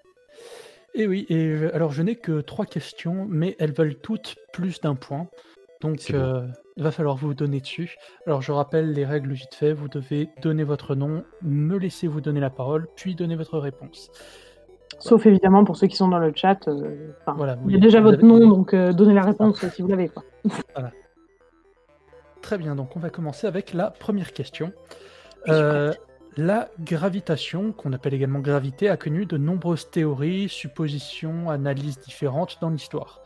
Et 0.95 1.07
oui, 1.07 1.27
et 1.29 1.47
euh, 1.47 1.75
alors 1.75 1.93
je 1.93 2.03
n'ai 2.03 2.17
que 2.17 2.41
trois 2.41 2.67
questions, 2.67 3.27
mais 3.29 3.55
elles 3.59 3.73
veulent 3.73 3.97
toutes 3.97 4.37
plus 4.53 4.81
d'un 4.81 4.95
point. 4.97 5.29
Donc 5.81 6.11
bon. 6.11 6.19
euh, 6.19 6.47
il 6.77 6.83
va 6.83 6.91
falloir 6.91 7.17
vous 7.17 7.33
donner 7.33 7.61
dessus. 7.61 7.97
Alors 8.27 8.43
je 8.43 8.51
rappelle 8.53 8.93
les 8.93 9.05
règles 9.07 9.33
vite 9.33 9.55
fait, 9.55 9.73
vous 9.73 9.89
devez 9.89 10.29
donner 10.43 10.65
votre 10.65 10.95
nom, 10.95 11.25
me 11.43 11.77
laisser 11.79 12.07
vous 12.09 12.21
donner 12.21 12.41
la 12.41 12.51
parole, 12.51 12.87
puis 12.97 13.15
donner 13.15 13.37
votre 13.37 13.59
réponse. 13.59 14.11
Sauf 14.99 15.25
évidemment 15.27 15.65
pour 15.65 15.77
ceux 15.77 15.87
qui 15.87 15.97
sont 15.97 16.09
dans 16.09 16.19
le 16.19 16.33
chat. 16.35 16.67
euh, 16.69 17.13
Voilà, 17.37 17.57
il 17.67 17.71
y 17.71 17.75
a 17.75 17.77
oui, 17.77 17.81
déjà 17.81 18.01
votre 18.01 18.19
avez- 18.19 18.27
nom, 18.27 18.49
donc 18.49 18.75
euh, 18.75 18.93
donnez 18.93 19.15
la 19.15 19.23
réponse 19.23 19.65
si 19.69 19.81
vous 19.83 19.89
l'avez. 19.89 20.09
quoi. 20.09 20.25
Très 22.43 22.59
bien, 22.59 22.75
donc 22.75 22.97
on 22.97 23.01
va 23.01 23.11
commencer 23.11 23.47
avec 23.47 23.73
la 23.75 23.91
première 23.91 24.33
question. 24.33 24.73
Euh, 25.49 25.93
la 26.37 26.69
gravitation, 26.79 27.73
qu'on 27.73 27.93
appelle 27.93 28.15
également 28.15 28.39
gravité, 28.41 28.89
a 28.89 28.97
connu 28.97 29.27
de 29.27 29.37
nombreuses 29.37 29.91
théories, 29.91 30.49
suppositions, 30.49 31.51
analyses 31.51 31.99
différentes 31.99 32.59
dans 32.61 32.71
l'histoire. 32.71 33.21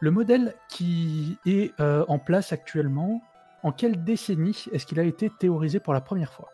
Le 0.00 0.10
modèle 0.10 0.54
qui 0.68 1.36
est 1.44 1.78
euh, 1.80 2.04
en 2.08 2.18
place 2.18 2.52
actuellement, 2.52 3.22
en 3.62 3.72
quelle 3.72 4.02
décennie 4.04 4.64
est-ce 4.72 4.86
qu'il 4.86 4.98
a 4.98 5.02
été 5.02 5.28
théorisé 5.28 5.80
pour 5.80 5.92
la 5.92 6.00
première 6.00 6.32
fois? 6.32 6.48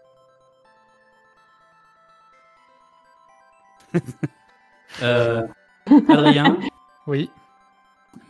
Euh, 5.03 5.47
Adrien? 6.09 6.59
Oui. 7.07 7.31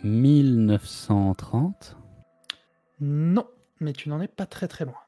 1930 0.03 1.97
Non, 2.99 3.47
mais 3.79 3.93
tu 3.93 4.09
n'en 4.09 4.21
es 4.21 4.27
pas 4.27 4.47
très 4.47 4.67
très 4.67 4.85
loin. 4.85 4.99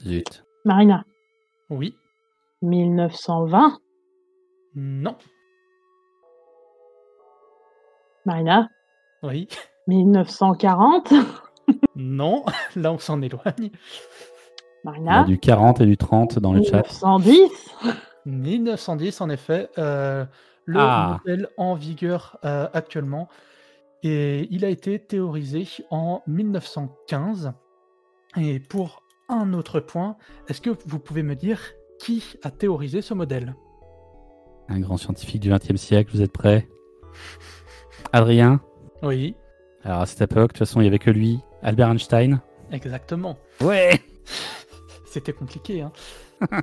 Zut. 0.00 0.44
Marina, 0.64 1.04
Oui. 1.72 1.94
1920. 2.62 3.78
Non. 4.74 5.16
Marina, 8.24 8.68
Oui. 9.22 9.48
1940. 9.86 11.12
Non. 11.96 12.44
Là, 12.74 12.92
on 12.92 12.98
s'en 12.98 13.20
éloigne. 13.22 13.52
Il 13.58 13.64
y 13.64 13.68
a 13.68 13.70
Marina, 14.84 15.24
du 15.24 15.38
40 15.38 15.80
et 15.82 15.86
du 15.86 15.96
30 15.96 16.38
dans 16.38 16.52
le 16.52 16.62
chat. 16.62 16.82
1910. 16.82 17.38
1910, 18.24 19.20
en 19.20 19.28
effet, 19.30 19.68
euh, 19.78 20.24
le 20.64 20.80
Ah. 20.80 21.20
modèle 21.24 21.48
en 21.58 21.74
vigueur 21.74 22.38
euh, 22.44 22.68
actuellement. 22.72 23.28
Et 24.02 24.48
il 24.50 24.64
a 24.64 24.68
été 24.70 24.98
théorisé 24.98 25.68
en 25.90 26.22
1915. 26.26 27.52
Et 28.40 28.58
pour 28.58 29.02
un 29.36 29.52
autre 29.54 29.80
point, 29.80 30.16
est-ce 30.48 30.60
que 30.60 30.70
vous 30.86 30.98
pouvez 30.98 31.22
me 31.22 31.34
dire 31.34 31.60
qui 31.98 32.24
a 32.42 32.50
théorisé 32.50 33.02
ce 33.02 33.14
modèle? 33.14 33.54
Un 34.68 34.80
grand 34.80 34.96
scientifique 34.96 35.40
du 35.40 35.50
XXe 35.50 35.76
siècle, 35.80 36.10
vous 36.14 36.22
êtes 36.22 36.32
prêts? 36.32 36.68
Adrien? 38.12 38.60
Oui, 39.02 39.34
Alors 39.84 40.00
à 40.02 40.06
cette 40.06 40.20
époque, 40.22 40.52
de 40.52 40.58
toute 40.58 40.58
façon, 40.58 40.80
il 40.80 40.84
n'y 40.84 40.88
avait 40.88 40.98
que 40.98 41.10
lui, 41.10 41.40
Albert 41.62 41.90
Einstein. 41.90 42.40
exactement. 42.70 43.36
Ouais 43.60 44.00
C'était 45.06 45.32
compliqué. 45.32 45.82
Hein 45.82 45.92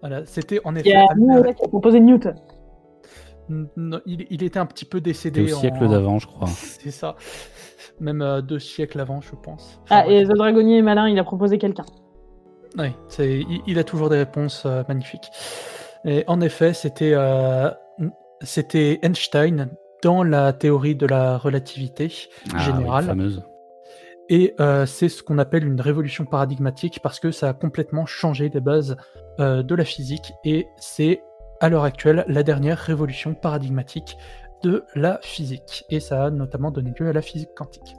voilà, 0.00 0.26
c'était 0.26 0.60
en 0.64 0.74
Il 0.74 0.78
effet. 0.80 0.88
y 0.90 0.94
a 0.94 1.06
Albert- 1.10 1.54
qui 1.54 1.64
a 1.64 1.68
proposé 1.68 2.00
Newton. 2.00 2.34
Non, 3.48 4.00
il, 4.04 4.26
il 4.30 4.42
était 4.42 4.58
un 4.58 4.66
petit 4.66 4.84
peu 4.84 4.98
C'était 4.98 5.30
décédé. 5.30 5.52
au 5.52 5.56
siècle 5.56 5.84
en- 5.84 5.88
d'avant, 5.90 6.18
je 6.18 6.26
crois. 6.26 6.48
C'est 6.48 6.90
ça. 6.90 7.16
Même 8.00 8.22
euh, 8.22 8.40
deux 8.40 8.58
siècles 8.58 9.00
avant, 9.00 9.20
je 9.20 9.34
pense. 9.34 9.80
Enfin, 9.84 10.02
Ah, 10.06 10.08
et 10.08 10.24
The 10.24 10.28
Dragonnier 10.36 10.78
est 10.78 10.82
malin, 10.82 11.08
il 11.08 11.18
a 11.18 11.24
proposé 11.24 11.58
quelqu'un. 11.58 11.84
Oui, 12.78 12.88
c'est, 13.08 13.40
il, 13.40 13.60
il 13.66 13.78
a 13.78 13.84
toujours 13.84 14.08
des 14.08 14.18
réponses 14.18 14.64
euh, 14.66 14.82
magnifiques. 14.88 15.30
Et 16.04 16.24
en 16.28 16.40
effet, 16.40 16.74
c'était, 16.74 17.12
euh, 17.14 17.70
c'était 18.40 19.00
Einstein 19.02 19.70
dans 20.02 20.22
la 20.22 20.52
théorie 20.52 20.94
de 20.94 21.06
la 21.06 21.38
relativité 21.38 22.12
Ah, 22.52 22.56
oui, 22.58 22.60
générale. 22.64 23.04
fameuse. 23.06 23.42
Et 24.28 24.54
euh, 24.60 24.84
c'est 24.84 25.08
ce 25.08 25.22
qu'on 25.22 25.38
appelle 25.38 25.66
une 25.66 25.80
révolution 25.80 26.24
paradigmatique 26.26 27.00
parce 27.02 27.18
que 27.18 27.30
ça 27.30 27.48
a 27.48 27.52
complètement 27.54 28.04
changé 28.04 28.50
les 28.52 28.60
bases 28.60 28.96
euh, 29.40 29.62
de 29.62 29.74
la 29.74 29.84
physique 29.84 30.34
et 30.44 30.66
c'est 30.76 31.22
à 31.60 31.70
l'heure 31.70 31.84
actuelle 31.84 32.24
la 32.28 32.42
dernière 32.42 32.76
révolution 32.78 33.32
paradigmatique 33.34 34.18
de 34.62 34.84
la 34.94 35.18
physique. 35.22 35.84
Et 35.90 36.00
ça 36.00 36.26
a 36.26 36.30
notamment 36.30 36.70
donné 36.70 36.92
lieu 36.98 37.08
à 37.08 37.12
la 37.12 37.22
physique 37.22 37.50
quantique. 37.56 37.96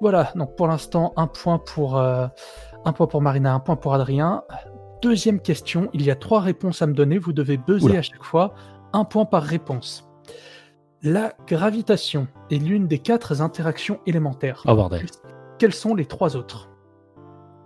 Voilà, 0.00 0.30
donc 0.34 0.56
pour 0.56 0.66
l'instant, 0.66 1.12
un 1.16 1.26
point 1.26 1.58
pour, 1.58 1.96
euh, 1.96 2.26
un 2.84 2.92
point 2.92 3.06
pour 3.06 3.22
Marina, 3.22 3.54
un 3.54 3.60
point 3.60 3.76
pour 3.76 3.94
Adrien. 3.94 4.42
Deuxième 5.02 5.40
question, 5.40 5.88
il 5.92 6.02
y 6.02 6.10
a 6.10 6.16
trois 6.16 6.40
réponses 6.40 6.82
à 6.82 6.86
me 6.86 6.94
donner, 6.94 7.18
vous 7.18 7.32
devez 7.32 7.56
buzzer 7.56 7.84
Oula. 7.86 7.98
à 8.00 8.02
chaque 8.02 8.22
fois, 8.22 8.54
un 8.92 9.04
point 9.04 9.24
par 9.24 9.42
réponse. 9.42 10.08
La 11.02 11.34
gravitation 11.46 12.26
est 12.50 12.56
l'une 12.58 12.86
des 12.86 12.98
quatre 12.98 13.42
interactions 13.42 14.00
élémentaires. 14.06 14.62
Oh 14.66 14.74
bordel. 14.74 15.06
Quelles 15.58 15.74
sont 15.74 15.94
les 15.94 16.06
trois 16.06 16.36
autres? 16.36 16.70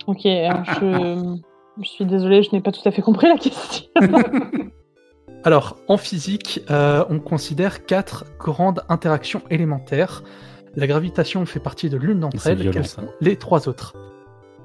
Ok, 0.06 0.26
alors 0.26 0.64
je... 0.64 1.38
je 1.82 1.88
suis 1.88 2.04
désolée, 2.04 2.42
je 2.42 2.50
n'ai 2.52 2.60
pas 2.60 2.72
tout 2.72 2.86
à 2.86 2.90
fait 2.90 3.02
compris 3.02 3.28
la 3.28 3.36
question. 3.36 3.86
Alors, 5.44 5.76
en 5.88 5.96
physique, 5.96 6.60
euh, 6.70 7.04
on 7.08 7.20
considère 7.20 7.86
quatre 7.86 8.24
grandes 8.38 8.82
interactions 8.88 9.42
élémentaires. 9.50 10.22
La 10.76 10.86
gravitation 10.86 11.44
fait 11.46 11.60
partie 11.60 11.88
de 11.88 11.96
l'une 11.96 12.20
d'entre 12.20 12.46
elles. 12.46 12.58
violent, 12.58 12.82
ça. 12.82 13.02
les 13.20 13.36
trois 13.36 13.68
autres? 13.68 13.94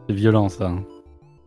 C'est 0.08 0.16
violent 0.16 0.50
ça. 0.50 0.72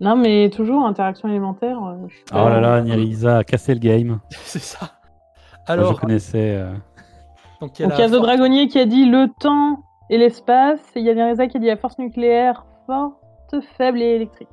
non, 0.01 0.17
mais 0.17 0.49
toujours 0.51 0.87
interaction 0.87 1.29
élémentaire. 1.29 1.79
euh, 1.85 2.07
je 2.09 2.15
suis 2.15 2.25
Oh 2.31 2.35
pas- 2.35 2.51
là 2.51 2.61
là, 2.61 2.83
Nerissa 2.83 3.39
a 3.39 3.45
cassé 3.45 3.75
le 3.75 3.81
game. 3.81 4.21
C'est 4.31 4.61
ça. 4.62 4.79
Moi, 4.81 5.61
Alors, 5.67 5.95
je 5.95 6.01
connaissais. 6.01 6.55
euh, 6.57 6.73
donc 7.61 7.79
il 7.79 7.83
y 7.87 7.93
a 7.93 8.09
The 8.09 8.12
Dragonnier 8.12 8.69
qui 8.69 8.79
a 8.79 8.87
dit 8.87 9.05
le 9.07 9.27
temps 9.41 9.83
et 10.09 10.19
l'espace, 10.19 10.81
et 10.95 11.01
il 11.01 11.05
y 11.05 11.11
a 11.11 11.15
Nereza 11.15 11.47
qui 11.49 11.57
a 11.57 11.61
dit 11.61 11.67
la 11.67 11.77
force 11.77 11.99
nucléaire 11.99 12.65
forte, 12.87 13.57
faible 13.77 14.01
et 14.01 14.15
électrique. 14.15 14.49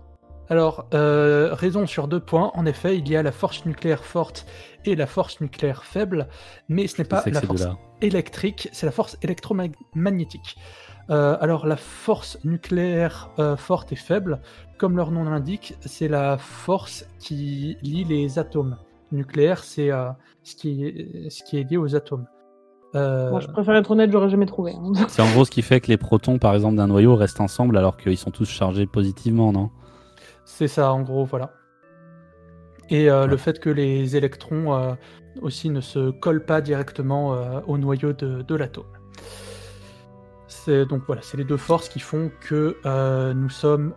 Alors, 0.50 0.86
euh, 0.94 1.54
raison 1.54 1.88
sur 1.88 2.08
deux 2.08 2.20
points. 2.20 2.52
En 2.54 2.66
effet, 2.66 2.98
il 2.98 3.08
y 3.08 3.16
a 3.16 3.24
la 3.24 3.32
force 3.32 3.66
nucléaire 3.66 4.04
forte 4.04 4.46
et 4.86 4.96
la 4.96 5.08
force 5.08 5.40
nucléaire 5.42 5.84
faible, 5.84 6.28
mais 6.68 6.88
ce 6.88 7.02
n'est 7.02 7.08
pas 7.08 7.24
la 7.28 7.42
force 7.42 7.68
électrique, 8.02 8.70
c'est 8.74 8.86
la 8.86 8.92
force 8.92 9.18
électromagnétique. 9.22 10.58
Euh, 11.10 11.38
alors 11.42 11.66
la 11.66 11.76
force 11.78 12.38
nucléaire 12.44 13.30
euh, 13.40 13.56
forte 13.58 13.92
et 13.92 13.96
faible, 13.98 14.42
comme 14.78 14.96
leur 14.98 15.12
nom 15.12 15.24
l'indique, 15.24 15.76
c'est 15.82 16.08
la 16.08 16.38
force 16.38 17.06
qui 17.20 17.78
lie 17.82 18.04
les 18.04 18.40
atomes. 18.40 18.78
Nucléaire, 19.12 19.64
c'est 19.64 19.92
euh, 19.92 20.10
ce, 20.44 20.56
qui 20.56 20.86
est, 20.86 21.30
ce 21.30 21.44
qui 21.44 21.58
est 21.58 21.70
lié 21.70 21.78
aux 21.78 21.96
atomes. 21.96 22.26
Euh, 22.96 23.30
Moi, 23.32 23.40
je 23.40 23.48
préfère 23.48 23.76
être 23.76 23.92
honnête, 23.92 24.12
j'aurais 24.12 24.30
jamais 24.30 24.46
trouvé. 24.46 24.74
hein. 24.74 24.92
C'est 25.08 25.22
en 25.22 25.32
gros 25.32 25.46
ce 25.46 25.52
qui 25.52 25.62
fait 25.62 25.80
que 25.82 25.88
les 25.88 25.98
protons, 25.98 26.38
par 26.38 26.54
exemple, 26.54 26.76
d'un 26.76 26.88
noyau 26.88 27.16
restent 27.16 27.42
ensemble 27.42 27.78
alors 27.78 27.98
qu'ils 27.98 28.18
sont 28.18 28.32
tous 28.32 28.50
chargés 28.50 28.86
positivement, 28.86 29.52
non? 29.52 29.70
C'est 30.46 30.68
ça, 30.68 30.92
en 30.94 31.02
gros, 31.02 31.26
voilà. 31.26 31.54
Et 32.90 33.10
euh, 33.10 33.28
le 33.28 33.38
fait 33.38 33.60
que 33.60 33.70
les 33.70 34.16
électrons 34.16 34.74
euh, 34.74 34.94
aussi 35.42 35.70
ne 35.70 35.82
se 35.82 36.12
collent 36.12 36.46
pas 36.46 36.62
directement 36.62 37.34
euh, 37.34 37.62
au 37.66 37.78
noyau 37.78 38.14
de, 38.14 38.42
de 38.42 38.56
l'atome. 38.56 38.86
C'est 40.48 40.86
donc 40.86 41.04
voilà, 41.08 41.22
c'est 41.22 41.38
les 41.38 41.44
deux 41.44 41.58
forces 41.58 41.90
qui 41.90 42.00
font 42.00 42.32
que 42.40 42.78
nous 43.34 43.50
sommes 43.50 43.96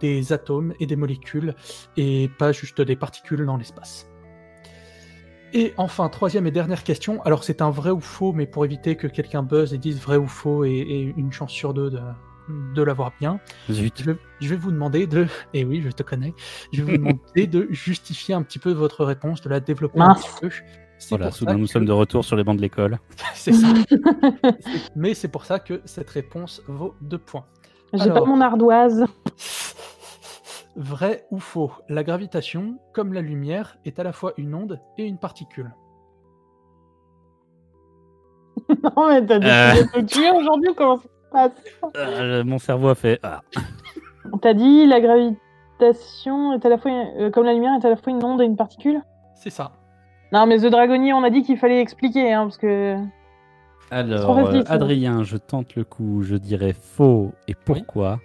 des 0.00 0.32
atomes 0.32 0.74
et 0.80 0.86
des 0.86 0.96
molécules 0.96 1.54
et 1.96 2.28
pas 2.36 2.52
juste 2.52 2.80
des 2.80 2.96
particules 2.96 3.46
dans 3.46 3.56
l'espace. 3.56 4.10
Et 5.54 5.72
enfin, 5.76 6.08
troisième 6.08 6.48
et 6.48 6.50
dernière 6.50 6.82
question. 6.82 7.22
Alors 7.22 7.44
c'est 7.44 7.62
un 7.62 7.70
vrai 7.70 7.90
ou 7.90 8.00
faux, 8.00 8.32
mais 8.32 8.46
pour 8.46 8.64
éviter 8.64 8.96
que 8.96 9.06
quelqu'un 9.06 9.44
buzz 9.44 9.72
et 9.72 9.78
dise 9.78 10.00
vrai 10.00 10.16
ou 10.16 10.26
faux 10.26 10.64
et, 10.64 10.72
et 10.72 11.14
une 11.16 11.32
chance 11.32 11.52
sur 11.52 11.72
deux 11.72 11.90
de, 11.90 12.00
de 12.48 12.82
l'avoir 12.82 13.12
bien, 13.20 13.40
Zut. 13.70 14.00
je 14.00 14.10
vais, 14.12 14.18
je 14.40 14.48
vais 14.48 14.56
vous 14.56 14.70
demander 14.70 15.06
de, 15.06 15.26
et 15.54 15.64
oui, 15.64 15.80
je 15.82 15.90
te 15.90 16.02
connais, 16.02 16.34
je 16.72 16.82
vais 16.82 16.92
vous 16.92 16.98
demander 17.04 17.46
de 17.46 17.66
justifier 17.70 18.34
un 18.34 18.42
petit 18.42 18.58
peu 18.58 18.72
votre 18.72 19.04
réponse, 19.04 19.40
de 19.42 19.48
la 19.48 19.60
développer 19.60 20.00
un 20.00 20.14
petit 20.14 20.28
peu. 20.40 20.50
C'est 20.98 21.08
Voilà, 21.10 21.26
pour 21.26 21.36
soudain 21.36 21.54
nous 21.54 21.66
que- 21.66 21.72
sommes 21.72 21.84
de 21.86 21.92
retour 21.92 22.24
sur 22.24 22.36
les 22.36 22.44
bancs 22.44 22.56
de 22.56 22.62
l'école. 22.62 22.98
C'est 23.34 23.52
ça. 23.52 23.66
Mais 24.96 25.12
c'est 25.14 25.28
pour 25.28 25.44
ça 25.44 25.58
que 25.58 25.82
cette 25.84 26.08
réponse 26.08 26.62
vaut 26.68 26.94
deux 27.00 27.18
points. 27.18 27.44
J'ai 27.92 28.10
pas 28.10 28.24
mon 28.24 28.40
ardoise. 28.40 29.04
Vrai 30.76 31.26
ou 31.30 31.38
faux 31.40 31.72
La 31.88 32.02
gravitation, 32.04 32.78
comme 32.92 33.12
la 33.12 33.20
lumière, 33.20 33.76
est 33.84 33.98
à 33.98 34.02
la 34.04 34.12
fois 34.12 34.32
une 34.38 34.54
onde 34.54 34.80
et 34.98 35.04
une 35.04 35.18
particule. 35.18 35.72
non, 38.68 39.08
mais 39.08 39.26
t'as 39.26 39.34
Euh. 39.36 39.72
décidé 39.74 39.82
de 40.02 40.06
te 40.06 40.12
tuer 40.14 40.30
aujourd'hui 40.30 40.70
ou 40.70 40.74
comment 40.74 41.00
Euh, 41.96 42.44
mon 42.44 42.58
cerveau 42.58 42.88
a 42.88 42.94
fait. 42.94 43.18
Ah. 43.22 43.42
On 44.32 44.38
t'a 44.38 44.54
dit 44.54 44.86
la 44.86 45.00
gravitation 45.00 46.52
est 46.52 46.64
à 46.64 46.68
la 46.68 46.78
fois, 46.78 46.90
euh, 47.18 47.30
comme 47.30 47.44
la 47.44 47.52
lumière, 47.52 47.72
est 47.80 47.84
à 47.84 47.90
la 47.90 47.96
fois 47.96 48.12
une 48.12 48.24
onde 48.24 48.40
et 48.40 48.44
une 48.44 48.56
particule 48.56 49.02
C'est 49.34 49.50
ça. 49.50 49.72
Non, 50.32 50.46
mais 50.46 50.58
The 50.58 50.66
Dragonnier, 50.66 51.12
on 51.12 51.22
a 51.22 51.30
dit 51.30 51.42
qu'il 51.42 51.58
fallait 51.58 51.80
expliquer, 51.80 52.32
hein, 52.32 52.44
parce 52.44 52.58
que. 52.58 52.96
Alors, 53.90 54.34
facile, 54.34 54.60
euh. 54.60 54.72
Adrien, 54.72 55.22
je 55.22 55.36
tente 55.36 55.76
le 55.76 55.84
coup, 55.84 56.22
je 56.22 56.36
dirais 56.36 56.72
faux. 56.72 57.32
Et 57.46 57.54
pourquoi? 57.54 58.20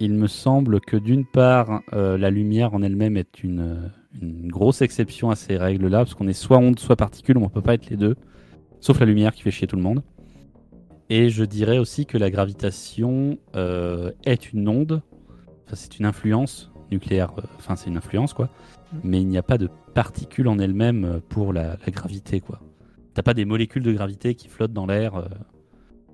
Il 0.00 0.14
me 0.14 0.26
semble 0.26 0.80
que 0.80 0.96
d'une 0.96 1.24
part, 1.24 1.82
euh, 1.92 2.18
la 2.18 2.30
lumière 2.30 2.74
en 2.74 2.82
elle-même 2.82 3.16
est 3.16 3.44
une, 3.44 3.92
une 4.20 4.48
grosse 4.50 4.82
exception 4.82 5.30
à 5.30 5.36
ces 5.36 5.56
règles-là, 5.56 5.98
parce 5.98 6.14
qu'on 6.14 6.26
est 6.26 6.32
soit 6.32 6.58
onde, 6.58 6.80
soit 6.80 6.96
particule, 6.96 7.38
on 7.38 7.42
ne 7.42 7.48
peut 7.48 7.62
pas 7.62 7.74
être 7.74 7.88
les 7.90 7.96
deux, 7.96 8.16
sauf 8.80 8.98
la 8.98 9.06
lumière 9.06 9.34
qui 9.34 9.42
fait 9.42 9.52
chier 9.52 9.68
tout 9.68 9.76
le 9.76 9.82
monde. 9.82 10.02
Et 11.10 11.28
je 11.28 11.44
dirais 11.44 11.78
aussi 11.78 12.06
que 12.06 12.16
la 12.18 12.30
gravitation 12.30 13.38
euh, 13.56 14.10
est 14.24 14.52
une 14.52 14.68
onde, 14.68 15.02
enfin 15.66 15.76
c'est 15.76 15.98
une 15.98 16.06
influence 16.06 16.72
nucléaire, 16.90 17.32
euh, 17.38 17.42
enfin 17.56 17.76
c'est 17.76 17.90
une 17.90 17.96
influence 17.98 18.32
quoi, 18.34 18.48
Mm. 18.92 18.98
mais 19.04 19.20
il 19.22 19.26
n'y 19.28 19.38
a 19.38 19.42
pas 19.42 19.58
de 19.58 19.68
particules 19.94 20.46
en 20.48 20.58
elle-même 20.58 21.04
euh, 21.04 21.18
pour 21.28 21.52
la, 21.52 21.76
la 21.84 21.90
gravité 21.92 22.40
quoi. 22.40 22.60
T'as 23.14 23.22
pas 23.22 23.34
des 23.34 23.44
molécules 23.44 23.82
de 23.82 23.92
gravité 23.92 24.34
qui 24.34 24.48
flottent 24.48 24.72
dans 24.72 24.86
l'air. 24.86 25.14
euh, 25.16 25.24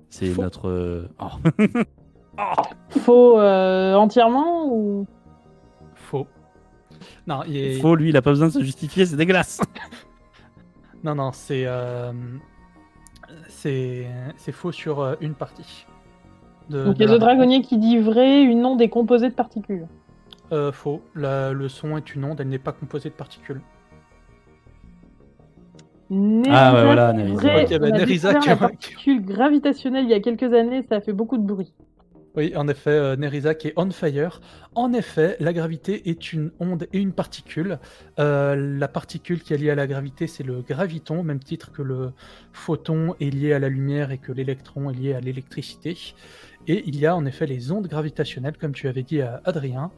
c'est 0.09 0.27
Faux. 0.27 0.41
notre. 0.41 0.67
euh, 0.69 1.07
oh. 1.19 1.73
Faux 2.89 3.39
euh, 3.39 3.95
entièrement 3.95 4.67
ou? 4.73 5.05
Faux. 5.95 6.27
Non, 7.27 7.41
il 7.47 7.55
est- 7.57 7.79
Faux, 7.79 7.95
lui, 7.95 8.09
il 8.09 8.17
a 8.17 8.21
pas 8.21 8.31
besoin 8.31 8.47
de 8.47 8.53
se 8.53 8.63
justifier, 8.63 9.05
c'est 9.05 9.15
dégueulasse. 9.15 9.61
non, 11.03 11.15
non, 11.15 11.31
c'est 11.33 11.63
euh, 11.65 12.11
c'est 13.47 14.07
c'est 14.37 14.51
faux 14.51 14.71
sur 14.71 14.99
euh, 14.99 15.15
une 15.21 15.33
partie. 15.33 15.85
De, 16.69 16.85
Donc 16.85 16.95
il 16.99 17.01
y 17.01 17.09
a 17.09 17.15
The 17.15 17.19
Dragonnier 17.19 17.61
qui 17.61 17.77
dit 17.77 17.97
vrai, 17.97 18.41
une 18.43 18.65
onde 18.65 18.81
est 18.81 18.89
composée 18.89 19.29
de 19.29 19.33
particules. 19.33 19.87
Euh, 20.51 20.71
faux. 20.71 21.01
La- 21.15 21.51
le 21.53 21.69
son 21.69 21.97
est 21.97 22.13
une 22.15 22.25
onde, 22.25 22.39
elle 22.41 22.49
n'est 22.49 22.59
pas 22.59 22.71
composée 22.73 23.09
de 23.09 23.15
particules. 23.15 23.61
Ah, 26.49 26.73
ouais, 26.73 26.83
voilà, 26.83 27.13
Nerissa. 27.13 27.35
vrai, 27.41 27.63
Ok, 27.63 27.69
bah, 27.79 27.87
on 27.89 27.93
a 27.93 28.45
la 28.45 28.55
particule 28.57 29.23
gravitationnelle 29.23 30.03
il 30.03 30.09
y 30.09 30.13
a 30.13 30.19
quelques 30.19 30.53
années, 30.53 30.83
ça 30.89 30.95
a 30.95 31.01
fait 31.01 31.13
beaucoup 31.13 31.37
de 31.37 31.43
bruit. 31.43 31.73
Oui, 32.35 32.53
en 32.55 32.67
effet, 32.69 32.91
euh, 32.91 33.15
Nerissa 33.17 33.55
qui 33.55 33.67
est 33.67 33.73
on 33.75 33.89
fire. 33.91 34.39
En 34.73 34.93
effet, 34.93 35.35
la 35.39 35.51
gravité 35.51 36.09
est 36.09 36.31
une 36.31 36.51
onde 36.59 36.87
et 36.93 36.99
une 36.99 37.11
particule. 37.11 37.79
Euh, 38.19 38.77
la 38.77 38.87
particule 38.87 39.41
qui 39.41 39.53
est 39.53 39.57
liée 39.57 39.69
à 39.69 39.75
la 39.75 39.85
gravité, 39.85 40.27
c'est 40.27 40.43
le 40.43 40.61
graviton, 40.61 41.19
au 41.19 41.23
même 41.23 41.39
titre 41.39 41.71
que 41.73 41.81
le 41.81 42.13
photon 42.53 43.15
est 43.19 43.29
lié 43.29 43.51
à 43.51 43.59
la 43.59 43.67
lumière 43.67 44.11
et 44.11 44.17
que 44.17 44.31
l'électron 44.31 44.89
est 44.89 44.93
lié 44.93 45.13
à 45.13 45.19
l'électricité. 45.19 45.97
Et 46.67 46.83
il 46.85 46.97
y 46.97 47.05
a 47.05 47.15
en 47.15 47.25
effet 47.25 47.47
les 47.47 47.71
ondes 47.71 47.87
gravitationnelles, 47.87 48.57
comme 48.57 48.73
tu 48.73 48.87
avais 48.87 49.03
dit 49.03 49.21
à 49.21 49.41
Adrien. 49.45 49.91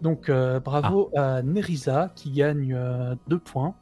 Donc 0.00 0.28
euh, 0.28 0.60
bravo 0.60 1.10
à 1.16 1.42
Nerissa 1.42 2.12
qui 2.14 2.30
gagne 2.30 2.74
euh, 2.74 3.14
deux 3.28 3.38
points. 3.38 3.74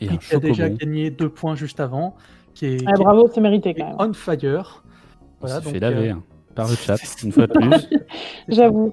Et 0.00 0.08
qui 0.16 0.34
a 0.34 0.38
déjà 0.38 0.68
gagné 0.68 1.10
deux 1.10 1.28
points 1.28 1.54
juste 1.54 1.78
avant. 1.78 2.16
Qui 2.54 2.66
est, 2.66 2.84
Ah, 2.86 2.94
qui 2.94 3.02
bravo, 3.02 3.28
c'est 3.32 3.40
mérité 3.40 3.74
quand 3.74 3.86
même. 3.86 3.96
on 3.98 4.12
fire. 4.14 4.82
Voilà, 5.40 5.60
donc, 5.60 5.72
fait 5.72 5.80
laver 5.80 6.10
euh, 6.10 6.14
hein, 6.14 6.22
par 6.54 6.68
le 6.68 6.74
chat, 6.74 6.96
une 7.22 7.32
fois 7.32 7.46
de 7.46 7.52
plus. 7.52 7.88
J'avoue. 8.48 8.92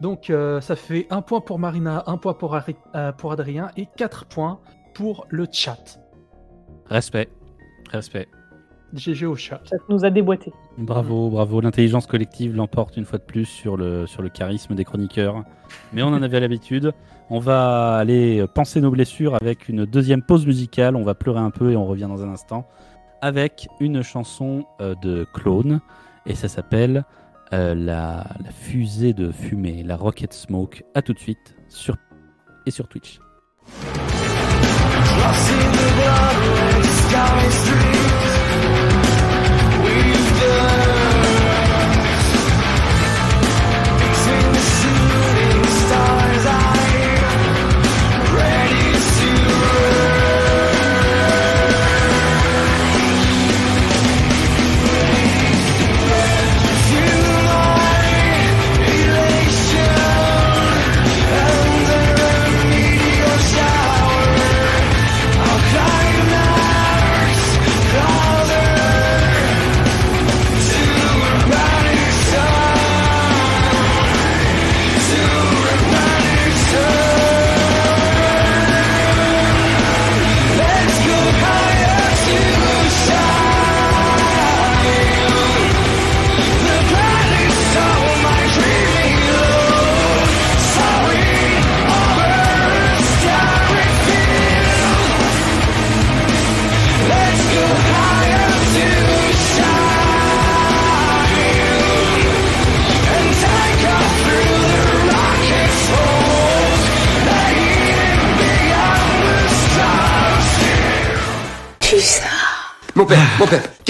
Donc 0.00 0.30
euh, 0.30 0.60
ça 0.60 0.76
fait 0.76 1.06
un 1.10 1.20
point 1.22 1.40
pour 1.40 1.58
Marina, 1.58 2.04
un 2.06 2.16
point 2.16 2.34
pour, 2.34 2.54
Ari- 2.54 2.76
euh, 2.94 3.12
pour 3.12 3.32
Adrien 3.32 3.70
et 3.76 3.86
quatre 3.96 4.24
points 4.26 4.60
pour 4.94 5.26
le 5.28 5.46
chat. 5.50 6.00
Respect. 6.86 7.28
Respect. 7.92 8.28
GG 8.92 9.26
au 9.26 9.36
chat. 9.36 9.60
Ça 9.66 9.76
nous 9.88 10.04
a 10.04 10.10
déboîté. 10.10 10.52
Bravo, 10.76 11.30
bravo. 11.30 11.60
L'intelligence 11.60 12.06
collective 12.06 12.56
l'emporte 12.56 12.96
une 12.96 13.04
fois 13.04 13.18
de 13.20 13.24
plus 13.24 13.44
sur 13.44 13.76
le, 13.76 14.06
sur 14.06 14.20
le 14.22 14.28
charisme 14.30 14.74
des 14.74 14.84
chroniqueurs. 14.84 15.44
Mais 15.92 16.02
on 16.02 16.08
en 16.08 16.22
avait 16.22 16.40
l'habitude. 16.40 16.92
On 17.28 17.38
va 17.38 17.94
aller 17.96 18.44
penser 18.52 18.80
nos 18.80 18.90
blessures 18.90 19.36
avec 19.36 19.68
une 19.68 19.84
deuxième 19.84 20.22
pause 20.22 20.44
musicale. 20.44 20.96
On 20.96 21.04
va 21.04 21.14
pleurer 21.14 21.38
un 21.38 21.50
peu 21.50 21.70
et 21.70 21.76
on 21.76 21.86
revient 21.86 22.08
dans 22.08 22.24
un 22.24 22.30
instant 22.30 22.66
avec 23.22 23.68
une 23.78 24.02
chanson 24.02 24.64
euh, 24.80 24.94
de 25.02 25.24
Clone. 25.34 25.80
Et 26.26 26.34
ça 26.34 26.48
s'appelle 26.48 27.04
euh, 27.52 27.74
la, 27.74 28.26
fusée 28.50 29.12
de 29.12 29.30
fumée, 29.32 29.82
la 29.82 29.96
Rocket 29.96 30.32
Smoke. 30.32 30.84
À 30.94 31.02
tout 31.02 31.12
de 31.12 31.18
suite 31.18 31.56
sur 31.68 31.96
et 32.66 32.70
sur 32.70 32.88
Twitch. 32.88 33.18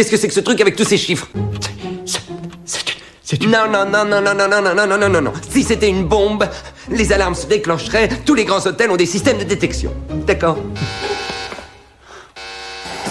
Qu'est-ce 0.01 0.11
que 0.11 0.16
c'est 0.16 0.28
que 0.28 0.34
ce 0.34 0.40
truc 0.40 0.59
avec 0.62 0.76
tous 0.76 0.84
ces 0.84 0.96
chiffres 0.96 1.28
C'est- 1.61 2.20
C'est 2.64 2.88
une... 2.90 3.01
C'est 3.22 3.44
une... 3.44 3.51
Non, 3.51 3.66
non, 3.70 3.84
non, 3.84 4.07
non, 4.07 4.22
non, 4.22 4.34
non, 4.34 4.48
non, 4.48 4.62
non, 4.62 4.74
non, 4.74 4.86
non, 4.86 4.98
non, 4.98 5.09
non, 5.11 5.20
non. 5.20 5.32
Si 5.51 5.62
c'était 5.62 5.90
une 5.90 6.07
bombe, 6.07 6.44
les 6.88 7.12
alarmes 7.12 7.34
se 7.34 7.46
déclencheraient. 7.46 8.09
Tous 8.24 8.34
les 8.34 8.46
grands 8.46 8.66
hôtels 8.66 8.90
ont 8.90 8.96
des 8.96 9.05
systèmes 9.05 9.36
de 9.36 9.44
détection. 9.44 9.92
D'accord 10.26 10.57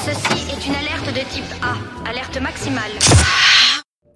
Ceci 0.04 0.52
est 0.52 0.68
une 0.68 0.74
alerte 0.76 1.08
de 1.14 1.20
type 1.32 1.44
A, 1.62 2.10
alerte 2.10 2.42
maximale. 2.42 2.92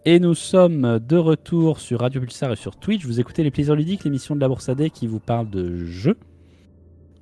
Et 0.05 0.19
nous 0.19 0.33
sommes 0.33 0.97
de 0.99 1.17
retour 1.17 1.79
sur 1.79 1.99
Radio 1.99 2.21
Pulsar 2.21 2.51
et 2.51 2.55
sur 2.55 2.75
Twitch. 2.75 3.05
Vous 3.05 3.19
écoutez 3.19 3.43
Les 3.43 3.51
Plaisirs 3.51 3.75
Ludiques, 3.75 4.03
l'émission 4.03 4.35
de 4.35 4.41
la 4.41 4.47
Bourse 4.47 4.67
AD 4.67 4.89
qui 4.89 5.05
vous 5.07 5.19
parle 5.19 5.49
de 5.49 5.85
jeux. 5.85 6.17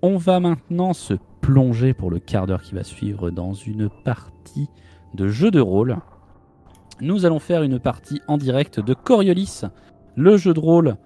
On 0.01 0.15
va 0.17 0.39
maintenant 0.39 0.93
se 0.93 1.15
plonger 1.41 1.93
pour 1.93 2.09
le 2.09 2.19
quart 2.19 2.47
d'heure 2.47 2.61
qui 2.61 2.73
va 2.73 2.83
suivre 2.85 3.29
dans 3.31 3.53
une 3.53 3.89
partie 4.05 4.67
de 5.13 5.27
jeu 5.27 5.51
de 5.51 5.59
rôle. 5.59 5.97
Nous 6.99 7.25
allons 7.25 7.39
faire 7.39 7.63
une 7.63 7.79
partie 7.79 8.21
en 8.27 8.37
direct 8.37 8.79
de 8.79 8.93
Coriolis, 8.93 9.61
le 10.15 10.37
jeu 10.37 10.53
de 10.53 10.59
rôle 10.59 10.97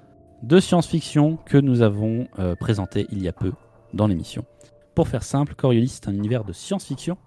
de 0.44 0.60
science-fiction 0.60 1.38
que 1.46 1.58
nous 1.58 1.82
avons 1.82 2.28
euh, 2.40 2.56
présenté 2.56 3.08
il 3.12 3.22
y 3.22 3.28
a 3.28 3.34
peu 3.34 3.54
dans 3.94 4.08
l'émission. 4.08 4.46
Pour 4.94 5.08
faire 5.08 5.24
simple, 5.24 5.56
Coriolis 5.56 6.00
est 6.02 6.08
un 6.08 6.14
univers 6.14 6.44
de 6.44 6.54
science-fiction 6.54 7.18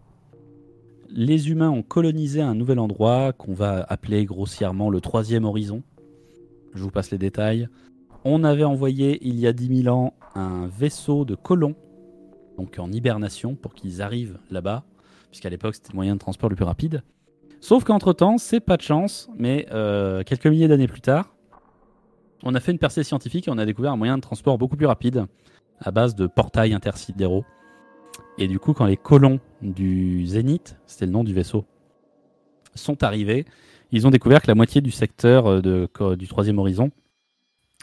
les 1.11 1.51
humains 1.51 1.71
ont 1.71 1.83
colonisé 1.83 2.43
un 2.43 2.55
nouvel 2.55 2.79
endroit 2.79 3.33
qu'on 3.33 3.55
va 3.55 3.85
appeler 3.89 4.25
grossièrement 4.25 4.91
le 4.91 5.01
troisième 5.01 5.45
horizon. 5.45 5.83
Je 6.75 6.83
vous 6.83 6.91
passe 6.91 7.11
les 7.11 7.19
détails. 7.19 7.69
On 8.25 8.45
avait 8.45 8.65
envoyé 8.65 9.19
il 9.27 9.39
y 9.39 9.47
a 9.47 9.53
10 9.53 9.83
000 9.85 9.95
ans 9.95 10.15
un 10.35 10.67
vaisseau 10.67 11.25
de 11.25 11.35
colons, 11.35 11.75
donc 12.59 12.79
en 12.79 12.93
hibernation, 12.93 13.55
pour 13.55 13.75
qu'ils 13.75 14.03
arrivent 14.03 14.39
là-bas, 14.51 14.85
puisqu'à 15.31 15.49
l'époque 15.51 15.75
c'était 15.75 15.91
le 15.93 15.97
moyen 15.97 16.15
de 16.15 16.19
transport 16.21 16.49
le 16.51 16.57
plus 16.57 16.65
rapide. 16.65 17.03
Sauf 17.61 17.83
qu'entre-temps, 17.85 18.39
c'est 18.39 18.61
pas 18.61 18.77
de 18.77 18.83
chance, 18.83 19.29
mais 19.37 19.67
euh, 19.73 20.23
quelques 20.23 20.47
milliers 20.47 20.69
d'années 20.69 20.87
plus 20.87 21.01
tard, 21.01 21.35
on 22.45 22.55
a 22.55 22.61
fait 22.61 22.71
une 22.71 22.79
percée 22.79 23.03
scientifique 23.03 23.49
et 23.49 23.51
on 23.51 23.59
a 23.59 23.67
découvert 23.67 23.93
un 23.93 23.97
moyen 23.97 24.17
de 24.17 24.23
transport 24.23 24.59
beaucoup 24.59 24.77
plus 24.77 24.87
rapide, 24.87 25.27
à 25.81 25.91
base 25.91 26.15
de 26.15 26.29
portails 26.29 26.73
intersidéraux. 26.73 27.45
Et 28.39 28.47
du 28.47 28.61
coup, 28.61 28.75
quand 28.75 28.87
les 28.87 28.97
colons 28.97 29.41
du 29.61 30.25
Zénith, 30.27 30.77
c'était 30.87 31.07
le 31.07 31.13
nom 31.13 31.25
du 31.25 31.35
vaisseau, 31.35 31.65
sont 32.77 33.03
arrivés, 33.03 33.45
ils 33.91 34.07
ont 34.07 34.11
découvert 34.11 34.41
que 34.41 34.47
la 34.47 34.55
moitié 34.55 34.81
du 34.81 34.93
secteur 34.93 35.47
euh, 35.47 35.61
de, 35.61 35.89
du 36.15 36.29
troisième 36.29 36.59
horizon 36.61 36.93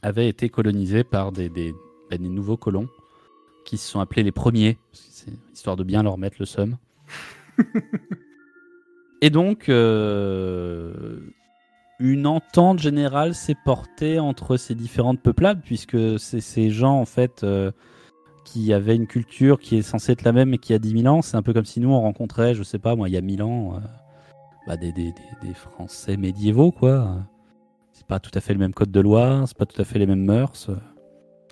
avait 0.02 0.30
été 0.30 0.48
colonisé 0.50 1.04
par 1.04 1.34
des, 1.34 1.50
des- 1.50 1.74
ben, 2.10 2.22
nouveaux 2.22 2.56
colons 2.58 2.88
qui 3.66 3.78
se 3.78 3.90
sont 3.90 4.00
appelés 4.00 4.24
les 4.24 4.32
premiers, 4.32 4.78
histoire 5.54 5.76
de 5.76 5.84
bien 5.84 6.04
leur 6.04 6.18
mettre 6.18 6.38
le 6.40 6.46
seum. 6.46 6.78
Et 9.22 9.30
donc, 9.30 9.70
euh, 9.70 11.20
une 12.00 12.28
entente 12.28 12.80
générale 12.80 13.34
s'est 13.34 13.56
portée 13.64 14.20
entre 14.20 14.58
ces 14.58 14.76
différentes 14.76 15.22
peuplades, 15.22 15.62
puisque 15.64 16.20
c'est 16.20 16.42
ces 16.42 16.70
gens, 16.70 17.00
en 17.00 17.06
fait, 17.06 17.44
euh, 17.44 17.72
qui 18.44 18.74
avaient 18.74 18.96
une 18.96 19.08
culture 19.08 19.60
qui 19.60 19.78
est 19.78 19.82
censée 19.82 20.12
être 20.12 20.24
la 20.24 20.32
même 20.32 20.50
mais 20.50 20.58
qui 20.58 20.74
a 20.74 20.80
10 20.80 21.02
000 21.02 21.14
ans. 21.14 21.22
C'est 21.22 21.38
un 21.38 21.42
peu 21.42 21.54
comme 21.54 21.66
si 21.66 21.80
nous, 21.80 21.90
on 21.90 22.02
rencontrait, 22.02 22.54
je 22.54 22.64
sais 22.64 22.80
pas, 22.80 22.96
moi, 22.96 23.10
il 23.10 23.14
y 23.14 23.18
a 23.18 23.22
1000 23.22 23.42
ans, 23.42 23.76
euh, 23.76 23.80
bah, 24.68 24.78
des, 24.78 24.94
Français 25.54 26.18
médiévaux, 26.18 26.72
quoi. 26.72 27.18
C'est 27.94 28.08
pas 28.08 28.20
tout 28.20 28.32
à 28.34 28.42
fait 28.42 28.54
le 28.54 28.60
même 28.60 28.74
code 28.74 28.92
de 28.92 29.00
loi, 29.00 29.46
c'est 29.48 29.58
pas 29.58 29.66
tout 29.66 29.82
à 29.82 29.86
fait 29.86 29.98
les 29.98 30.06
mêmes 30.06 30.26
mœurs. 30.26 30.70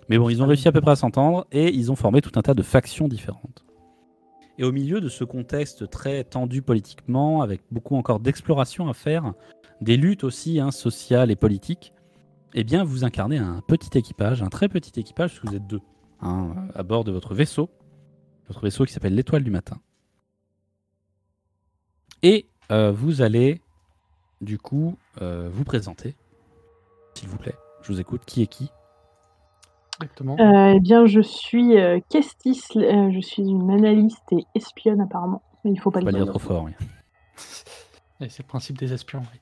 Mais 0.09 0.17
bon, 0.17 0.29
ils 0.29 0.43
ont 0.43 0.45
réussi 0.45 0.67
à 0.67 0.71
peu 0.71 0.81
près 0.81 0.91
à 0.91 0.95
s'entendre 0.95 1.47
et 1.51 1.73
ils 1.73 1.91
ont 1.91 1.95
formé 1.95 2.21
tout 2.21 2.37
un 2.37 2.41
tas 2.41 2.53
de 2.53 2.61
factions 2.61 3.07
différentes. 3.07 3.63
Et 4.57 4.63
au 4.63 4.71
milieu 4.71 5.01
de 5.01 5.09
ce 5.09 5.23
contexte 5.23 5.89
très 5.89 6.23
tendu 6.23 6.61
politiquement, 6.61 7.41
avec 7.41 7.61
beaucoup 7.71 7.95
encore 7.95 8.19
d'exploration 8.19 8.87
à 8.87 8.93
faire, 8.93 9.33
des 9.81 9.97
luttes 9.97 10.23
aussi 10.23 10.59
hein, 10.59 10.71
sociales 10.71 11.31
et 11.31 11.35
politiques, 11.35 11.93
eh 12.53 12.63
bien, 12.63 12.83
vous 12.83 13.03
incarnez 13.03 13.37
un 13.37 13.61
petit 13.67 13.97
équipage, 13.97 14.43
un 14.43 14.49
très 14.49 14.69
petit 14.69 14.99
équipage, 14.99 15.31
parce 15.31 15.39
que 15.39 15.47
vous 15.47 15.55
êtes 15.55 15.67
deux, 15.67 15.81
hein, 16.21 16.53
à 16.75 16.83
bord 16.83 17.03
de 17.03 17.11
votre 17.11 17.33
vaisseau, 17.33 17.69
votre 18.47 18.61
vaisseau 18.61 18.85
qui 18.85 18.93
s'appelle 18.93 19.15
l'Étoile 19.15 19.43
du 19.43 19.49
Matin. 19.49 19.79
Et 22.21 22.47
euh, 22.71 22.91
vous 22.91 23.21
allez, 23.21 23.59
du 24.39 24.59
coup, 24.59 24.97
euh, 25.21 25.49
vous 25.51 25.63
présenter, 25.63 26.15
s'il 27.15 27.27
vous 27.27 27.37
plaît. 27.37 27.55
Je 27.81 27.91
vous 27.91 27.99
écoute. 27.99 28.21
Qui 28.25 28.43
est 28.43 28.47
qui 28.47 28.69
Exactement. 30.03 30.35
Euh, 30.39 30.73
eh 30.75 30.79
bien, 30.79 31.05
je 31.05 31.21
suis 31.21 31.77
euh, 31.77 31.99
Kestis, 32.09 32.61
euh, 32.75 33.09
je 33.11 33.19
suis 33.21 33.43
une 33.43 33.71
analyste 33.71 34.31
et 34.31 34.45
espionne 34.55 35.01
apparemment, 35.01 35.41
mais 35.63 35.71
il 35.71 35.79
faut 35.79 35.91
pas 35.91 35.99
Faut 35.99 36.05
le 36.05 36.11
Pas 36.11 36.17
dire. 36.17 36.25
dire 36.25 36.33
trop 36.33 36.39
fort, 36.39 36.63
oui. 36.65 36.71
Et 38.21 38.29
C'est 38.29 38.43
le 38.43 38.47
principe 38.47 38.77
des 38.77 38.93
espions. 38.93 39.21
oui. 39.33 39.39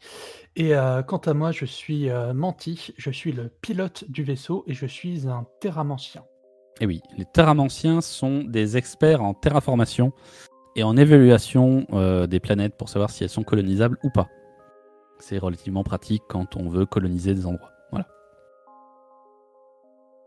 Et 0.56 0.76
euh, 0.76 1.04
quant 1.04 1.18
à 1.18 1.34
moi, 1.34 1.52
je 1.52 1.66
suis 1.66 2.10
euh, 2.10 2.34
Manti, 2.34 2.94
je 2.98 3.12
suis 3.12 3.32
le 3.32 3.50
pilote 3.62 4.06
du 4.10 4.24
vaisseau 4.24 4.64
et 4.68 4.74
je 4.74 4.86
suis 4.86 5.28
un 5.28 5.46
terramancien. 5.60 6.24
Et 6.80 6.86
oui, 6.88 7.02
les 7.18 7.26
terramanciens 7.26 8.02
sont 8.02 8.44
des 8.44 8.78
experts 8.78 9.22
en 9.22 9.34
terraformation 9.34 10.14
et 10.76 10.84
en 10.84 10.98
évaluation 10.98 11.86
euh, 11.94 12.28
des 12.28 12.40
planètes 12.40 12.76
pour 12.78 12.90
savoir 12.90 13.10
si 13.12 13.24
elles 13.24 13.30
sont 13.30 13.44
colonisables 13.44 13.98
ou 14.04 14.10
pas. 14.10 14.30
C'est 15.20 15.38
relativement 15.38 15.84
pratique 15.84 16.24
quand 16.28 16.56
on 16.58 16.68
veut 16.70 16.86
coloniser 16.86 17.34
des 17.36 17.46
endroits. 17.46 17.72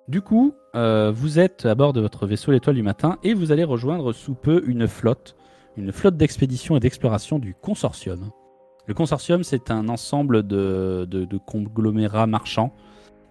Du 0.06 0.20
coup, 0.20 0.54
euh, 0.74 1.10
vous 1.14 1.38
êtes 1.38 1.64
à 1.64 1.74
bord 1.74 1.92
de 1.94 2.00
votre 2.00 2.26
vaisseau 2.26 2.52
l'étoile 2.52 2.76
du 2.76 2.82
matin 2.82 3.18
et 3.22 3.32
vous 3.32 3.52
allez 3.52 3.64
rejoindre 3.64 4.12
sous 4.12 4.34
peu 4.34 4.62
une 4.66 4.86
flotte, 4.86 5.34
une 5.76 5.92
flotte 5.92 6.16
d'expédition 6.16 6.76
et 6.76 6.80
d'exploration 6.80 7.38
du 7.38 7.54
consortium. 7.54 8.30
Le 8.86 8.92
consortium, 8.92 9.44
c'est 9.44 9.70
un 9.70 9.88
ensemble 9.88 10.46
de 10.46 11.38
conglomérats 11.46 12.26
marchands. 12.26 12.74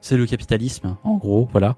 C'est 0.02 0.18
le 0.18 0.26
capitalisme, 0.26 0.98
en 1.04 1.16
gros, 1.16 1.48
voilà, 1.52 1.78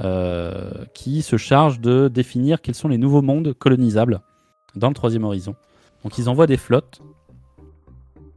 euh, 0.00 0.86
qui 0.94 1.20
se 1.20 1.36
charge 1.36 1.78
de 1.78 2.08
définir 2.08 2.62
quels 2.62 2.74
sont 2.74 2.88
les 2.88 2.96
nouveaux 2.96 3.20
mondes 3.20 3.52
colonisables 3.52 4.22
dans 4.76 4.88
le 4.88 4.94
troisième 4.94 5.24
horizon. 5.24 5.56
Donc 6.02 6.16
ils 6.16 6.30
envoient 6.30 6.46
des 6.46 6.56
flottes 6.56 7.00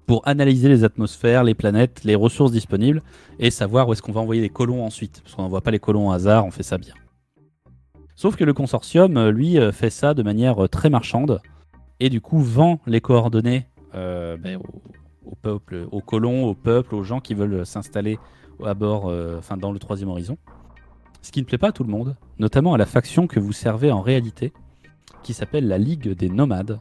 pour 0.09 0.27
analyser 0.27 0.69
les 0.69 0.83
atmosphères, 0.83 1.43
les 1.43 1.53
planètes, 1.53 2.03
les 2.03 2.15
ressources 2.15 2.51
disponibles 2.51 3.03
et 3.37 3.51
savoir 3.51 3.87
où 3.87 3.93
est-ce 3.93 4.01
qu'on 4.01 4.11
va 4.11 4.21
envoyer 4.21 4.41
les 4.41 4.49
colons 4.49 4.83
ensuite. 4.83 5.21
Parce 5.21 5.35
qu'on 5.35 5.43
n'envoie 5.43 5.61
pas 5.61 5.69
les 5.69 5.77
colons 5.77 6.09
au 6.09 6.11
hasard, 6.11 6.47
on 6.47 6.49
fait 6.49 6.63
ça 6.63 6.79
bien. 6.79 6.95
Sauf 8.15 8.35
que 8.35 8.43
le 8.43 8.53
consortium, 8.53 9.17
euh, 9.17 9.31
lui, 9.31 9.59
euh, 9.59 9.71
fait 9.71 9.91
ça 9.91 10.15
de 10.15 10.23
manière 10.23 10.63
euh, 10.63 10.67
très 10.67 10.89
marchande 10.89 11.39
et 11.99 12.09
du 12.09 12.21
coup 12.21 12.39
vend 12.39 12.79
les 12.87 13.01
coordonnées 13.01 13.67
ben, 13.93 14.59
aux 15.43 16.01
colons, 16.01 16.45
au 16.45 16.55
peuple, 16.55 16.95
aux 16.95 17.03
gens 17.03 17.19
qui 17.19 17.35
veulent 17.35 17.63
s'installer 17.63 18.17
à 18.65 18.73
bord, 18.73 19.13
enfin 19.37 19.57
dans 19.57 19.71
le 19.71 19.77
troisième 19.77 20.09
horizon. 20.09 20.39
Ce 21.21 21.31
qui 21.31 21.39
ne 21.39 21.45
plaît 21.45 21.59
pas 21.59 21.67
à 21.67 21.71
tout 21.71 21.83
le 21.83 21.91
monde, 21.91 22.15
notamment 22.39 22.73
à 22.73 22.79
la 22.79 22.87
faction 22.87 23.27
que 23.27 23.39
vous 23.39 23.53
servez 23.53 23.91
en 23.91 24.01
réalité, 24.01 24.53
qui 25.21 25.35
s'appelle 25.35 25.67
la 25.67 25.77
Ligue 25.77 26.13
des 26.15 26.29
Nomades. 26.29 26.79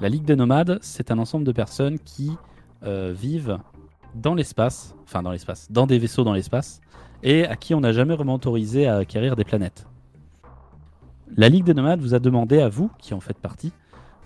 La 0.00 0.08
Ligue 0.08 0.24
des 0.24 0.36
Nomades, 0.36 0.78
c'est 0.80 1.10
un 1.10 1.18
ensemble 1.18 1.44
de 1.44 1.50
personnes 1.50 1.98
qui 1.98 2.30
euh, 2.84 3.12
vivent 3.12 3.58
dans 4.14 4.34
l'espace, 4.34 4.94
enfin 5.02 5.22
dans 5.22 5.32
l'espace, 5.32 5.72
dans 5.72 5.88
des 5.88 5.98
vaisseaux 5.98 6.22
dans 6.22 6.32
l'espace, 6.32 6.80
et 7.24 7.44
à 7.44 7.56
qui 7.56 7.74
on 7.74 7.80
n'a 7.80 7.92
jamais 7.92 8.14
vraiment 8.14 8.34
autorisé 8.34 8.86
à 8.86 8.98
acquérir 8.98 9.34
des 9.34 9.42
planètes. 9.42 9.88
La 11.36 11.48
Ligue 11.48 11.64
des 11.64 11.74
Nomades 11.74 12.00
vous 12.00 12.14
a 12.14 12.20
demandé 12.20 12.60
à 12.60 12.68
vous, 12.68 12.92
qui 12.98 13.12
en 13.12 13.18
faites 13.18 13.38
partie, 13.38 13.72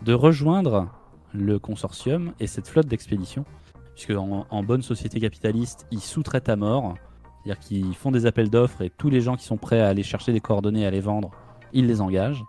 de 0.05 0.13
rejoindre 0.13 0.89
le 1.33 1.59
consortium 1.59 2.33
et 2.39 2.47
cette 2.47 2.69
flotte 2.69 2.87
d'expédition, 2.87 3.47
puisque 3.95 4.11
en, 4.11 4.47
en 4.51 4.63
bonne 4.63 4.83
société 4.83 5.21
capitaliste, 5.21 5.87
ils 5.91 6.01
sous-traitent 6.01 6.51
à 6.51 6.57
mort, 6.57 6.97
c'est-à-dire 7.43 7.59
qu'ils 7.61 7.95
font 7.95 8.11
des 8.11 8.27
appels 8.27 8.51
d'offres 8.51 8.83
et 8.83 8.91
tous 8.91 9.09
les 9.09 9.23
gens 9.23 9.37
qui 9.37 9.45
sont 9.45 9.57
prêts 9.57 9.81
à 9.81 9.89
aller 9.89 10.03
chercher 10.03 10.33
des 10.33 10.41
coordonnées 10.41 10.83
et 10.83 10.87
à 10.87 10.91
les 10.91 11.01
vendre, 11.01 11.31
ils 11.73 11.87
les 11.87 12.03
engagent. 12.03 12.45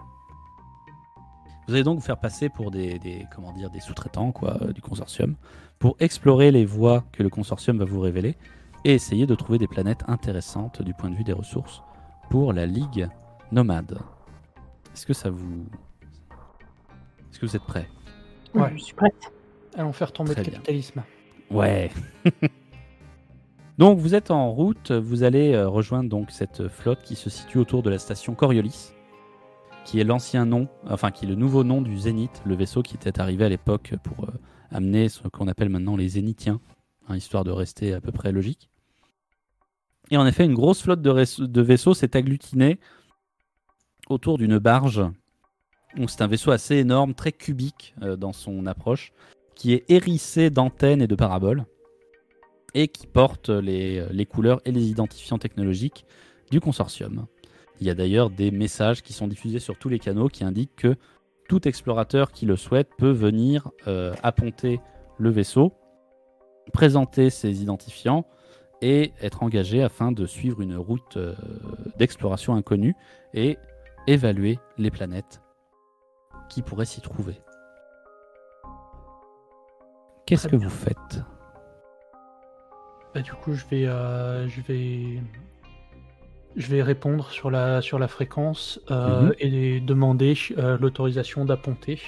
Vous 1.67 1.73
allez 1.73 1.83
donc 1.83 1.99
vous 1.99 2.05
faire 2.05 2.17
passer 2.19 2.49
pour 2.49 2.71
des, 2.71 2.99
des- 2.99 3.25
comment 3.33 3.51
dire, 3.53 3.69
des 3.69 3.79
sous-traitants 3.79 4.31
quoi, 4.31 4.57
euh, 4.61 4.73
du 4.73 4.81
consortium 4.81 5.35
pour 5.79 5.95
explorer 5.99 6.51
les 6.51 6.65
voies 6.65 7.03
que 7.11 7.23
le 7.23 7.29
consortium 7.29 7.77
va 7.77 7.85
vous 7.85 7.99
révéler 8.01 8.35
et 8.85 8.93
essayer 8.93 9.25
de 9.25 9.35
trouver 9.35 9.57
des 9.57 9.67
planètes 9.67 10.03
intéressantes 10.07 10.81
du 10.81 10.93
point 10.93 11.09
de 11.09 11.15
vue 11.15 11.23
des 11.23 11.33
ressources 11.33 11.81
pour 12.29 12.51
la 12.53 12.65
Ligue 12.65 13.07
Nomade. 13.51 13.97
Est-ce 14.93 15.05
que 15.05 15.13
ça 15.13 15.29
vous... 15.29 15.65
Est-ce 17.31 17.39
que 17.39 17.45
vous 17.45 17.55
êtes 17.55 17.63
prêts? 17.63 17.87
Ouais. 18.53 18.71
Je 18.75 18.83
suis 18.83 18.93
prête. 18.93 19.31
Allons 19.75 19.93
faire 19.93 20.11
tomber 20.11 20.33
Très 20.33 20.43
le 20.43 20.49
bien. 20.49 20.59
capitalisme. 20.59 21.03
Ouais. 21.49 21.89
donc 23.77 23.97
vous 23.99 24.13
êtes 24.15 24.31
en 24.31 24.51
route, 24.51 24.91
vous 24.91 25.23
allez 25.23 25.53
euh, 25.53 25.67
rejoindre 25.67 26.09
donc 26.09 26.29
cette 26.31 26.67
flotte 26.67 27.01
qui 27.03 27.15
se 27.15 27.29
situe 27.29 27.57
autour 27.57 27.81
de 27.83 27.89
la 27.89 27.97
station 27.99 28.35
Coriolis, 28.35 28.93
qui 29.85 29.99
est 29.99 30.03
l'ancien 30.03 30.45
nom, 30.45 30.67
enfin 30.89 31.11
qui 31.11 31.25
est 31.25 31.27
le 31.27 31.35
nouveau 31.35 31.63
nom 31.63 31.81
du 31.81 31.97
Zénith, 31.97 32.41
le 32.45 32.55
vaisseau 32.55 32.81
qui 32.81 32.95
était 32.95 33.19
arrivé 33.19 33.45
à 33.45 33.49
l'époque 33.49 33.93
pour 34.03 34.25
euh, 34.25 34.31
amener 34.71 35.09
ce 35.09 35.27
qu'on 35.27 35.47
appelle 35.47 35.69
maintenant 35.69 35.95
les 35.95 36.09
Zénithiens, 36.09 36.59
hein, 37.07 37.15
histoire 37.15 37.43
de 37.43 37.51
rester 37.51 37.93
à 37.93 38.01
peu 38.01 38.11
près 38.11 38.31
logique. 38.31 38.69
Et 40.11 40.17
en 40.17 40.25
effet, 40.25 40.45
une 40.45 40.53
grosse 40.53 40.81
flotte 40.81 41.01
de, 41.01 41.61
vaisseaux 41.61 41.93
s'est 41.93 42.15
agglutinée 42.15 42.79
autour 44.09 44.37
d'une 44.37 44.57
barge 44.57 45.03
c'est 46.07 46.23
un 46.23 46.27
vaisseau 46.27 46.49
assez 46.49 46.77
énorme, 46.77 47.13
très 47.13 47.31
cubique 47.31 47.93
euh, 48.01 48.15
dans 48.15 48.33
son 48.33 48.65
approche, 48.65 49.13
qui 49.55 49.73
est 49.73 49.85
hérissé 49.89 50.49
d'antennes 50.49 51.03
et 51.03 51.07
de 51.07 51.15
paraboles, 51.15 51.65
et 52.73 52.87
qui 52.87 53.05
porte 53.05 53.49
les, 53.49 54.03
les 54.09 54.25
couleurs 54.25 54.59
et 54.65 54.71
les 54.71 54.89
identifiants 54.89 55.37
technologiques 55.37 56.05
du 56.49 56.59
consortium. 56.59 57.27
Il 57.79 57.87
y 57.87 57.89
a 57.89 57.95
d'ailleurs 57.95 58.29
des 58.29 58.51
messages 58.51 59.01
qui 59.01 59.13
sont 59.13 59.27
diffusés 59.27 59.59
sur 59.59 59.77
tous 59.77 59.89
les 59.89 59.99
canaux 59.99 60.27
qui 60.27 60.43
indiquent 60.43 60.75
que 60.75 60.95
tout 61.49 61.67
explorateur 61.67 62.31
qui 62.31 62.45
le 62.45 62.55
souhaite 62.55 62.89
peut 62.97 63.11
venir 63.11 63.69
euh, 63.87 64.13
apponter 64.23 64.79
le 65.17 65.29
vaisseau, 65.29 65.73
présenter 66.71 67.29
ses 67.29 67.61
identifiants 67.61 68.25
et 68.81 69.13
être 69.21 69.43
engagé 69.43 69.81
afin 69.81 70.11
de 70.11 70.25
suivre 70.25 70.61
une 70.61 70.75
route 70.75 71.17
euh, 71.17 71.35
d'exploration 71.97 72.55
inconnue 72.55 72.95
et 73.33 73.57
évaluer 74.07 74.59
les 74.77 74.91
planètes 74.91 75.41
qui 76.49 76.61
pourraient 76.61 76.85
s'y 76.85 77.01
trouver. 77.01 77.41
Qu'est-ce 80.25 80.47
que 80.47 80.55
bien. 80.55 80.67
vous 80.67 80.73
faites? 80.73 81.21
Bah, 83.13 83.21
du 83.21 83.31
coup, 83.33 83.53
je 83.53 83.65
vais, 83.65 83.85
euh, 83.85 84.47
je 84.47 84.61
vais, 84.61 85.21
je 86.55 86.67
vais 86.67 86.83
répondre 86.83 87.29
sur 87.29 87.49
la, 87.49 87.81
sur 87.81 87.99
la 87.99 88.07
fréquence 88.07 88.79
euh, 88.91 89.23
Mhm. 89.23 89.33
et 89.39 89.79
demander 89.79 90.35
euh, 90.57 90.77
l'autorisation 90.79 91.45
d'apponter 91.45 91.99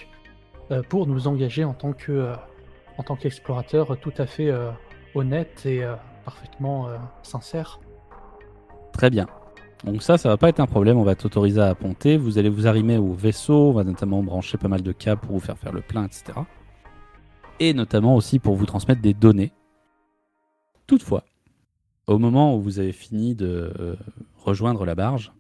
euh, 0.72 0.82
pour 0.84 1.08
nous 1.08 1.28
engager 1.28 1.64
en 1.64 1.74
tant 1.74 1.94
que, 1.94 2.32
en 2.98 3.04
tant 3.04 3.16
qu'explorateur 3.16 3.98
tout 4.00 4.14
à 4.18 4.26
fait 4.26 4.52
honnête 5.16 5.66
et 5.66 5.84
parfaitement 6.24 6.88
sincère. 7.24 7.80
Très 8.94 9.10
bien. 9.10 9.28
Donc 9.84 10.02
ça, 10.02 10.18
ça 10.18 10.30
va 10.30 10.38
pas 10.38 10.50
être 10.50 10.62
un 10.62 10.66
problème. 10.66 10.98
On 10.98 11.04
va 11.04 11.16
t'autoriser 11.16 11.60
à 11.62 11.68
apponter. 11.68 12.18
Vous 12.18 12.38
allez 12.38 12.50
vous 12.50 12.68
arrimer 12.68 12.98
au 12.98 13.14
vaisseau. 13.14 13.70
On 13.70 13.74
va 13.74 13.84
notamment 13.84 14.24
brancher 14.24 14.58
pas 14.58 14.70
mal 14.70 14.82
de 14.82 14.92
câbles 14.92 15.22
pour 15.22 15.34
vous 15.34 15.40
faire 15.42 15.58
faire 15.58 15.74
le 15.74 15.82
plein, 15.82 16.06
etc. 16.06 16.24
Et 17.60 17.74
notamment 17.74 18.16
aussi 18.16 18.40
pour 18.40 18.56
vous 18.56 18.66
transmettre 18.66 19.02
des 19.02 19.14
données. 19.14 19.52
Toutefois, 20.88 21.24
au 22.08 22.18
moment 22.20 22.56
où 22.56 22.62
vous 22.62 22.80
avez 22.80 22.92
fini 22.92 23.36
de 23.36 23.74
euh, 23.80 23.96
rejoindre 24.36 24.86
la 24.86 24.96
barge, 24.96 25.34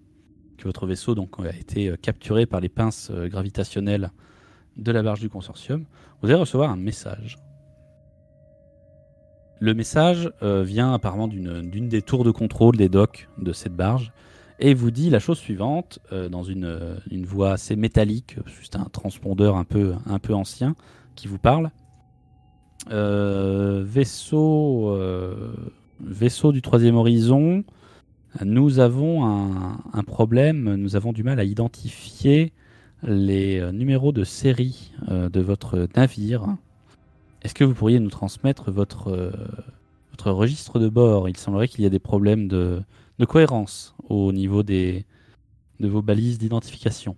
que 0.57 0.63
votre 0.65 0.87
vaisseau 0.87 1.15
donc 1.15 1.39
a 1.39 1.55
été 1.55 1.89
euh, 1.89 1.95
capturé 1.95 2.45
par 2.45 2.61
les 2.61 2.69
pinces 2.69 3.09
euh, 3.11 3.27
gravitationnelles 3.27 4.11
de 4.77 4.91
la 4.91 5.03
barge 5.03 5.19
du 5.19 5.29
consortium, 5.29 5.85
vous 6.21 6.29
allez 6.29 6.39
recevoir 6.39 6.69
un 6.71 6.77
message. 6.77 7.37
Le 9.61 9.73
message 9.73 10.29
vient 10.41 10.93
apparemment 10.93 11.29
d'une 11.29 11.87
des 11.87 12.01
tours 12.01 12.25
de 12.25 12.31
contrôle 12.31 12.75
des 12.75 12.89
docks 12.89 13.29
de 13.37 13.53
cette 13.53 13.73
barge 13.73 14.11
et 14.59 14.73
vous 14.73 14.91
dit 14.91 15.09
la 15.09 15.19
chose 15.19 15.37
suivante 15.37 15.99
dans 16.11 16.43
une, 16.43 16.99
voix 17.23 17.53
assez 17.53 17.77
métallique, 17.77 18.35
juste 18.47 18.75
un 18.75 18.83
transpondeur 18.91 19.55
un 19.55 19.63
peu, 19.63 19.93
un 20.07 20.19
peu 20.19 20.33
ancien 20.33 20.75
qui 21.15 21.29
vous 21.29 21.39
parle. 21.39 21.71
Vaisseau, 23.85 24.93
vaisseau 25.99 26.51
du 26.51 26.61
troisième 26.61 26.95
horizon, 26.95 27.63
nous 28.43 28.79
avons 28.79 29.25
un, 29.25 29.79
un 29.93 30.03
problème, 30.03 30.75
nous 30.75 30.95
avons 30.95 31.13
du 31.13 31.23
mal 31.23 31.39
à 31.39 31.43
identifier 31.43 32.53
les 33.03 33.59
euh, 33.59 33.71
numéros 33.71 34.11
de 34.11 34.23
série 34.23 34.91
euh, 35.09 35.29
de 35.29 35.39
votre 35.41 35.87
navire. 35.95 36.57
Est-ce 37.43 37.53
que 37.53 37.63
vous 37.63 37.73
pourriez 37.73 37.99
nous 37.99 38.09
transmettre 38.09 38.71
votre, 38.71 39.09
euh, 39.09 39.31
votre 40.11 40.31
registre 40.31 40.79
de 40.79 40.89
bord? 40.89 41.29
Il 41.29 41.37
semblerait 41.37 41.67
qu'il 41.67 41.83
y 41.83 41.87
a 41.87 41.89
des 41.89 41.99
problèmes 41.99 42.47
de, 42.47 42.81
de 43.19 43.25
cohérence 43.25 43.95
au 44.09 44.31
niveau 44.33 44.63
des, 44.63 45.05
de 45.79 45.87
vos 45.87 46.01
balises 46.01 46.37
d'identification. 46.39 47.15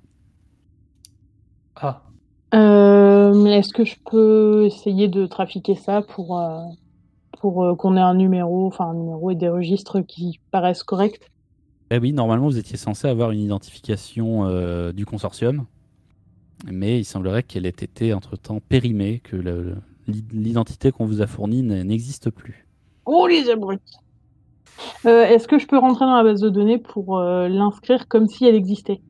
Ah, 1.75 2.01
Euh, 2.53 3.45
Est-ce 3.45 3.73
que 3.73 3.85
je 3.85 3.95
peux 4.09 4.65
essayer 4.65 5.07
de 5.09 5.25
trafiquer 5.27 5.75
ça 5.75 6.01
pour, 6.01 6.39
euh, 6.39 6.61
pour 7.47 7.63
euh, 7.63 7.75
qu'on 7.75 7.95
ait 7.95 8.01
un 8.01 8.13
numéro, 8.13 8.67
enfin 8.67 8.89
un 8.89 8.93
numéro 8.93 9.31
et 9.31 9.35
des 9.35 9.47
registres 9.47 10.01
qui 10.01 10.41
paraissent 10.51 10.83
corrects 10.83 11.31
Eh 11.91 11.97
oui, 11.97 12.11
normalement, 12.11 12.47
vous 12.47 12.57
étiez 12.57 12.75
censé 12.75 13.07
avoir 13.07 13.31
une 13.31 13.39
identification 13.39 14.45
euh, 14.45 14.91
du 14.91 15.05
consortium, 15.05 15.65
mais 16.69 16.99
il 16.99 17.05
semblerait 17.05 17.43
qu'elle 17.43 17.65
ait 17.65 17.69
été 17.69 18.13
entre-temps 18.13 18.59
périmée, 18.59 19.21
que 19.21 19.37
l'identité 20.07 20.91
qu'on 20.91 21.05
vous 21.05 21.21
a 21.21 21.27
fournie 21.27 21.63
n'existe 21.63 22.29
plus. 22.29 22.67
Oh 23.05 23.27
les 23.27 23.49
abrutis 23.49 23.95
Euh, 25.05 25.23
Est-ce 25.23 25.47
que 25.47 25.57
je 25.57 25.67
peux 25.67 25.77
rentrer 25.77 26.03
dans 26.03 26.17
la 26.17 26.23
base 26.23 26.41
de 26.41 26.49
données 26.49 26.79
pour 26.79 27.17
euh, 27.17 27.47
l'inscrire 27.47 28.09
comme 28.09 28.27
si 28.27 28.45
elle 28.45 28.55
existait? 28.55 29.01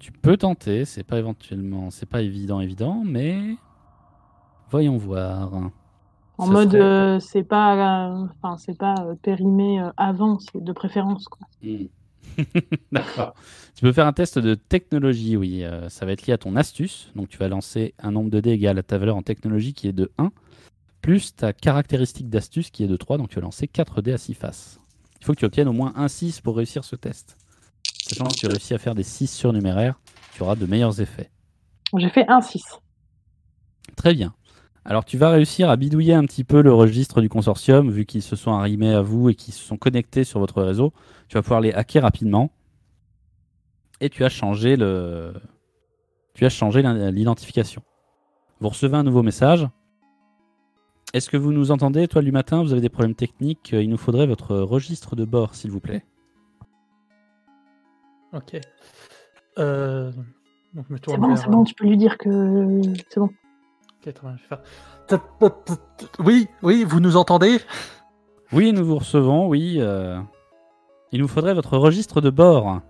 Tu 0.00 0.10
peux 0.10 0.36
tenter, 0.36 0.84
c'est 0.84 1.04
pas 1.04 1.18
éventuellement, 1.18 1.90
c'est 1.90 2.08
pas 2.08 2.22
évident, 2.22 2.60
évident, 2.60 3.02
mais 3.04 3.56
voyons 4.70 4.96
voir. 4.96 5.70
En 6.38 6.46
Ça 6.46 6.52
mode, 6.52 6.70
serait- 6.70 6.80
euh, 6.82 7.20
c'est 7.20 7.42
pas, 7.42 8.10
euh, 8.10 8.26
enfin 8.40 8.56
c'est 8.58 8.78
pas 8.78 8.94
euh, 9.00 9.14
périmé 9.20 9.80
euh, 9.80 9.90
avant, 9.96 10.38
c'est 10.38 10.62
de 10.62 10.72
préférence 10.72 11.26
quoi. 11.26 11.46
D'accord. 12.92 13.34
Tu 13.74 13.82
peux 13.82 13.92
faire 13.92 14.06
un 14.08 14.12
test 14.12 14.40
de 14.40 14.54
technologie, 14.56 15.36
oui. 15.36 15.62
euh, 15.62 15.88
ça 15.88 16.04
va 16.04 16.10
être 16.12 16.26
lié 16.26 16.32
à 16.32 16.38
ton 16.38 16.56
astuce. 16.56 17.12
Donc 17.14 17.28
tu 17.28 17.38
vas 17.38 17.46
lancer 17.48 17.94
un 18.00 18.10
nombre 18.10 18.28
de 18.30 18.40
dés 18.40 18.50
égal 18.50 18.76
à 18.78 18.82
ta 18.82 18.98
valeur 18.98 19.14
en 19.16 19.22
technologie 19.22 19.72
qui 19.72 19.86
est 19.86 19.92
de 19.92 20.10
1, 20.18 20.32
plus 21.00 21.36
ta 21.36 21.52
caractéristique 21.52 22.28
d'astuce 22.28 22.70
qui 22.70 22.82
est 22.82 22.88
de 22.88 22.96
3. 22.96 23.18
Donc 23.18 23.28
tu 23.28 23.36
vas 23.36 23.42
lancer 23.42 23.68
4 23.68 24.02
dés 24.02 24.12
à 24.12 24.18
6 24.18 24.34
faces. 24.34 24.80
Il 25.20 25.26
faut 25.26 25.32
que 25.32 25.38
tu 25.38 25.44
obtiennes 25.44 25.68
au 25.68 25.72
moins 25.72 25.92
un 25.94 26.08
6 26.08 26.40
pour 26.40 26.56
réussir 26.56 26.82
ce 26.84 26.96
test. 26.96 27.36
Sachant 28.02 28.24
que 28.26 28.34
tu 28.34 28.46
réussis 28.48 28.74
à 28.74 28.78
faire 28.78 28.96
des 28.96 29.04
6 29.04 29.28
surnuméraires, 29.28 30.00
tu 30.34 30.42
auras 30.42 30.56
de 30.56 30.66
meilleurs 30.66 31.00
effets. 31.00 31.30
J'ai 31.96 32.08
fait 32.10 32.26
un 32.28 32.40
6. 32.40 32.64
Très 33.96 34.12
bien. 34.14 34.34
Alors 34.84 35.04
tu 35.04 35.18
vas 35.18 35.30
réussir 35.30 35.68
à 35.68 35.76
bidouiller 35.76 36.14
un 36.14 36.24
petit 36.24 36.44
peu 36.44 36.62
le 36.62 36.72
registre 36.72 37.20
du 37.20 37.28
consortium, 37.28 37.90
vu 37.90 38.06
qu'ils 38.06 38.22
se 38.22 38.36
sont 38.36 38.52
arrimés 38.52 38.94
à 38.94 39.02
vous 39.02 39.28
et 39.28 39.34
qu'ils 39.34 39.52
se 39.54 39.62
sont 39.62 39.76
connectés 39.76 40.24
sur 40.24 40.40
votre 40.40 40.62
réseau. 40.62 40.92
Tu 41.28 41.34
vas 41.34 41.42
pouvoir 41.42 41.60
les 41.60 41.72
hacker 41.72 42.02
rapidement. 42.02 42.50
Et 44.00 44.08
tu 44.08 44.24
as 44.24 44.28
changé 44.28 44.76
le, 44.76 45.34
tu 46.34 46.46
as 46.46 46.48
changé 46.48 46.82
l'identification. 46.82 47.82
Vous 48.60 48.68
recevez 48.68 48.96
un 48.96 49.02
nouveau 49.02 49.22
message. 49.22 49.68
Est-ce 51.14 51.30
que 51.30 51.36
vous 51.36 51.52
nous 51.52 51.70
entendez, 51.70 52.06
toi, 52.06 52.22
du 52.22 52.32
matin? 52.32 52.62
Vous 52.62 52.72
avez 52.72 52.80
des 52.80 52.88
problèmes 52.90 53.14
techniques 53.14 53.70
Il 53.72 53.88
nous 53.88 53.96
faudrait 53.96 54.26
votre 54.26 54.56
registre 54.56 55.16
de 55.16 55.24
bord, 55.24 55.54
s'il 55.54 55.70
vous 55.70 55.80
plaît. 55.80 56.04
ok. 58.32 58.60
Euh, 59.58 60.12
C'est 61.06 61.16
bon, 61.16 61.34
c'est 61.34 61.48
bon, 61.48 61.64
tu 61.64 61.74
peux 61.74 61.86
lui 61.86 61.96
dire 61.96 62.18
que 62.18 62.80
c'est 63.10 63.18
bon. 63.18 63.30
Oui, 66.18 66.48
oui, 66.62 66.84
vous 66.84 67.00
nous 67.00 67.16
entendez? 67.16 67.58
Oui, 68.52 68.72
nous 68.72 68.84
vous 68.84 68.98
recevons, 68.98 69.48
oui. 69.48 69.76
euh, 69.78 70.18
Il 71.12 71.20
nous 71.20 71.28
faudrait 71.28 71.54
votre 71.54 71.76
registre 71.78 72.20
de 72.20 72.30
bord. 72.30 72.80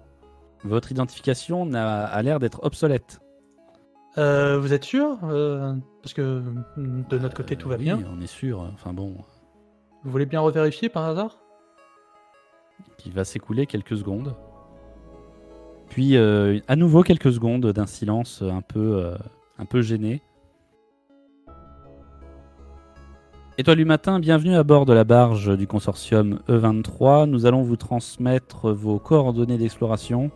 Votre 0.64 0.90
identification 0.90 1.64
n'a- 1.66 2.04
a 2.04 2.22
l'air 2.22 2.38
d'être 2.40 2.60
obsolète. 2.64 3.20
Euh, 4.16 4.58
Vous 4.58 4.72
êtes 4.72 4.84
sûr? 4.84 5.18
Euh, 5.24 5.74
Parce 6.02 6.12
que 6.14 6.42
mm, 6.76 7.04
de 7.08 7.18
notre 7.18 7.36
côté 7.36 7.54
tout 7.56 7.68
va 7.68 7.74
Euh, 7.76 7.78
oui, 7.78 7.84
bien. 7.84 8.00
on 8.12 8.20
est 8.20 8.26
sûr. 8.26 8.60
Enfin 8.74 8.92
bon, 8.92 9.14
Vous 10.04 10.10
voulez 10.10 10.26
bien 10.26 10.40
revérifier 10.40 10.88
par 10.88 11.04
hasard? 11.04 11.38
Il 13.06 13.12
va 13.12 13.24
s'écouler 13.24 13.66
quelques 13.66 13.96
secondes. 13.96 14.34
Puis 15.88 16.16
euh, 16.16 16.58
à 16.68 16.76
nouveau 16.76 17.02
quelques 17.02 17.32
secondes 17.32 17.66
d'un 17.66 17.86
silence 17.86 18.42
un 18.42 18.60
peu, 18.62 18.96
euh, 19.04 19.16
un 19.58 19.64
peu 19.64 19.80
gêné. 19.82 20.22
Étoile 23.60 23.78
du 23.78 23.84
matin, 23.84 24.20
bienvenue 24.20 24.54
à 24.54 24.62
bord 24.62 24.86
de 24.86 24.92
la 24.92 25.02
barge 25.02 25.58
du 25.58 25.66
consortium 25.66 26.38
E23. 26.48 27.28
Nous 27.28 27.44
allons 27.44 27.62
vous 27.62 27.74
transmettre 27.74 28.70
vos 28.70 29.00
coordonnées 29.00 29.58
d'exploration. 29.58 30.30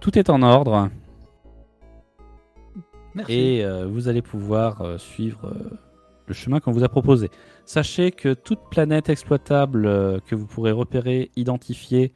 Tout 0.00 0.18
est 0.18 0.30
en 0.30 0.40
ordre. 0.40 0.88
Merci. 3.14 3.32
et 3.34 3.64
euh, 3.66 3.86
vous 3.86 4.08
allez 4.08 4.22
pouvoir 4.22 4.80
euh, 4.80 4.96
suivre 4.96 5.48
euh, 5.48 5.76
le 6.26 6.32
chemin 6.32 6.58
qu'on 6.58 6.72
vous 6.72 6.84
a 6.84 6.88
proposé. 6.88 7.28
Sachez 7.66 8.12
que 8.12 8.32
toute 8.32 8.60
planète 8.70 9.10
exploitable 9.10 9.82
que 10.22 10.34
vous 10.34 10.46
pourrez 10.46 10.72
repérer, 10.72 11.30
identifier 11.36 12.14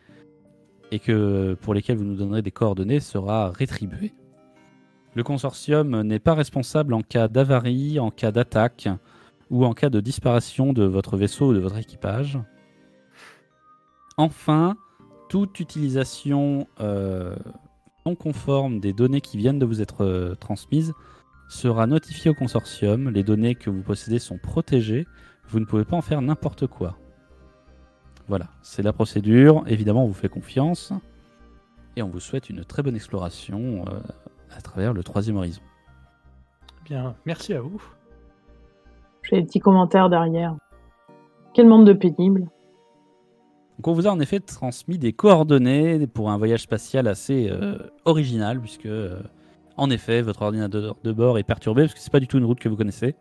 et 0.92 0.98
que 0.98 1.58
pour 1.60 1.74
lesquelles 1.74 1.98
vous 1.98 2.04
nous 2.04 2.16
donnerez 2.16 2.40
des 2.40 2.52
coordonnées 2.52 3.00
sera 3.00 3.50
rétribuée. 3.50 4.14
Le 5.12 5.22
consortium 5.22 6.00
n'est 6.00 6.20
pas 6.20 6.32
responsable 6.32 6.94
en 6.94 7.02
cas 7.02 7.28
d'avarie, 7.28 8.00
en 8.00 8.10
cas 8.10 8.32
d'attaque 8.32 8.88
ou 9.50 9.64
en 9.64 9.74
cas 9.74 9.90
de 9.90 10.00
disparition 10.00 10.72
de 10.72 10.84
votre 10.84 11.16
vaisseau 11.16 11.50
ou 11.50 11.54
de 11.54 11.58
votre 11.58 11.78
équipage. 11.78 12.38
Enfin, 14.16 14.76
toute 15.28 15.60
utilisation 15.60 16.68
euh, 16.80 17.36
non 18.06 18.14
conforme 18.14 18.80
des 18.80 18.92
données 18.92 19.20
qui 19.20 19.36
viennent 19.36 19.58
de 19.58 19.66
vous 19.66 19.80
être 19.80 20.04
euh, 20.04 20.34
transmises 20.34 20.92
sera 21.48 21.86
notifiée 21.86 22.30
au 22.30 22.34
consortium. 22.34 23.10
Les 23.10 23.22
données 23.22 23.54
que 23.54 23.70
vous 23.70 23.82
possédez 23.82 24.18
sont 24.18 24.38
protégées. 24.38 25.06
Vous 25.48 25.60
ne 25.60 25.64
pouvez 25.64 25.84
pas 25.84 25.96
en 25.96 26.02
faire 26.02 26.22
n'importe 26.22 26.66
quoi. 26.66 26.96
Voilà, 28.28 28.48
c'est 28.62 28.82
la 28.82 28.92
procédure. 28.92 29.64
Évidemment, 29.66 30.04
on 30.04 30.08
vous 30.08 30.14
fait 30.14 30.28
confiance. 30.28 30.92
Et 31.96 32.02
on 32.02 32.08
vous 32.08 32.20
souhaite 32.20 32.50
une 32.50 32.64
très 32.64 32.82
bonne 32.82 32.96
exploration 32.96 33.84
euh, 33.88 34.00
à 34.56 34.60
travers 34.60 34.92
le 34.92 35.02
troisième 35.02 35.36
horizon. 35.36 35.62
Bien, 36.84 37.14
merci 37.24 37.54
à 37.54 37.60
vous. 37.60 37.82
J'ai 39.24 39.40
des 39.40 39.46
petits 39.46 39.60
commentaires 39.60 40.08
derrière. 40.08 40.56
Quel 41.52 41.66
monde 41.66 41.86
de 41.86 41.92
pénible. 41.92 42.48
Donc 43.78 43.88
on 43.88 43.92
vous 43.92 44.06
a 44.06 44.10
en 44.10 44.20
effet 44.20 44.40
transmis 44.40 44.98
des 44.98 45.12
coordonnées 45.12 46.06
pour 46.06 46.30
un 46.30 46.38
voyage 46.38 46.62
spatial 46.62 47.08
assez 47.08 47.48
euh, 47.50 47.78
original, 48.04 48.60
puisque 48.60 48.86
euh, 48.86 49.20
en 49.76 49.90
effet 49.90 50.22
votre 50.22 50.42
ordinateur 50.42 50.96
de 51.02 51.12
bord 51.12 51.38
est 51.38 51.42
perturbé, 51.42 51.82
parce 51.82 51.94
que 51.94 52.00
c'est 52.00 52.12
pas 52.12 52.20
du 52.20 52.28
tout 52.28 52.38
une 52.38 52.44
route 52.44 52.60
que 52.60 52.68
vous 52.68 52.76
connaissez. 52.76 53.16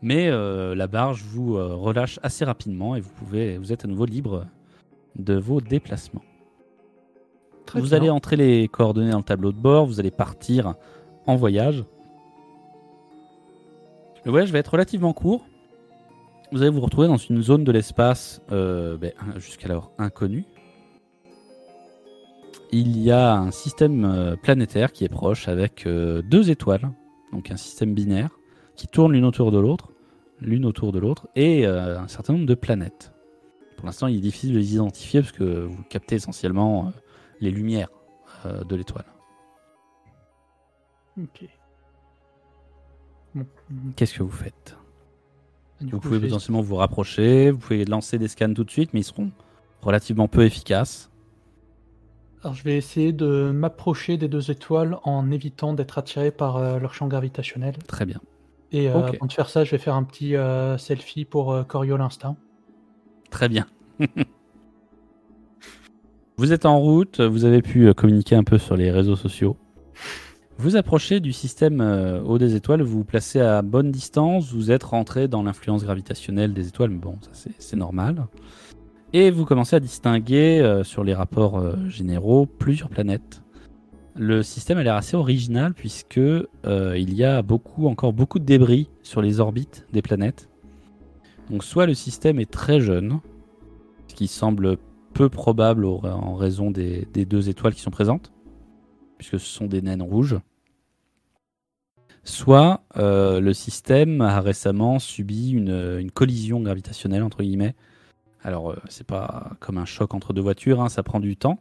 Mais 0.00 0.28
euh, 0.28 0.74
la 0.74 0.86
barge 0.86 1.22
vous 1.24 1.56
euh, 1.56 1.74
relâche 1.74 2.20
assez 2.22 2.44
rapidement 2.44 2.94
et 2.94 3.00
vous 3.00 3.10
pouvez, 3.10 3.58
vous 3.58 3.72
êtes 3.72 3.84
à 3.84 3.88
nouveau 3.88 4.04
libre 4.04 4.46
de 5.16 5.34
vos 5.34 5.60
déplacements. 5.60 6.22
Très 7.66 7.80
vous 7.80 7.88
bien. 7.88 7.96
allez 7.96 8.10
entrer 8.10 8.36
les 8.36 8.68
coordonnées 8.68 9.10
dans 9.10 9.18
le 9.18 9.24
tableau 9.24 9.52
de 9.52 9.58
bord, 9.58 9.86
vous 9.86 10.00
allez 10.00 10.12
partir 10.12 10.74
en 11.26 11.36
voyage. 11.36 11.84
Le 14.28 14.32
voyage 14.32 14.52
va 14.52 14.58
être 14.58 14.72
relativement 14.72 15.14
court. 15.14 15.46
Vous 16.52 16.60
allez 16.60 16.70
vous 16.70 16.82
retrouver 16.82 17.08
dans 17.08 17.16
une 17.16 17.40
zone 17.40 17.64
de 17.64 17.72
l'espace 17.72 18.42
euh, 18.52 18.98
ben, 18.98 19.14
jusqu'alors 19.36 19.90
inconnue. 19.96 20.44
Il 22.70 22.98
y 22.98 23.10
a 23.10 23.36
un 23.36 23.50
système 23.50 24.04
euh, 24.04 24.36
planétaire 24.36 24.92
qui 24.92 25.04
est 25.04 25.08
proche 25.08 25.48
avec 25.48 25.86
euh, 25.86 26.20
deux 26.20 26.50
étoiles, 26.50 26.90
donc 27.32 27.50
un 27.50 27.56
système 27.56 27.94
binaire 27.94 28.28
qui 28.76 28.86
tourne 28.86 29.14
l'une 29.14 29.24
autour 29.24 29.50
de 29.50 29.58
l'autre, 29.58 29.92
l'une 30.42 30.66
autour 30.66 30.92
de 30.92 30.98
l'autre, 30.98 31.26
et 31.34 31.64
un 31.64 32.06
certain 32.06 32.34
nombre 32.34 32.44
de 32.44 32.54
planètes. 32.54 33.14
Pour 33.78 33.86
l'instant, 33.86 34.08
il 34.08 34.18
est 34.18 34.20
difficile 34.20 34.52
de 34.52 34.58
les 34.58 34.74
identifier 34.74 35.22
parce 35.22 35.32
que 35.32 35.64
vous 35.64 35.82
captez 35.84 36.16
essentiellement 36.16 36.92
les 37.40 37.50
lumières 37.50 37.88
de 38.44 38.76
l'étoile. 38.76 39.06
Bon, 43.34 43.46
Qu'est-ce 43.96 44.14
que 44.14 44.22
vous 44.22 44.30
faites 44.30 44.76
du 45.80 45.92
Vous 45.92 46.00
coup, 46.00 46.08
pouvez 46.08 46.20
potentiellement 46.20 46.60
vous 46.60 46.76
rapprocher, 46.76 47.50
vous 47.50 47.58
pouvez 47.58 47.84
lancer 47.84 48.18
des 48.18 48.28
scans 48.28 48.52
tout 48.52 48.64
de 48.64 48.70
suite, 48.70 48.90
mais 48.94 49.00
ils 49.00 49.04
seront 49.04 49.30
relativement 49.82 50.26
peu 50.26 50.44
efficaces. 50.44 51.10
Alors, 52.42 52.54
je 52.54 52.64
vais 52.64 52.76
essayer 52.76 53.12
de 53.12 53.50
m'approcher 53.52 54.16
des 54.16 54.28
deux 54.28 54.50
étoiles 54.50 54.98
en 55.04 55.30
évitant 55.30 55.72
d'être 55.72 55.98
attiré 55.98 56.30
par 56.30 56.56
euh, 56.56 56.78
leur 56.78 56.94
champ 56.94 57.08
gravitationnel. 57.08 57.76
Très 57.86 58.06
bien. 58.06 58.20
Et 58.72 58.88
euh, 58.88 58.94
avant 58.94 59.26
de 59.26 59.32
faire 59.32 59.48
ça, 59.48 59.64
je 59.64 59.70
vais 59.70 59.78
faire 59.78 59.94
un 59.94 60.02
petit 60.04 60.36
euh, 60.36 60.76
selfie 60.76 61.24
pour 61.24 61.52
euh, 61.52 61.62
Coriol 61.64 62.00
Instinct. 62.00 62.36
Très 63.30 63.48
bien. 63.48 63.66
vous 66.36 66.52
êtes 66.52 66.66
en 66.66 66.78
route, 66.78 67.20
vous 67.20 67.44
avez 67.44 67.62
pu 67.62 67.92
communiquer 67.94 68.36
un 68.36 68.44
peu 68.44 68.58
sur 68.58 68.76
les 68.76 68.90
réseaux 68.90 69.16
sociaux. 69.16 69.56
Vous 70.60 70.74
approchez 70.74 71.20
du 71.20 71.32
système 71.32 71.80
euh, 71.80 72.20
haut 72.20 72.36
des 72.36 72.56
étoiles, 72.56 72.82
vous 72.82 72.98
vous 72.98 73.04
placez 73.04 73.40
à 73.40 73.62
bonne 73.62 73.92
distance, 73.92 74.52
vous 74.52 74.72
êtes 74.72 74.82
rentré 74.82 75.28
dans 75.28 75.44
l'influence 75.44 75.84
gravitationnelle 75.84 76.52
des 76.52 76.66
étoiles, 76.66 76.90
mais 76.90 76.98
bon, 76.98 77.16
ça 77.20 77.30
c'est- 77.32 77.76
normal. 77.76 78.26
Et 79.12 79.30
vous 79.30 79.44
commencez 79.44 79.76
à 79.76 79.80
distinguer 79.80 80.58
euh, 80.60 80.82
sur 80.82 81.04
les 81.04 81.14
rapports 81.14 81.58
euh, 81.58 81.76
généraux 81.88 82.44
plusieurs 82.46 82.88
planètes. 82.88 83.40
Le 84.16 84.42
système 84.42 84.78
a 84.78 84.82
l'air 84.82 84.96
assez 84.96 85.16
original 85.16 85.74
puisque 85.74 86.16
il 86.16 87.14
y 87.14 87.22
a 87.24 87.40
encore 87.84 88.12
beaucoup 88.12 88.40
de 88.40 88.44
débris 88.44 88.90
sur 89.04 89.22
les 89.22 89.38
orbites 89.38 89.86
des 89.92 90.02
planètes. 90.02 90.48
Donc 91.50 91.62
soit 91.62 91.86
le 91.86 91.94
système 91.94 92.40
est 92.40 92.50
très 92.50 92.80
jeune, 92.80 93.20
ce 94.08 94.16
qui 94.16 94.26
semble 94.26 94.76
peu 95.14 95.28
probable 95.28 95.86
en 95.86 96.34
raison 96.34 96.72
des 96.72 97.06
deux 97.14 97.48
étoiles 97.48 97.74
qui 97.74 97.80
sont 97.80 97.92
présentes, 97.92 98.32
puisque 99.18 99.38
ce 99.38 99.46
sont 99.46 99.66
des 99.66 99.82
naines 99.82 100.02
rouges. 100.02 100.38
Soit 102.24 102.82
euh, 102.96 103.40
le 103.40 103.52
système 103.52 104.20
a 104.20 104.40
récemment 104.40 104.98
subi 104.98 105.50
une, 105.50 106.10
collision 106.12 106.60
gravitationnelle 106.60 107.22
entre 107.22 107.42
guillemets. 107.42 107.74
Alors 108.42 108.70
euh, 108.70 108.76
c'est 108.88 109.06
pas 109.06 109.52
comme 109.60 109.78
un 109.78 109.84
choc 109.84 110.14
entre 110.14 110.32
deux 110.32 110.42
voitures, 110.42 110.80
hein, 110.80 110.88
ça 110.88 111.02
prend 111.02 111.20
du 111.20 111.36
temps, 111.36 111.58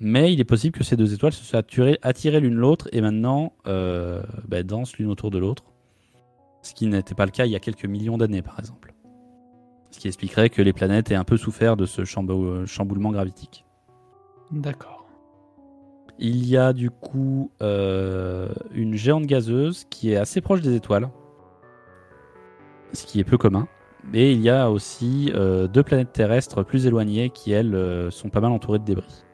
mais 0.00 0.32
il 0.32 0.40
est 0.40 0.44
possible 0.44 0.76
que 0.76 0.84
ces 0.84 0.96
deux 0.96 1.14
étoiles 1.14 1.32
se 1.32 1.44
soient 1.44 1.60
attirées, 2.02 2.40
l'une 2.40 2.54
l'autre 2.54 2.88
et 2.92 3.00
maintenant 3.00 3.52
euh, 3.66 4.22
bah, 4.48 4.62
dansent 4.62 4.96
l'une 4.96 5.10
autour 5.10 5.30
de 5.30 5.38
l'autre. 5.38 5.64
Ce 6.62 6.74
qui 6.74 6.86
n'était 6.86 7.14
pas 7.14 7.24
le 7.24 7.30
cas 7.30 7.46
il 7.46 7.52
y 7.52 7.56
a 7.56 7.60
quelques 7.60 7.86
millions 7.86 8.18
d'années 8.18 8.42
par 8.42 8.58
exemple. 8.58 8.94
Ce 9.90 9.98
qui 9.98 10.08
expliquerait 10.08 10.50
que 10.50 10.62
les 10.62 10.72
planètes 10.72 11.10
aient 11.10 11.16
un 11.16 11.24
peu 11.24 11.36
souffert 11.36 11.76
de 11.76 11.84
ce 11.84 12.02
chambou- 12.04 12.64
chamboulement 12.64 13.10
gravitique. 13.10 13.64
D'accord. 14.50 14.99
Il 16.22 16.46
y 16.46 16.58
a 16.58 16.74
du 16.74 16.90
coup 16.90 17.50
euh, 17.62 18.50
une 18.72 18.94
géante 18.94 19.24
gazeuse 19.24 19.86
qui 19.88 20.12
est 20.12 20.16
assez 20.16 20.42
proche 20.42 20.60
des 20.60 20.76
étoiles, 20.76 21.08
ce 22.92 23.06
qui 23.06 23.20
est 23.20 23.24
peu 23.24 23.38
commun. 23.38 23.66
Et 24.12 24.32
il 24.32 24.40
y 24.42 24.50
a 24.50 24.70
aussi 24.70 25.32
euh, 25.34 25.66
deux 25.66 25.82
planètes 25.82 26.12
terrestres 26.12 26.62
plus 26.62 26.86
éloignées 26.86 27.30
qui, 27.30 27.52
elles, 27.52 27.74
euh, 27.74 28.10
sont 28.10 28.28
pas 28.28 28.40
mal 28.40 28.52
entourées 28.52 28.78
de 28.78 28.84
débris. 28.84 29.24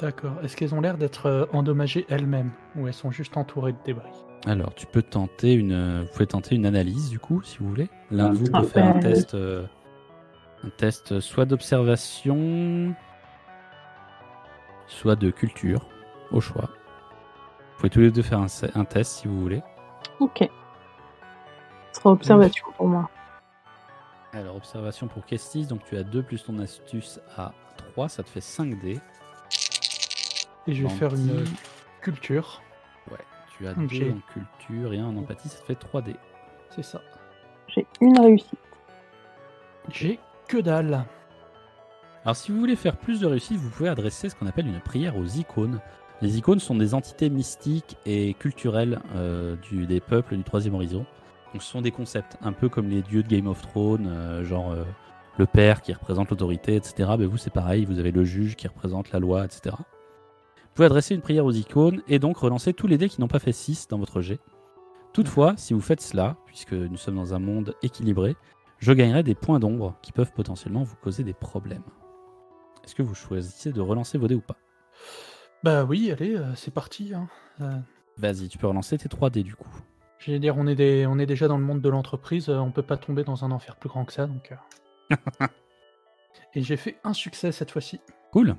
D'accord. 0.00 0.38
Est-ce 0.42 0.56
qu'elles 0.56 0.74
ont 0.74 0.80
l'air 0.80 0.98
d'être 0.98 1.48
endommagées 1.52 2.04
elles-mêmes 2.08 2.50
ou 2.76 2.88
elles 2.88 2.94
sont 2.94 3.12
juste 3.12 3.36
entourées 3.36 3.72
de 3.72 3.78
débris? 3.84 4.10
Alors, 4.46 4.74
tu 4.74 4.86
peux 4.86 5.02
tenter 5.02 5.52
une, 5.52 6.00
vous 6.02 6.08
pouvez 6.12 6.26
tenter 6.26 6.56
une 6.56 6.66
analyse 6.66 7.10
du 7.10 7.18
coup, 7.20 7.42
si 7.42 7.58
vous 7.58 7.68
voulez. 7.68 7.88
L'un 8.10 8.30
de 8.30 8.34
vous 8.34 8.46
Ah, 8.54 8.62
peut 8.62 8.66
faire 8.66 8.96
un 8.96 8.98
test, 8.98 9.34
euh, 9.34 9.64
un 10.64 10.70
test 10.70 11.20
soit 11.20 11.44
d'observation, 11.44 12.94
soit 14.90 15.16
de 15.16 15.30
culture, 15.30 15.86
au 16.30 16.40
choix. 16.40 16.68
Vous 16.68 17.76
pouvez 17.76 17.90
tous 17.90 18.00
les 18.00 18.10
deux 18.10 18.22
faire 18.22 18.40
un, 18.40 18.46
un 18.74 18.84
test 18.84 19.12
si 19.20 19.28
vous 19.28 19.40
voulez. 19.40 19.62
Ok. 20.18 20.48
Ce 21.92 22.00
sera 22.00 22.10
observation 22.10 22.66
pour 22.76 22.86
moi. 22.88 23.08
Alors, 24.32 24.56
observation 24.56 25.08
pour 25.08 25.24
Kestis, 25.26 25.66
donc 25.66 25.84
tu 25.84 25.96
as 25.96 26.04
2 26.04 26.22
plus 26.22 26.44
ton 26.44 26.58
astuce 26.60 27.20
à 27.36 27.52
3, 27.92 28.08
ça 28.08 28.22
te 28.22 28.28
fait 28.28 28.40
5 28.40 28.78
dés. 28.80 29.00
Et 30.66 30.74
je 30.74 30.86
vais 30.86 30.88
faire 30.90 31.14
une 31.14 31.44
culture. 32.00 32.62
Ouais, 33.10 33.18
tu 33.56 33.66
as 33.66 33.74
2 33.74 33.84
Ok. 33.84 33.92
en 33.92 34.32
culture 34.32 34.92
et 34.92 34.98
1 34.98 35.04
en 35.06 35.16
empathie, 35.16 35.48
ça 35.48 35.58
te 35.60 35.64
fait 35.66 35.74
3 35.74 36.02
dés. 36.02 36.16
C'est 36.70 36.84
ça. 36.84 37.00
J'ai 37.66 37.86
une 38.00 38.20
réussite. 38.20 38.58
J'ai 39.88 40.20
que 40.46 40.58
dalle. 40.58 41.04
Alors, 42.24 42.36
si 42.36 42.52
vous 42.52 42.58
voulez 42.58 42.76
faire 42.76 42.98
plus 42.98 43.18
de 43.20 43.26
réussite, 43.26 43.56
vous 43.56 43.70
pouvez 43.70 43.88
adresser 43.88 44.28
ce 44.28 44.34
qu'on 44.34 44.46
appelle 44.46 44.66
une 44.66 44.80
prière 44.80 45.16
aux 45.16 45.24
icônes. 45.24 45.80
Les 46.20 46.36
icônes 46.36 46.60
sont 46.60 46.74
des 46.74 46.92
entités 46.92 47.30
mystiques 47.30 47.96
et 48.04 48.34
culturelles 48.34 49.00
euh, 49.14 49.56
des 49.72 50.00
peuples 50.00 50.36
du 50.36 50.44
troisième 50.44 50.74
horizon. 50.74 51.06
Donc, 51.54 51.62
ce 51.62 51.70
sont 51.70 51.80
des 51.80 51.90
concepts, 51.90 52.36
un 52.42 52.52
peu 52.52 52.68
comme 52.68 52.90
les 52.90 53.00
dieux 53.00 53.22
de 53.22 53.28
Game 53.28 53.46
of 53.46 53.62
Thrones, 53.62 54.06
euh, 54.06 54.44
genre 54.44 54.72
euh, 54.72 54.84
le 55.38 55.46
père 55.46 55.80
qui 55.80 55.94
représente 55.94 56.28
l'autorité, 56.28 56.76
etc. 56.76 57.10
Mais 57.18 57.24
vous, 57.24 57.38
c'est 57.38 57.52
pareil, 57.52 57.86
vous 57.86 57.98
avez 57.98 58.12
le 58.12 58.22
juge 58.22 58.54
qui 58.54 58.68
représente 58.68 59.12
la 59.12 59.18
loi, 59.18 59.46
etc. 59.46 59.74
Vous 59.78 60.74
pouvez 60.74 60.86
adresser 60.86 61.14
une 61.14 61.22
prière 61.22 61.46
aux 61.46 61.52
icônes 61.52 62.02
et 62.06 62.18
donc 62.18 62.36
relancer 62.36 62.74
tous 62.74 62.86
les 62.86 62.98
dés 62.98 63.08
qui 63.08 63.22
n'ont 63.22 63.28
pas 63.28 63.38
fait 63.38 63.52
6 63.52 63.88
dans 63.88 63.98
votre 63.98 64.20
jet. 64.20 64.40
Toutefois, 65.14 65.54
si 65.56 65.72
vous 65.72 65.80
faites 65.80 66.02
cela, 66.02 66.36
puisque 66.44 66.74
nous 66.74 66.98
sommes 66.98 67.16
dans 67.16 67.32
un 67.32 67.40
monde 67.40 67.74
équilibré, 67.82 68.36
je 68.78 68.92
gagnerai 68.92 69.22
des 69.22 69.34
points 69.34 69.58
d'ombre 69.58 69.96
qui 70.02 70.12
peuvent 70.12 70.32
potentiellement 70.32 70.82
vous 70.82 70.96
causer 71.02 71.24
des 71.24 71.34
problèmes. 71.34 71.82
Est-ce 72.90 72.96
que 72.96 73.02
vous 73.04 73.14
choisissez 73.14 73.70
de 73.70 73.80
relancer 73.80 74.18
vos 74.18 74.26
dés 74.26 74.34
ou 74.34 74.40
pas 74.40 74.56
Bah 75.62 75.84
oui, 75.84 76.10
allez, 76.10 76.34
euh, 76.34 76.52
c'est 76.56 76.74
parti. 76.74 77.14
hein. 77.14 77.28
Euh, 77.60 77.76
Vas-y, 78.16 78.48
tu 78.48 78.58
peux 78.58 78.66
relancer 78.66 78.98
tes 78.98 79.08
3 79.08 79.30
dés 79.30 79.44
du 79.44 79.54
coup. 79.54 79.70
J'allais 80.18 80.40
dire, 80.40 80.56
on 80.58 80.66
est, 80.66 80.74
des, 80.74 81.06
on 81.06 81.16
est 81.20 81.24
déjà 81.26 81.46
dans 81.46 81.56
le 81.56 81.62
monde 81.62 81.80
de 81.80 81.88
l'entreprise, 81.88 82.48
euh, 82.48 82.56
on 82.56 82.72
peut 82.72 82.82
pas 82.82 82.96
tomber 82.96 83.22
dans 83.22 83.44
un 83.44 83.52
enfer 83.52 83.76
plus 83.76 83.88
grand 83.88 84.04
que 84.04 84.12
ça. 84.12 84.26
Donc, 84.26 84.50
euh. 85.12 85.16
Et 86.56 86.62
j'ai 86.62 86.76
fait 86.76 86.98
un 87.04 87.12
succès 87.12 87.52
cette 87.52 87.70
fois-ci. 87.70 88.00
Cool. 88.32 88.56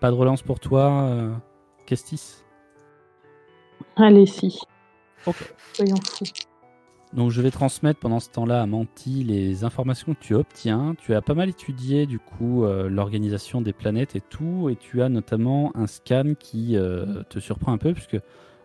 Pas 0.00 0.10
de 0.10 0.16
relance 0.16 0.42
pour 0.42 0.58
toi, 0.58 1.04
euh, 1.04 1.32
Kestis? 1.86 2.42
Allez, 3.94 4.26
si. 4.26 4.58
Ok. 5.26 5.54
Soyons 5.74 5.94
fous. 6.04 6.24
Donc 7.14 7.30
je 7.30 7.40
vais 7.40 7.50
transmettre 7.50 8.00
pendant 8.00 8.20
ce 8.20 8.28
temps-là 8.30 8.60
à 8.62 8.66
Manti 8.66 9.24
les 9.24 9.64
informations 9.64 10.12
que 10.14 10.20
tu 10.20 10.34
obtiens. 10.34 10.94
Tu 10.98 11.14
as 11.14 11.22
pas 11.22 11.34
mal 11.34 11.48
étudié 11.48 12.04
du 12.06 12.18
coup 12.18 12.64
euh, 12.64 12.88
l'organisation 12.90 13.62
des 13.62 13.72
planètes 13.72 14.14
et 14.14 14.20
tout, 14.20 14.68
et 14.68 14.76
tu 14.76 15.00
as 15.02 15.08
notamment 15.08 15.72
un 15.74 15.86
scan 15.86 16.34
qui 16.38 16.76
euh, 16.76 17.22
te 17.30 17.38
surprend 17.38 17.72
un 17.72 17.78
peu 17.78 17.94
puisque 17.94 18.18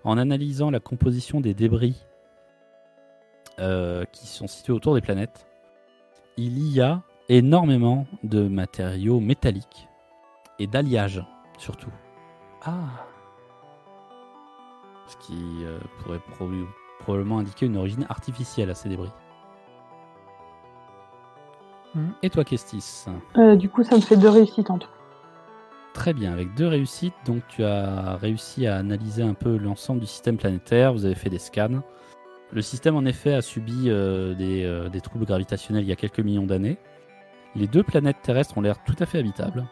en 0.04 0.18
analysant 0.18 0.72
la 0.72 0.82
composition 0.82 1.40
des 1.40 1.54
débris 1.54 2.06
euh, 3.60 4.04
qui 4.12 4.28
sont 4.28 4.48
situés 4.48 4.74
autour 4.74 4.96
des 4.96 5.02
planètes, 5.02 5.48
il 6.36 6.68
y 6.68 6.82
a 6.82 7.02
énormément 7.30 8.08
de 8.24 8.48
matériaux 8.50 9.22
métalliques 9.22 9.88
et 10.60 10.68
d'alliages 10.68 11.24
surtout, 11.58 11.92
Ah, 12.66 13.06
ce 15.08 15.16
qui 15.26 15.42
pourrait 16.00 16.20
prob- 16.32 16.68
probablement 17.04 17.40
indiquer 17.40 17.66
une 17.66 17.78
origine 17.78 18.06
artificielle 18.10 18.70
à 18.70 18.74
ces 18.74 18.90
débris. 18.90 19.12
Et 22.24 22.30
toi, 22.30 22.44
Kestis 22.44 23.06
Euh, 23.38 23.56
du 23.56 23.70
coup, 23.70 23.84
ça 23.84 23.96
me 23.96 24.02
fait 24.02 24.18
deux 24.18 24.30
réussites 24.30 24.70
en 24.70 24.80
tout. 24.80 24.90
Très 25.94 26.14
bien, 26.14 26.34
avec 26.34 26.56
deux 26.56 26.68
réussites, 26.68 27.14
donc 27.26 27.44
tu 27.48 27.64
as 27.64 28.16
réussi 28.16 28.66
à 28.66 28.78
analyser 28.78 29.22
un 29.22 29.36
peu 29.36 29.58
l'ensemble 29.58 30.00
du 30.00 30.08
système 30.08 30.38
planétaire, 30.38 30.92
vous 30.92 31.06
avez 31.06 31.14
fait 31.14 31.30
des 31.30 31.38
scans. 31.38 31.84
Le 32.52 32.62
système 32.64 32.96
en 32.96 33.06
effet 33.06 33.34
a 33.34 33.42
subi 33.42 33.90
euh, 33.90 34.34
des, 34.34 34.64
euh, 34.64 34.90
des 34.90 35.02
troubles 35.02 35.26
gravitationnels 35.26 35.84
il 35.84 35.90
y 35.90 35.92
a 35.92 35.96
quelques 35.96 36.20
millions 36.20 36.48
d'années. 36.48 36.78
Les 37.56 37.68
deux 37.68 37.84
planètes 37.84 38.18
terrestres 38.24 38.58
ont 38.58 38.62
l'air 38.62 38.84
tout 38.84 38.96
à 39.00 39.06
fait 39.06 39.20
habitables. 39.20 39.66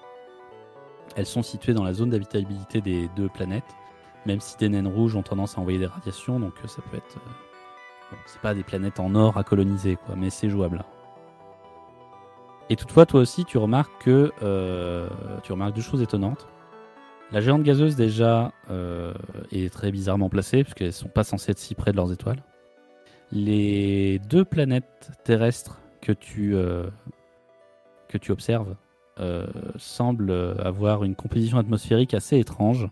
Elles 1.15 1.25
sont 1.25 1.41
situées 1.41 1.73
dans 1.73 1.83
la 1.83 1.93
zone 1.93 2.11
d'habitabilité 2.11 2.81
des 2.81 3.09
deux 3.15 3.27
planètes, 3.27 3.75
même 4.25 4.39
si 4.39 4.57
des 4.57 4.69
naines 4.69 4.87
rouges 4.87 5.15
ont 5.15 5.23
tendance 5.23 5.57
à 5.57 5.61
envoyer 5.61 5.79
des 5.79 5.85
radiations, 5.85 6.39
donc 6.39 6.53
euh, 6.63 6.67
ça 6.67 6.81
peut 6.89 6.97
être... 6.97 7.17
euh, 7.17 7.31
bon, 8.11 8.17
c'est 8.25 8.41
pas 8.41 8.53
des 8.53 8.63
planètes 8.63 8.99
en 8.99 9.15
or 9.15 9.37
à 9.37 9.43
coloniser, 9.43 9.95
quoi, 9.95 10.15
mais 10.15 10.29
c'est 10.29 10.49
jouable. 10.49 10.83
Et 12.69 12.75
toutefois, 12.75 13.05
toi 13.05 13.19
aussi, 13.19 13.43
tu 13.43 13.57
remarques 13.57 14.03
que 14.03 14.31
euh, 14.43 15.09
tu 15.43 15.51
remarques 15.51 15.75
deux 15.75 15.81
choses 15.81 16.01
étonnantes. 16.01 16.47
La 17.31 17.41
géante 17.41 17.63
gazeuse 17.63 17.95
déjà 17.95 18.51
est 19.51 19.71
très 19.71 19.89
bizarrement 19.89 20.27
placée 20.27 20.63
puisqu'elles 20.65 20.91
sont 20.91 21.07
pas 21.07 21.23
censées 21.23 21.51
être 21.51 21.59
si 21.59 21.75
près 21.75 21.91
de 21.91 21.95
leurs 21.95 22.11
étoiles. 22.11 22.43
Les 23.31 24.19
deux 24.19 24.43
planètes 24.43 25.11
terrestres 25.23 25.79
que 26.01 26.11
tu 26.11 26.57
que 28.09 28.17
tu 28.17 28.33
observes 28.33 28.75
semblent 29.77 30.57
avoir 30.61 31.05
une 31.05 31.15
composition 31.15 31.57
atmosphérique 31.57 32.13
assez 32.13 32.37
étrange 32.37 32.89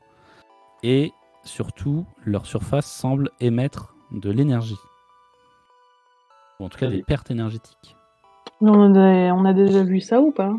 et 0.83 1.11
surtout 1.43 2.05
leur 2.25 2.45
surface 2.45 2.85
semble 2.91 3.29
émettre 3.39 3.95
de 4.11 4.29
l'énergie. 4.31 4.77
Ou 6.59 6.65
en 6.65 6.69
tout 6.69 6.77
cas 6.77 6.87
des 6.87 7.03
pertes 7.03 7.31
énergétiques. 7.31 7.95
On 8.61 8.93
a, 8.95 9.33
on 9.33 9.45
a 9.45 9.53
déjà 9.53 9.83
vu 9.83 10.01
ça 10.01 10.19
ou 10.19 10.31
pas? 10.31 10.53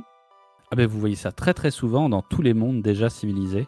Ah 0.73 0.77
ben, 0.77 0.87
vous 0.87 0.99
voyez 0.99 1.17
ça 1.17 1.33
très 1.33 1.53
très 1.53 1.71
souvent 1.71 2.09
dans 2.09 2.23
tous 2.23 2.43
les 2.43 2.55
mondes 2.55 2.81
déjà 2.81 3.11
civilisés, 3.11 3.67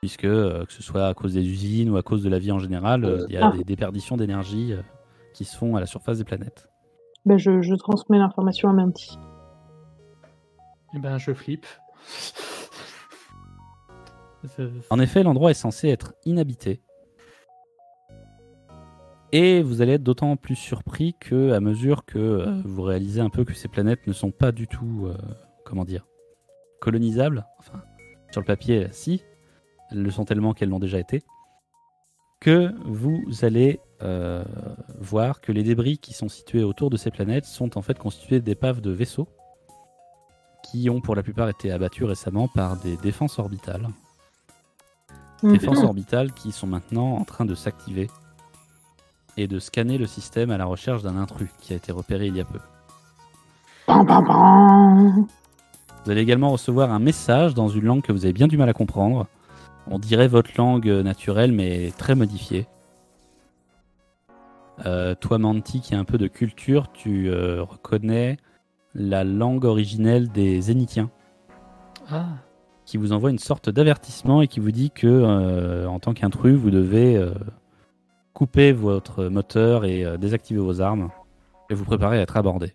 puisque 0.00 0.24
euh, 0.24 0.64
que 0.64 0.72
ce 0.72 0.82
soit 0.82 1.06
à 1.08 1.14
cause 1.14 1.34
des 1.34 1.46
usines 1.46 1.90
ou 1.90 1.96
à 1.96 2.02
cause 2.02 2.22
de 2.22 2.28
la 2.30 2.38
vie 2.38 2.52
en 2.52 2.58
général, 2.58 3.04
euh, 3.04 3.26
il 3.28 3.34
y 3.34 3.38
a 3.38 3.48
Ah. 3.48 3.56
des 3.56 3.64
déperditions 3.64 4.16
d'énergie 4.16 4.72
euh, 4.72 4.80
qui 5.34 5.44
se 5.44 5.56
font 5.56 5.76
à 5.76 5.80
la 5.80 5.86
surface 5.86 6.18
des 6.18 6.24
planètes. 6.24 6.68
ben, 7.26 7.36
je, 7.36 7.60
je 7.62 7.74
transmets 7.74 8.18
l'information 8.18 8.70
à 8.70 8.72
Manti. 8.72 9.18
Eh 10.94 10.98
ben, 11.00 11.18
je 11.18 11.34
flippe. 11.34 11.66
En 14.90 15.00
effet, 15.00 15.22
l'endroit 15.22 15.50
est 15.50 15.54
censé 15.54 15.88
être 15.88 16.14
inhabité. 16.24 16.80
Et 19.32 19.62
vous 19.62 19.82
allez 19.82 19.94
être 19.94 20.02
d'autant 20.02 20.36
plus 20.36 20.54
surpris 20.54 21.16
que, 21.18 21.52
à 21.52 21.60
mesure 21.60 22.04
que 22.04 22.18
euh, 22.18 22.62
vous 22.64 22.82
réalisez 22.82 23.20
un 23.20 23.30
peu 23.30 23.44
que 23.44 23.52
ces 23.52 23.66
planètes 23.66 24.06
ne 24.06 24.12
sont 24.12 24.30
pas 24.30 24.52
du 24.52 24.68
tout, 24.68 25.06
euh, 25.06 25.16
comment 25.64 25.84
dire, 25.84 26.06
colonisables. 26.80 27.44
Enfin, 27.58 27.82
sur 28.30 28.40
le 28.40 28.46
papier, 28.46 28.86
si, 28.92 29.24
elles 29.90 30.02
le 30.02 30.10
sont 30.12 30.24
tellement 30.24 30.54
qu'elles 30.54 30.68
l'ont 30.68 30.78
déjà 30.78 31.00
été. 31.00 31.22
Que 32.40 32.72
vous 32.84 33.24
allez 33.42 33.80
euh, 34.02 34.44
voir 35.00 35.40
que 35.40 35.50
les 35.50 35.64
débris 35.64 35.98
qui 35.98 36.12
sont 36.12 36.28
situés 36.28 36.62
autour 36.62 36.90
de 36.90 36.96
ces 36.96 37.10
planètes 37.10 37.46
sont 37.46 37.76
en 37.76 37.82
fait 37.82 37.98
constitués 37.98 38.40
d'épaves 38.40 38.80
de 38.80 38.92
vaisseaux 38.92 39.28
qui 40.62 40.88
ont 40.90 41.00
pour 41.00 41.16
la 41.16 41.22
plupart 41.22 41.48
été 41.48 41.72
abattus 41.72 42.06
récemment 42.06 42.48
par 42.48 42.76
des 42.80 42.96
défenses 42.98 43.38
orbitales 43.38 43.88
défenses 45.52 45.78
Mhm. 45.78 45.84
orbitales 45.84 46.32
qui 46.32 46.52
sont 46.52 46.66
maintenant 46.66 47.16
en 47.16 47.24
train 47.24 47.44
de 47.44 47.54
s'activer 47.54 48.10
et 49.36 49.46
de 49.46 49.58
scanner 49.58 49.98
le 49.98 50.06
système 50.06 50.50
à 50.50 50.56
la 50.58 50.64
recherche 50.64 51.02
d'un 51.02 51.16
intrus 51.16 51.48
qui 51.60 51.72
a 51.72 51.76
été 51.76 51.92
repéré 51.92 52.26
il 52.28 52.36
y 52.36 52.40
a 52.40 52.44
peu. 52.44 52.58
Vous 56.04 56.10
allez 56.10 56.20
également 56.20 56.50
recevoir 56.50 56.92
un 56.92 56.98
message 56.98 57.54
dans 57.54 57.68
une 57.68 57.84
langue 57.84 58.02
que 58.02 58.12
vous 58.12 58.24
avez 58.24 58.32
bien 58.32 58.46
du 58.48 58.56
mal 58.58 58.68
à 58.68 58.72
comprendre. 58.72 59.26
On 59.90 59.98
dirait 59.98 60.28
votre 60.28 60.50
langue 60.56 60.86
naturelle 60.86 61.52
mais 61.52 61.92
très 61.98 62.14
modifiée. 62.14 62.66
Euh, 64.86 65.14
toi 65.14 65.38
Manti 65.38 65.80
qui 65.80 65.94
a 65.94 65.98
un 65.98 66.04
peu 66.04 66.18
de 66.18 66.26
culture, 66.26 66.90
tu 66.92 67.28
euh, 67.30 67.62
reconnais 67.62 68.38
la 68.94 69.24
langue 69.24 69.64
originelle 69.64 70.28
des 70.28 70.60
Zénithiens. 70.62 71.10
Ah, 72.10 72.26
qui 72.84 72.96
vous 72.96 73.12
envoie 73.12 73.30
une 73.30 73.38
sorte 73.38 73.70
d'avertissement 73.70 74.42
et 74.42 74.48
qui 74.48 74.60
vous 74.60 74.70
dit 74.70 74.90
que, 74.90 75.06
euh, 75.06 75.86
en 75.86 75.98
tant 75.98 76.14
qu'intrus, 76.14 76.54
vous 76.54 76.70
devez 76.70 77.16
euh, 77.16 77.32
couper 78.32 78.72
votre 78.72 79.24
moteur 79.24 79.84
et 79.84 80.04
euh, 80.04 80.16
désactiver 80.16 80.60
vos 80.60 80.80
armes 80.80 81.10
et 81.70 81.74
vous 81.74 81.84
préparer 81.84 82.18
à 82.18 82.22
être 82.22 82.36
abordé. 82.36 82.74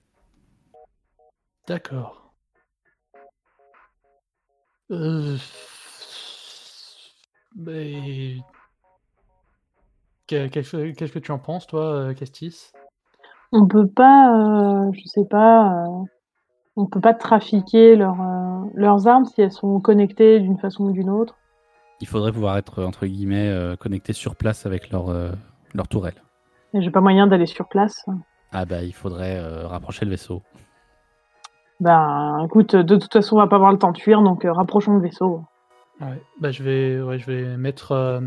d'accord. 1.67 2.33
Euh... 4.91 5.37
Mais... 7.55 8.37
Qu'est-ce 10.27 11.11
que 11.11 11.19
tu 11.19 11.31
en 11.31 11.39
penses, 11.39 11.65
toi, 11.65 12.13
Castis 12.13 12.71
On 13.51 13.67
peut 13.67 13.87
pas, 13.87 14.31
euh, 14.35 14.91
je 14.93 15.01
sais 15.05 15.25
pas, 15.25 15.87
euh, 15.87 16.03
on 16.75 16.85
peut 16.85 17.01
pas 17.01 17.15
trafiquer 17.15 17.95
leurs, 17.95 18.21
euh, 18.21 18.38
leurs 18.73 19.07
armes 19.07 19.25
si 19.25 19.41
elles 19.41 19.51
sont 19.51 19.79
connectées 19.79 20.39
d'une 20.39 20.57
façon 20.57 20.85
ou 20.85 20.91
d'une 20.91 21.09
autre. 21.09 21.35
Il 22.01 22.07
faudrait 22.07 22.31
pouvoir 22.31 22.57
être, 22.57 22.83
entre 22.83 23.05
guillemets, 23.05 23.49
euh, 23.49 23.75
connecté 23.75 24.13
sur 24.13 24.35
place 24.35 24.65
avec 24.65 24.89
leur, 24.89 25.09
euh, 25.09 25.31
leur 25.73 25.87
tourelle. 25.87 26.21
Et 26.73 26.81
j'ai 26.81 26.91
pas 26.91 27.01
moyen 27.01 27.27
d'aller 27.27 27.45
sur 27.45 27.67
place. 27.67 28.05
Ah 28.51 28.65
bah, 28.65 28.81
il 28.83 28.93
faudrait 28.93 29.37
euh, 29.37 29.67
rapprocher 29.67 30.05
le 30.05 30.11
vaisseau. 30.11 30.41
Ben, 31.79 32.43
écoute, 32.45 32.75
de 32.75 32.95
toute 32.97 33.11
façon, 33.13 33.35
on 33.35 33.39
va 33.39 33.47
pas 33.47 33.55
avoir 33.55 33.71
le 33.71 33.77
temps 33.77 33.91
de 33.91 33.97
fuir, 33.97 34.21
donc 34.21 34.43
euh, 34.45 34.51
rapprochons 34.51 34.95
le 34.95 35.01
vaisseau. 35.01 35.43
Ouais, 36.01 36.21
bah 36.39 36.51
je 36.51 36.63
vais, 36.63 37.01
ouais, 37.01 37.19
je 37.19 37.25
vais 37.25 37.57
mettre, 37.57 37.91
euh, 37.91 38.21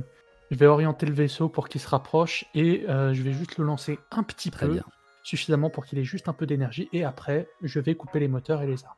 je 0.50 0.56
vais 0.56 0.66
orienter 0.66 1.06
le 1.06 1.14
vaisseau 1.14 1.48
pour 1.48 1.68
qu'il 1.68 1.80
se 1.80 1.88
rapproche 1.88 2.44
et 2.54 2.84
euh, 2.88 3.14
je 3.14 3.22
vais 3.22 3.32
juste 3.32 3.56
le 3.58 3.64
lancer 3.64 3.98
un 4.10 4.22
petit 4.22 4.50
Très 4.50 4.66
peu, 4.66 4.72
bien. 4.74 4.84
suffisamment 5.22 5.70
pour 5.70 5.86
qu'il 5.86 5.98
ait 5.98 6.04
juste 6.04 6.28
un 6.28 6.34
peu 6.34 6.44
d'énergie 6.44 6.90
et 6.92 7.04
après 7.04 7.48
je 7.62 7.80
vais 7.80 7.94
couper 7.94 8.20
les 8.20 8.28
moteurs 8.28 8.60
et 8.60 8.66
les 8.66 8.84
armes. 8.84 8.94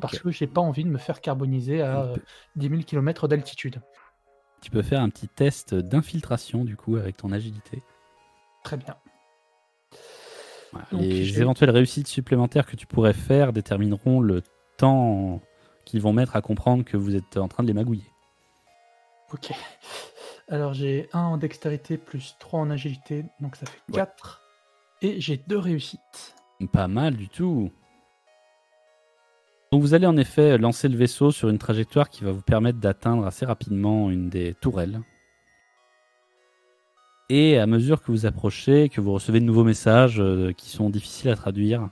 Parce 0.00 0.18
que 0.18 0.30
j'ai 0.30 0.46
pas 0.46 0.60
envie 0.60 0.84
de 0.84 0.88
me 0.88 0.98
faire 0.98 1.20
carboniser 1.20 1.82
à 1.82 2.02
euh, 2.02 2.16
10 2.56 2.68
000 2.68 2.82
km 2.82 3.28
d'altitude. 3.28 3.80
Tu 4.60 4.70
peux 4.70 4.82
faire 4.82 5.00
un 5.00 5.08
petit 5.08 5.28
test 5.28 5.74
d'infiltration, 5.74 6.64
du 6.64 6.76
coup, 6.76 6.96
avec 6.96 7.16
ton 7.16 7.32
agilité. 7.32 7.82
Très 8.64 8.76
bien. 8.76 8.96
Voilà. 10.72 10.86
Donc, 10.92 11.02
Les 11.02 11.40
éventuelles 11.40 11.70
réussites 11.70 12.08
supplémentaires 12.08 12.66
que 12.66 12.76
tu 12.76 12.86
pourrais 12.86 13.12
faire 13.12 13.52
détermineront 13.52 14.20
le 14.20 14.42
temps 14.76 15.40
qu'ils 15.84 16.00
vont 16.00 16.12
mettre 16.12 16.36
à 16.36 16.42
comprendre 16.42 16.84
que 16.84 16.96
vous 16.96 17.16
êtes 17.16 17.36
en 17.36 17.48
train 17.48 17.62
de 17.62 17.68
les 17.68 17.74
magouiller. 17.74 18.06
Ok. 19.32 19.50
Alors 20.48 20.74
j'ai 20.74 21.08
1 21.12 21.20
en 21.20 21.36
dextérité 21.38 21.96
plus 21.96 22.36
3 22.38 22.60
en 22.60 22.70
agilité, 22.70 23.24
donc 23.40 23.56
ça 23.56 23.66
fait 23.66 23.78
Ouais. 23.90 23.96
4. 23.96 24.40
Et 25.02 25.20
j'ai 25.20 25.36
2 25.38 25.58
réussites. 25.58 26.34
Pas 26.72 26.88
mal 26.88 27.16
du 27.16 27.28
tout. 27.28 27.70
Donc 29.72 29.80
vous 29.80 29.94
allez 29.94 30.06
en 30.06 30.18
effet 30.18 30.58
lancer 30.58 30.86
le 30.86 30.98
vaisseau 30.98 31.30
sur 31.30 31.48
une 31.48 31.56
trajectoire 31.56 32.10
qui 32.10 32.24
va 32.24 32.30
vous 32.30 32.42
permettre 32.42 32.78
d'atteindre 32.78 33.24
assez 33.24 33.46
rapidement 33.46 34.10
une 34.10 34.28
des 34.28 34.52
tourelles. 34.52 35.00
Et 37.30 37.56
à 37.56 37.66
mesure 37.66 38.02
que 38.02 38.12
vous 38.12 38.26
approchez, 38.26 38.90
que 38.90 39.00
vous 39.00 39.12
recevez 39.12 39.40
de 39.40 39.46
nouveaux 39.46 39.64
messages 39.64 40.20
euh, 40.20 40.52
qui 40.52 40.68
sont 40.68 40.90
difficiles 40.90 41.30
à 41.30 41.36
traduire, 41.36 41.88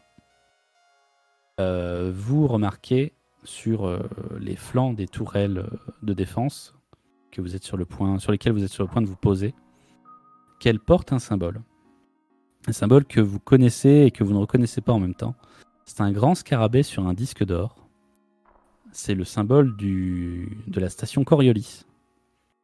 euh, 1.58 2.12
vous 2.14 2.46
remarquez 2.46 3.14
sur 3.44 3.86
euh, 3.86 4.00
les 4.38 4.56
flancs 4.56 4.92
des 4.92 5.08
tourelles 5.08 5.64
de 6.02 6.12
défense 6.12 6.74
que 7.32 7.40
vous 7.40 7.56
êtes 7.56 7.64
sur 7.64 7.78
le 7.78 7.86
point, 7.86 8.18
sur 8.18 8.30
lesquelles 8.30 8.52
vous 8.52 8.62
êtes 8.62 8.72
sur 8.72 8.84
le 8.84 8.90
point 8.90 9.00
de 9.00 9.06
vous 9.06 9.16
poser, 9.16 9.54
qu'elles 10.60 10.80
portent 10.80 11.14
un 11.14 11.18
symbole. 11.18 11.62
Un 12.68 12.72
symbole 12.72 13.06
que 13.06 13.22
vous 13.22 13.40
connaissez 13.40 14.02
et 14.04 14.10
que 14.10 14.22
vous 14.22 14.34
ne 14.34 14.38
reconnaissez 14.38 14.82
pas 14.82 14.92
en 14.92 15.00
même 15.00 15.14
temps. 15.14 15.34
C'est 15.92 16.02
un 16.02 16.12
grand 16.12 16.36
scarabée 16.36 16.84
sur 16.84 17.08
un 17.08 17.14
disque 17.14 17.44
d'or. 17.44 17.74
C'est 18.92 19.16
le 19.16 19.24
symbole 19.24 19.76
du, 19.76 20.62
de 20.68 20.78
la 20.78 20.88
station 20.88 21.24
Coriolis. 21.24 21.84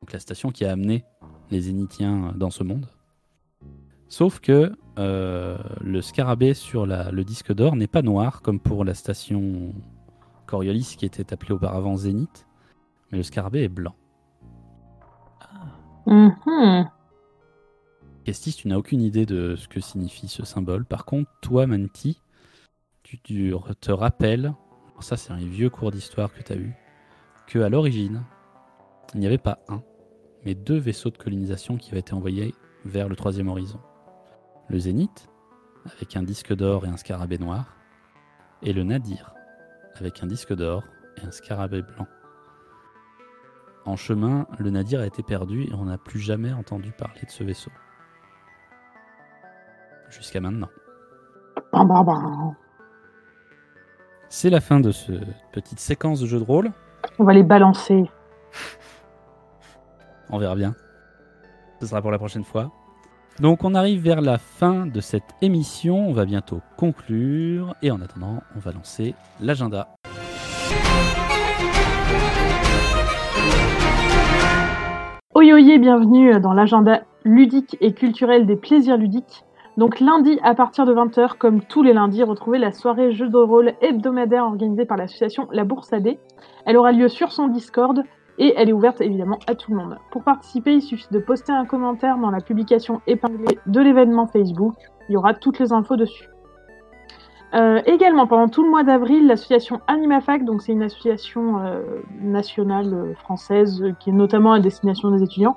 Donc 0.01 0.12
la 0.12 0.20
station 0.20 0.53
qui 0.53 0.64
a 0.64 0.70
amené 0.70 1.05
les 1.51 1.62
Zénithiens 1.62 2.33
dans 2.37 2.51
ce 2.51 2.62
monde. 2.62 2.87
Sauf 4.09 4.39
que 4.39 4.77
euh, 5.01 5.59
le 5.81 6.03
scarabée 6.03 6.55
sur 6.55 6.87
la- 6.87 7.11
le 7.11 7.24
disque 7.24 7.53
d'or 7.53 7.74
n'est 7.74 7.89
pas 7.89 8.01
noir 8.01 8.43
comme 8.43 8.61
pour 8.61 8.85
la 8.85 8.95
station 8.95 9.74
Coriolis 10.47 10.95
qui 10.97 11.05
était 11.05 11.33
appelée 11.33 11.53
auparavant 11.53 11.97
Zénith, 11.97 12.47
mais 13.11 13.18
le 13.18 13.24
scarabée 13.24 13.64
est 13.64 13.68
blanc. 13.68 13.97
Mhm. 16.07 16.89
Kestis, 18.22 18.55
tu 18.55 18.68
n'as 18.68 18.77
aucune 18.77 19.03
idée 19.03 19.27
de 19.27 19.57
ce 19.57 19.66
que 19.66 19.81
signifie 19.81 20.29
ce 20.29 20.45
symbole. 20.45 20.85
Par 20.85 21.05
contre, 21.05 21.29
toi, 21.43 21.66
Manti, 21.66 22.20
tu, 23.07 23.54
te 23.80 23.92
rappelles, 23.92 24.52
ça 25.00 25.16
c'est 25.16 25.32
un 25.32 25.36
vieux 25.36 25.70
cours 25.70 25.90
d'histoire 25.90 26.32
que 26.32 26.42
tu 26.42 26.52
as 26.52 26.57
eu, 26.57 26.74
que 27.46 27.61
à 27.61 27.68
l'origine, 27.68 28.24
il 29.14 29.20
n'y 29.20 29.26
avait 29.26 29.38
pas 29.38 29.61
un, 29.68 29.82
mais 30.44 30.54
deux 30.54 30.78
vaisseaux 30.78 31.11
de 31.11 31.18
colonisation 31.18 31.76
qui 31.76 31.90
avaient 31.90 32.00
été 32.00 32.14
envoyés 32.14 32.54
vers 32.84 33.09
le 33.09 33.16
troisième 33.16 33.48
horizon. 33.48 33.80
Le 34.68 34.78
Zénith, 34.78 35.28
avec 35.84 36.16
un 36.16 36.22
disque 36.22 36.54
d'or 36.54 36.84
et 36.84 36.88
un 36.88 36.96
scarabée 36.96 37.38
noir, 37.38 37.76
et 38.62 38.72
le 38.72 38.82
Nadir, 38.82 39.34
avec 39.94 40.22
un 40.22 40.26
disque 40.26 40.54
d'or 40.54 40.82
et 41.16 41.26
un 41.26 41.30
scarabée 41.30 41.82
blanc. 41.82 42.07
En 43.84 43.94
chemin, 43.94 44.48
le 44.59 44.70
Nadir 44.70 45.00
a 45.00 45.07
été 45.07 45.22
perdu 45.22 45.62
et 45.62 45.74
on 45.74 45.84
n'a 45.84 45.98
plus 45.98 46.18
jamais 46.18 46.52
entendu 46.52 46.90
parler 46.90 47.22
de 47.24 47.30
ce 47.30 47.44
vaisseau. 47.44 47.70
Jusqu'à 50.11 50.40
maintenant. 50.40 50.68
C'est 54.29 54.51
la 54.51 54.61
fin 54.61 54.81
de 54.81 54.91
cette 54.91 55.22
petite 55.53 55.79
séquence 55.79 56.20
de 56.20 56.27
jeu 56.27 56.39
de 56.39 56.45
rôle. 56.45 56.72
On 57.18 57.24
va 57.24 57.33
les 57.33 57.45
balancer. 57.45 58.11
On 60.31 60.39
verra 60.39 60.57
bien. 60.57 60.74
Ce 61.81 61.87
sera 61.87 62.03
pour 62.03 62.11
la 62.11 62.18
prochaine 62.18 62.43
fois. 62.43 62.72
Donc 63.39 63.62
on 63.62 63.74
arrive 63.74 64.03
vers 64.03 64.20
la 64.20 64.39
fin 64.39 64.87
de 64.87 65.01
cette 65.01 65.35
émission. 65.43 66.09
On 66.09 66.12
va 66.12 66.24
bientôt 66.24 66.61
conclure. 66.77 67.77
Et 67.83 67.93
en 67.93 68.01
attendant, 68.01 68.43
on 68.57 68.59
va 68.59 68.72
lancer 68.72 69.14
l'agenda. 69.41 69.95
Oyoye, 75.35 75.79
bienvenue 75.79 76.41
dans 76.41 76.53
l'agenda 76.53 77.03
ludique 77.24 77.77
et 77.81 77.93
culturel 77.93 78.47
des 78.47 78.57
plaisirs 78.57 78.97
ludiques. 78.97 79.45
Donc 79.77 80.01
lundi 80.01 80.39
à 80.43 80.55
partir 80.55 80.87
de 80.87 80.95
20h, 80.95 81.37
comme 81.37 81.61
tous 81.61 81.83
les 81.83 81.93
lundis, 81.93 82.22
retrouvez 82.22 82.59
la 82.59 82.72
soirée 82.72 83.12
jeu 83.12 83.29
de 83.29 83.37
rôle 83.37 83.74
hebdomadaire 83.83 84.45
organisée 84.45 84.87
par 84.87 84.97
l'association 84.97 85.49
La 85.53 85.64
Bourse 85.64 85.93
AD. 85.93 86.16
Elle 86.64 86.77
aura 86.79 86.93
lieu 86.93 87.09
sur 87.09 87.31
son 87.31 87.49
Discord 87.49 88.03
et 88.39 88.55
elle 88.57 88.70
est 88.70 88.72
ouverte 88.72 89.03
évidemment 89.03 89.39
à 89.47 89.55
tout 89.55 89.70
le 89.70 89.77
monde. 89.77 89.99
Pour 90.11 90.24
participer, 90.24 90.72
il 90.74 90.83
suffit 90.83 91.09
de 91.11 91.18
poster 91.18 91.53
un 91.53 91.66
commentaire 91.66 92.16
dans 92.16 92.31
la 92.31 92.41
publication 92.41 93.03
épinglée 93.07 93.59
de 93.66 93.81
l'événement 93.81 94.27
Facebook. 94.27 94.74
Il 95.09 95.12
y 95.12 95.16
aura 95.16 95.35
toutes 95.35 95.59
les 95.59 95.72
infos 95.72 95.97
dessus. 95.97 96.29
Euh, 97.55 97.81
également, 97.87 98.27
pendant 98.27 98.49
tout 98.49 98.64
le 98.64 98.70
mois 98.70 98.83
d'avril, 98.83 99.27
l'association 99.27 99.81
AnimaFac, 99.87 100.45
donc 100.45 100.62
c'est 100.62 100.72
une 100.72 100.83
association 100.83 101.61
euh, 101.61 101.83
nationale 102.20 102.93
euh, 102.93 103.14
française 103.14 103.85
qui 104.01 104.11
est 104.11 104.12
notamment 104.12 104.53
à 104.53 104.61
destination 104.61 105.11
des 105.11 105.22
étudiants, 105.22 105.57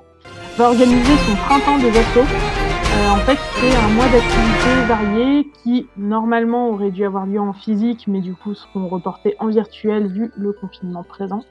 va 0.56 0.68
organiser 0.68 1.16
son 1.16 1.36
printemps 1.36 1.78
des 1.78 1.90
assos. 1.90 2.79
Euh, 3.00 3.08
en 3.08 3.16
fait, 3.16 3.38
c'est 3.54 3.76
un 3.76 3.88
mois 3.94 4.04
d'activités 4.08 4.86
variées 4.86 5.48
qui 5.62 5.86
normalement 5.96 6.68
aurait 6.68 6.90
dû 6.90 7.06
avoir 7.06 7.24
lieu 7.24 7.40
en 7.40 7.54
physique, 7.54 8.04
mais 8.06 8.20
du 8.20 8.34
coup 8.34 8.52
seront 8.52 8.88
reportés 8.88 9.36
en 9.38 9.46
virtuel 9.46 10.06
vu 10.06 10.30
le 10.36 10.52
confinement 10.52 11.02
présent. 11.02 11.42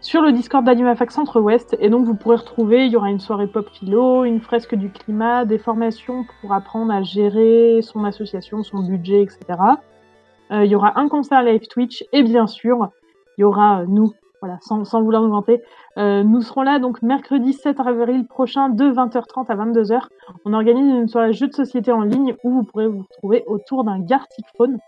Sur 0.00 0.22
le 0.22 0.32
Discord 0.32 0.64
d'AnimaFac 0.64 1.12
Centre-Ouest, 1.12 1.76
et 1.78 1.88
donc 1.88 2.04
vous 2.04 2.16
pourrez 2.16 2.34
retrouver, 2.34 2.86
il 2.86 2.92
y 2.92 2.96
aura 2.96 3.10
une 3.10 3.20
soirée 3.20 3.46
pop 3.46 3.68
philo, 3.70 4.24
une 4.24 4.40
fresque 4.40 4.74
du 4.74 4.90
climat, 4.90 5.44
des 5.44 5.58
formations 5.58 6.24
pour 6.40 6.52
apprendre 6.52 6.92
à 6.92 7.02
gérer 7.04 7.78
son 7.82 8.02
association, 8.02 8.64
son 8.64 8.82
budget, 8.82 9.22
etc. 9.22 9.38
Euh, 10.50 10.64
il 10.64 10.70
y 10.70 10.74
aura 10.74 10.98
un 10.98 11.08
concert 11.08 11.44
live 11.44 11.68
Twitch, 11.68 12.02
et 12.12 12.24
bien 12.24 12.48
sûr, 12.48 12.88
il 13.38 13.42
y 13.42 13.44
aura 13.44 13.82
euh, 13.82 13.84
nous, 13.86 14.12
voilà, 14.42 14.58
sans, 14.60 15.02
vouloir 15.02 15.22
nous 15.22 15.30
vanter, 15.30 15.62
euh, 15.98 16.24
nous 16.24 16.42
serons 16.42 16.62
là 16.62 16.80
donc 16.80 17.00
mercredi 17.00 17.52
7 17.52 17.78
avril 17.78 18.26
prochain 18.26 18.70
de 18.70 18.84
20h30 18.84 19.46
à 19.46 19.54
22h. 19.54 20.00
On 20.44 20.52
organise 20.52 20.84
une 20.84 21.06
soirée 21.06 21.32
jeu 21.32 21.46
de 21.46 21.54
société 21.54 21.92
en 21.92 22.02
ligne 22.02 22.34
où 22.42 22.50
vous 22.50 22.64
pourrez 22.64 22.88
vous 22.88 23.02
retrouver 23.02 23.44
autour 23.46 23.84
d'un 23.84 24.00
Gartic 24.00 24.44
Phone. 24.56 24.78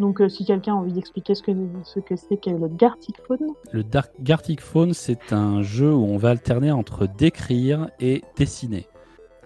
Donc 0.00 0.20
euh, 0.20 0.28
si 0.28 0.44
quelqu'un 0.44 0.72
a 0.72 0.76
envie 0.76 0.92
d'expliquer 0.92 1.36
ce 1.36 1.42
que 1.42 1.52
ce 1.84 2.00
que 2.00 2.16
c'est 2.16 2.38
qu'est 2.38 2.52
le 2.52 2.66
Gartic 2.66 3.16
Phone. 3.26 3.52
Le 3.70 3.84
Dark 3.84 4.10
Gartic 4.20 4.60
Phone, 4.60 4.94
c'est 4.94 5.32
un 5.32 5.62
jeu 5.62 5.94
où 5.94 6.04
on 6.04 6.16
va 6.16 6.30
alterner 6.30 6.72
entre 6.72 7.06
décrire 7.06 7.88
et 8.00 8.24
dessiner. 8.36 8.88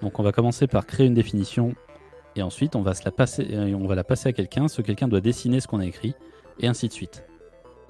Donc 0.00 0.18
on 0.18 0.22
va 0.22 0.32
commencer 0.32 0.66
par 0.66 0.86
créer 0.86 1.06
une 1.06 1.14
définition 1.14 1.74
et 2.36 2.42
ensuite 2.42 2.74
on 2.74 2.80
va, 2.80 2.94
se 2.94 3.04
la, 3.04 3.10
passer, 3.10 3.46
euh, 3.52 3.74
on 3.74 3.86
va 3.86 3.96
la 3.96 4.04
passer 4.04 4.30
à 4.30 4.32
quelqu'un. 4.32 4.68
Ce 4.68 4.80
quelqu'un 4.80 5.08
doit 5.08 5.20
dessiner 5.20 5.60
ce 5.60 5.68
qu'on 5.68 5.80
a 5.80 5.86
écrit 5.86 6.14
et 6.58 6.68
ainsi 6.68 6.88
de 6.88 6.92
suite. 6.94 7.24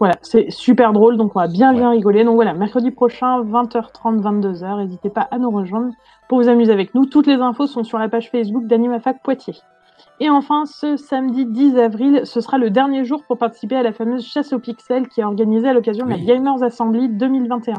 Voilà, 0.03 0.16
c'est 0.22 0.50
super 0.50 0.92
drôle, 0.92 1.16
donc 1.16 1.36
on 1.36 1.38
va 1.38 1.46
bien 1.46 1.70
Ouais. 1.70 1.76
bien 1.78 1.90
rigoler. 1.90 2.24
Donc 2.24 2.34
voilà, 2.34 2.55
mercredi 2.55 2.90
prochain, 2.90 3.40
20h30, 3.44 4.20
22h, 4.20 4.78
n'hésitez 4.78 5.11
pas 5.11 5.28
à 5.30 5.38
nous 5.38 5.48
rejoindre 5.48 5.92
pour 6.28 6.38
vous 6.38 6.48
amuser 6.48 6.72
avec 6.72 6.92
nous. 6.96 7.07
Toutes 7.07 7.28
les 7.28 7.36
infos 7.36 7.68
sont 7.68 7.84
sur 7.84 7.98
la 7.98 8.09
page 8.09 8.28
Facebook 8.28 8.66
d'AnimaFac 8.66 9.22
Poitiers. 9.22 9.55
Et 10.18 10.28
enfin, 10.28 10.64
ce 10.66 10.96
samedi 10.96 11.46
10 11.46 11.78
avril, 11.78 12.22
ce 12.24 12.40
sera 12.40 12.59
le 12.59 12.70
dernier 12.70 13.05
jour 13.05 13.22
pour 13.28 13.38
participer 13.38 13.76
à 13.76 13.84
la 13.84 13.92
fameuse 13.92 14.26
chasse 14.26 14.53
aux 14.53 14.59
pixels 14.59 15.07
qui 15.07 15.20
est 15.20 15.24
organisée 15.24 15.68
à 15.68 15.72
l'occasion 15.72 16.05
de 16.05 16.11
la 16.11 16.18
Gamers 16.18 16.64
Assembly 16.64 17.09
2021. 17.09 17.74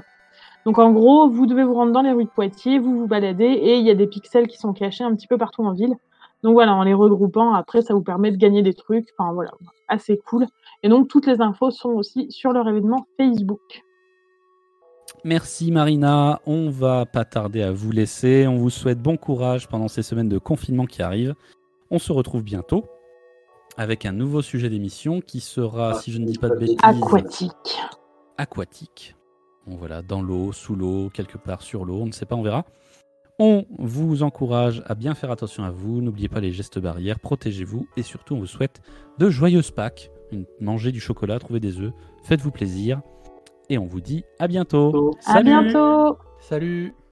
Donc 0.65 0.80
en 0.80 0.91
gros, 0.91 1.28
vous 1.28 1.45
devez 1.45 1.65
vous 1.65 1.74
rendre 1.74 1.91
dans 1.91 2.03
les 2.03 2.13
rues 2.13 2.24
de 2.24 2.30
Poitiers, 2.30 2.80
vous 2.80 2.99
vous 2.99 3.07
baladez 3.07 3.43
et 3.43 3.76
il 3.80 3.86
y 3.86 3.91
a 3.91 3.95
des 3.95 4.07
pixels 4.07 4.47
qui 4.47 4.55
sont 4.57 4.71
cachés 4.71 5.03
un 5.03 5.13
petit 5.13 5.28
peu 5.28 5.38
partout 5.38 5.63
en 5.63 5.74
ville. 5.74 5.95
Donc 6.41 6.53
voilà, 6.53 6.74
en 6.74 6.84
les 6.84 6.93
regroupant, 6.93 7.53
après 7.53 7.82
ça 7.82 7.93
vous 7.93 8.01
permet 8.01 8.32
de 8.32 8.38
gagner 8.38 8.61
des 8.61 8.74
trucs. 8.74 9.09
Enfin 9.19 9.34
voilà, 9.34 9.51
assez 9.89 10.17
cool. 10.26 10.45
Et 10.84 10.89
donc 10.89 11.07
toutes 11.07 11.27
les 11.27 11.41
infos 11.41 11.71
sont 11.71 11.89
aussi 11.89 12.29
sur 12.29 12.51
leur 12.51 12.67
événement 12.67 13.07
Facebook. 13.17 13.84
Merci 15.23 15.71
Marina, 15.71 16.41
on 16.45 16.69
va 16.69 17.05
pas 17.05 17.23
tarder 17.23 17.61
à 17.61 17.71
vous 17.71 17.91
laisser. 17.91 18.45
On 18.45 18.57
vous 18.57 18.69
souhaite 18.69 19.01
bon 19.01 19.15
courage 19.15 19.69
pendant 19.69 19.88
ces 19.88 20.03
semaines 20.03 20.27
de 20.27 20.38
confinement 20.38 20.86
qui 20.86 21.01
arrivent. 21.01 21.36
On 21.89 21.99
se 21.99 22.11
retrouve 22.11 22.43
bientôt 22.43 22.86
avec 23.77 24.05
un 24.05 24.11
nouveau 24.11 24.41
sujet 24.41 24.69
d'émission 24.69 25.21
qui 25.21 25.39
sera, 25.39 25.95
si 25.95 26.11
je 26.11 26.19
ne 26.19 26.25
dis 26.25 26.38
pas 26.38 26.49
de 26.49 26.55
bêtises, 26.55 26.77
Aquatique. 26.84 27.79
aquatique. 28.38 29.15
Bon, 29.65 29.77
voilà, 29.77 30.01
dans 30.01 30.21
l'eau, 30.21 30.51
sous 30.51 30.75
l'eau, 30.75 31.09
quelque 31.09 31.38
part 31.38 31.61
sur 31.61 31.86
l'eau, 31.86 32.01
on 32.01 32.05
ne 32.05 32.11
sait 32.11 32.25
pas, 32.25 32.36
on 32.36 32.43
verra. 32.43 32.65
On 33.39 33.65
vous 33.79 34.21
encourage 34.21 34.84
à 34.86 34.93
bien 34.93 35.15
faire 35.15 35.31
attention 35.31 35.63
à 35.63 35.71
vous, 35.71 36.01
n'oubliez 36.01 36.29
pas 36.29 36.39
les 36.39 36.51
gestes 36.51 36.77
barrières, 36.79 37.19
protégez-vous 37.19 37.88
et 37.97 38.03
surtout 38.03 38.36
on 38.36 38.39
vous 38.39 38.45
souhaite 38.45 38.81
de 39.17 39.29
joyeuses 39.29 39.71
Pâques. 39.71 40.11
Mangez 40.59 40.91
du 40.91 40.99
chocolat, 40.99 41.39
trouvez 41.39 41.59
des 41.59 41.79
œufs, 41.79 41.93
faites-vous 42.23 42.51
plaisir 42.51 43.01
et 43.69 43.77
on 43.77 43.86
vous 43.86 44.01
dit 44.01 44.23
à 44.39 44.47
bientôt. 44.47 45.11
À 45.25 45.41
bientôt. 45.41 46.17
Salut 46.39 46.93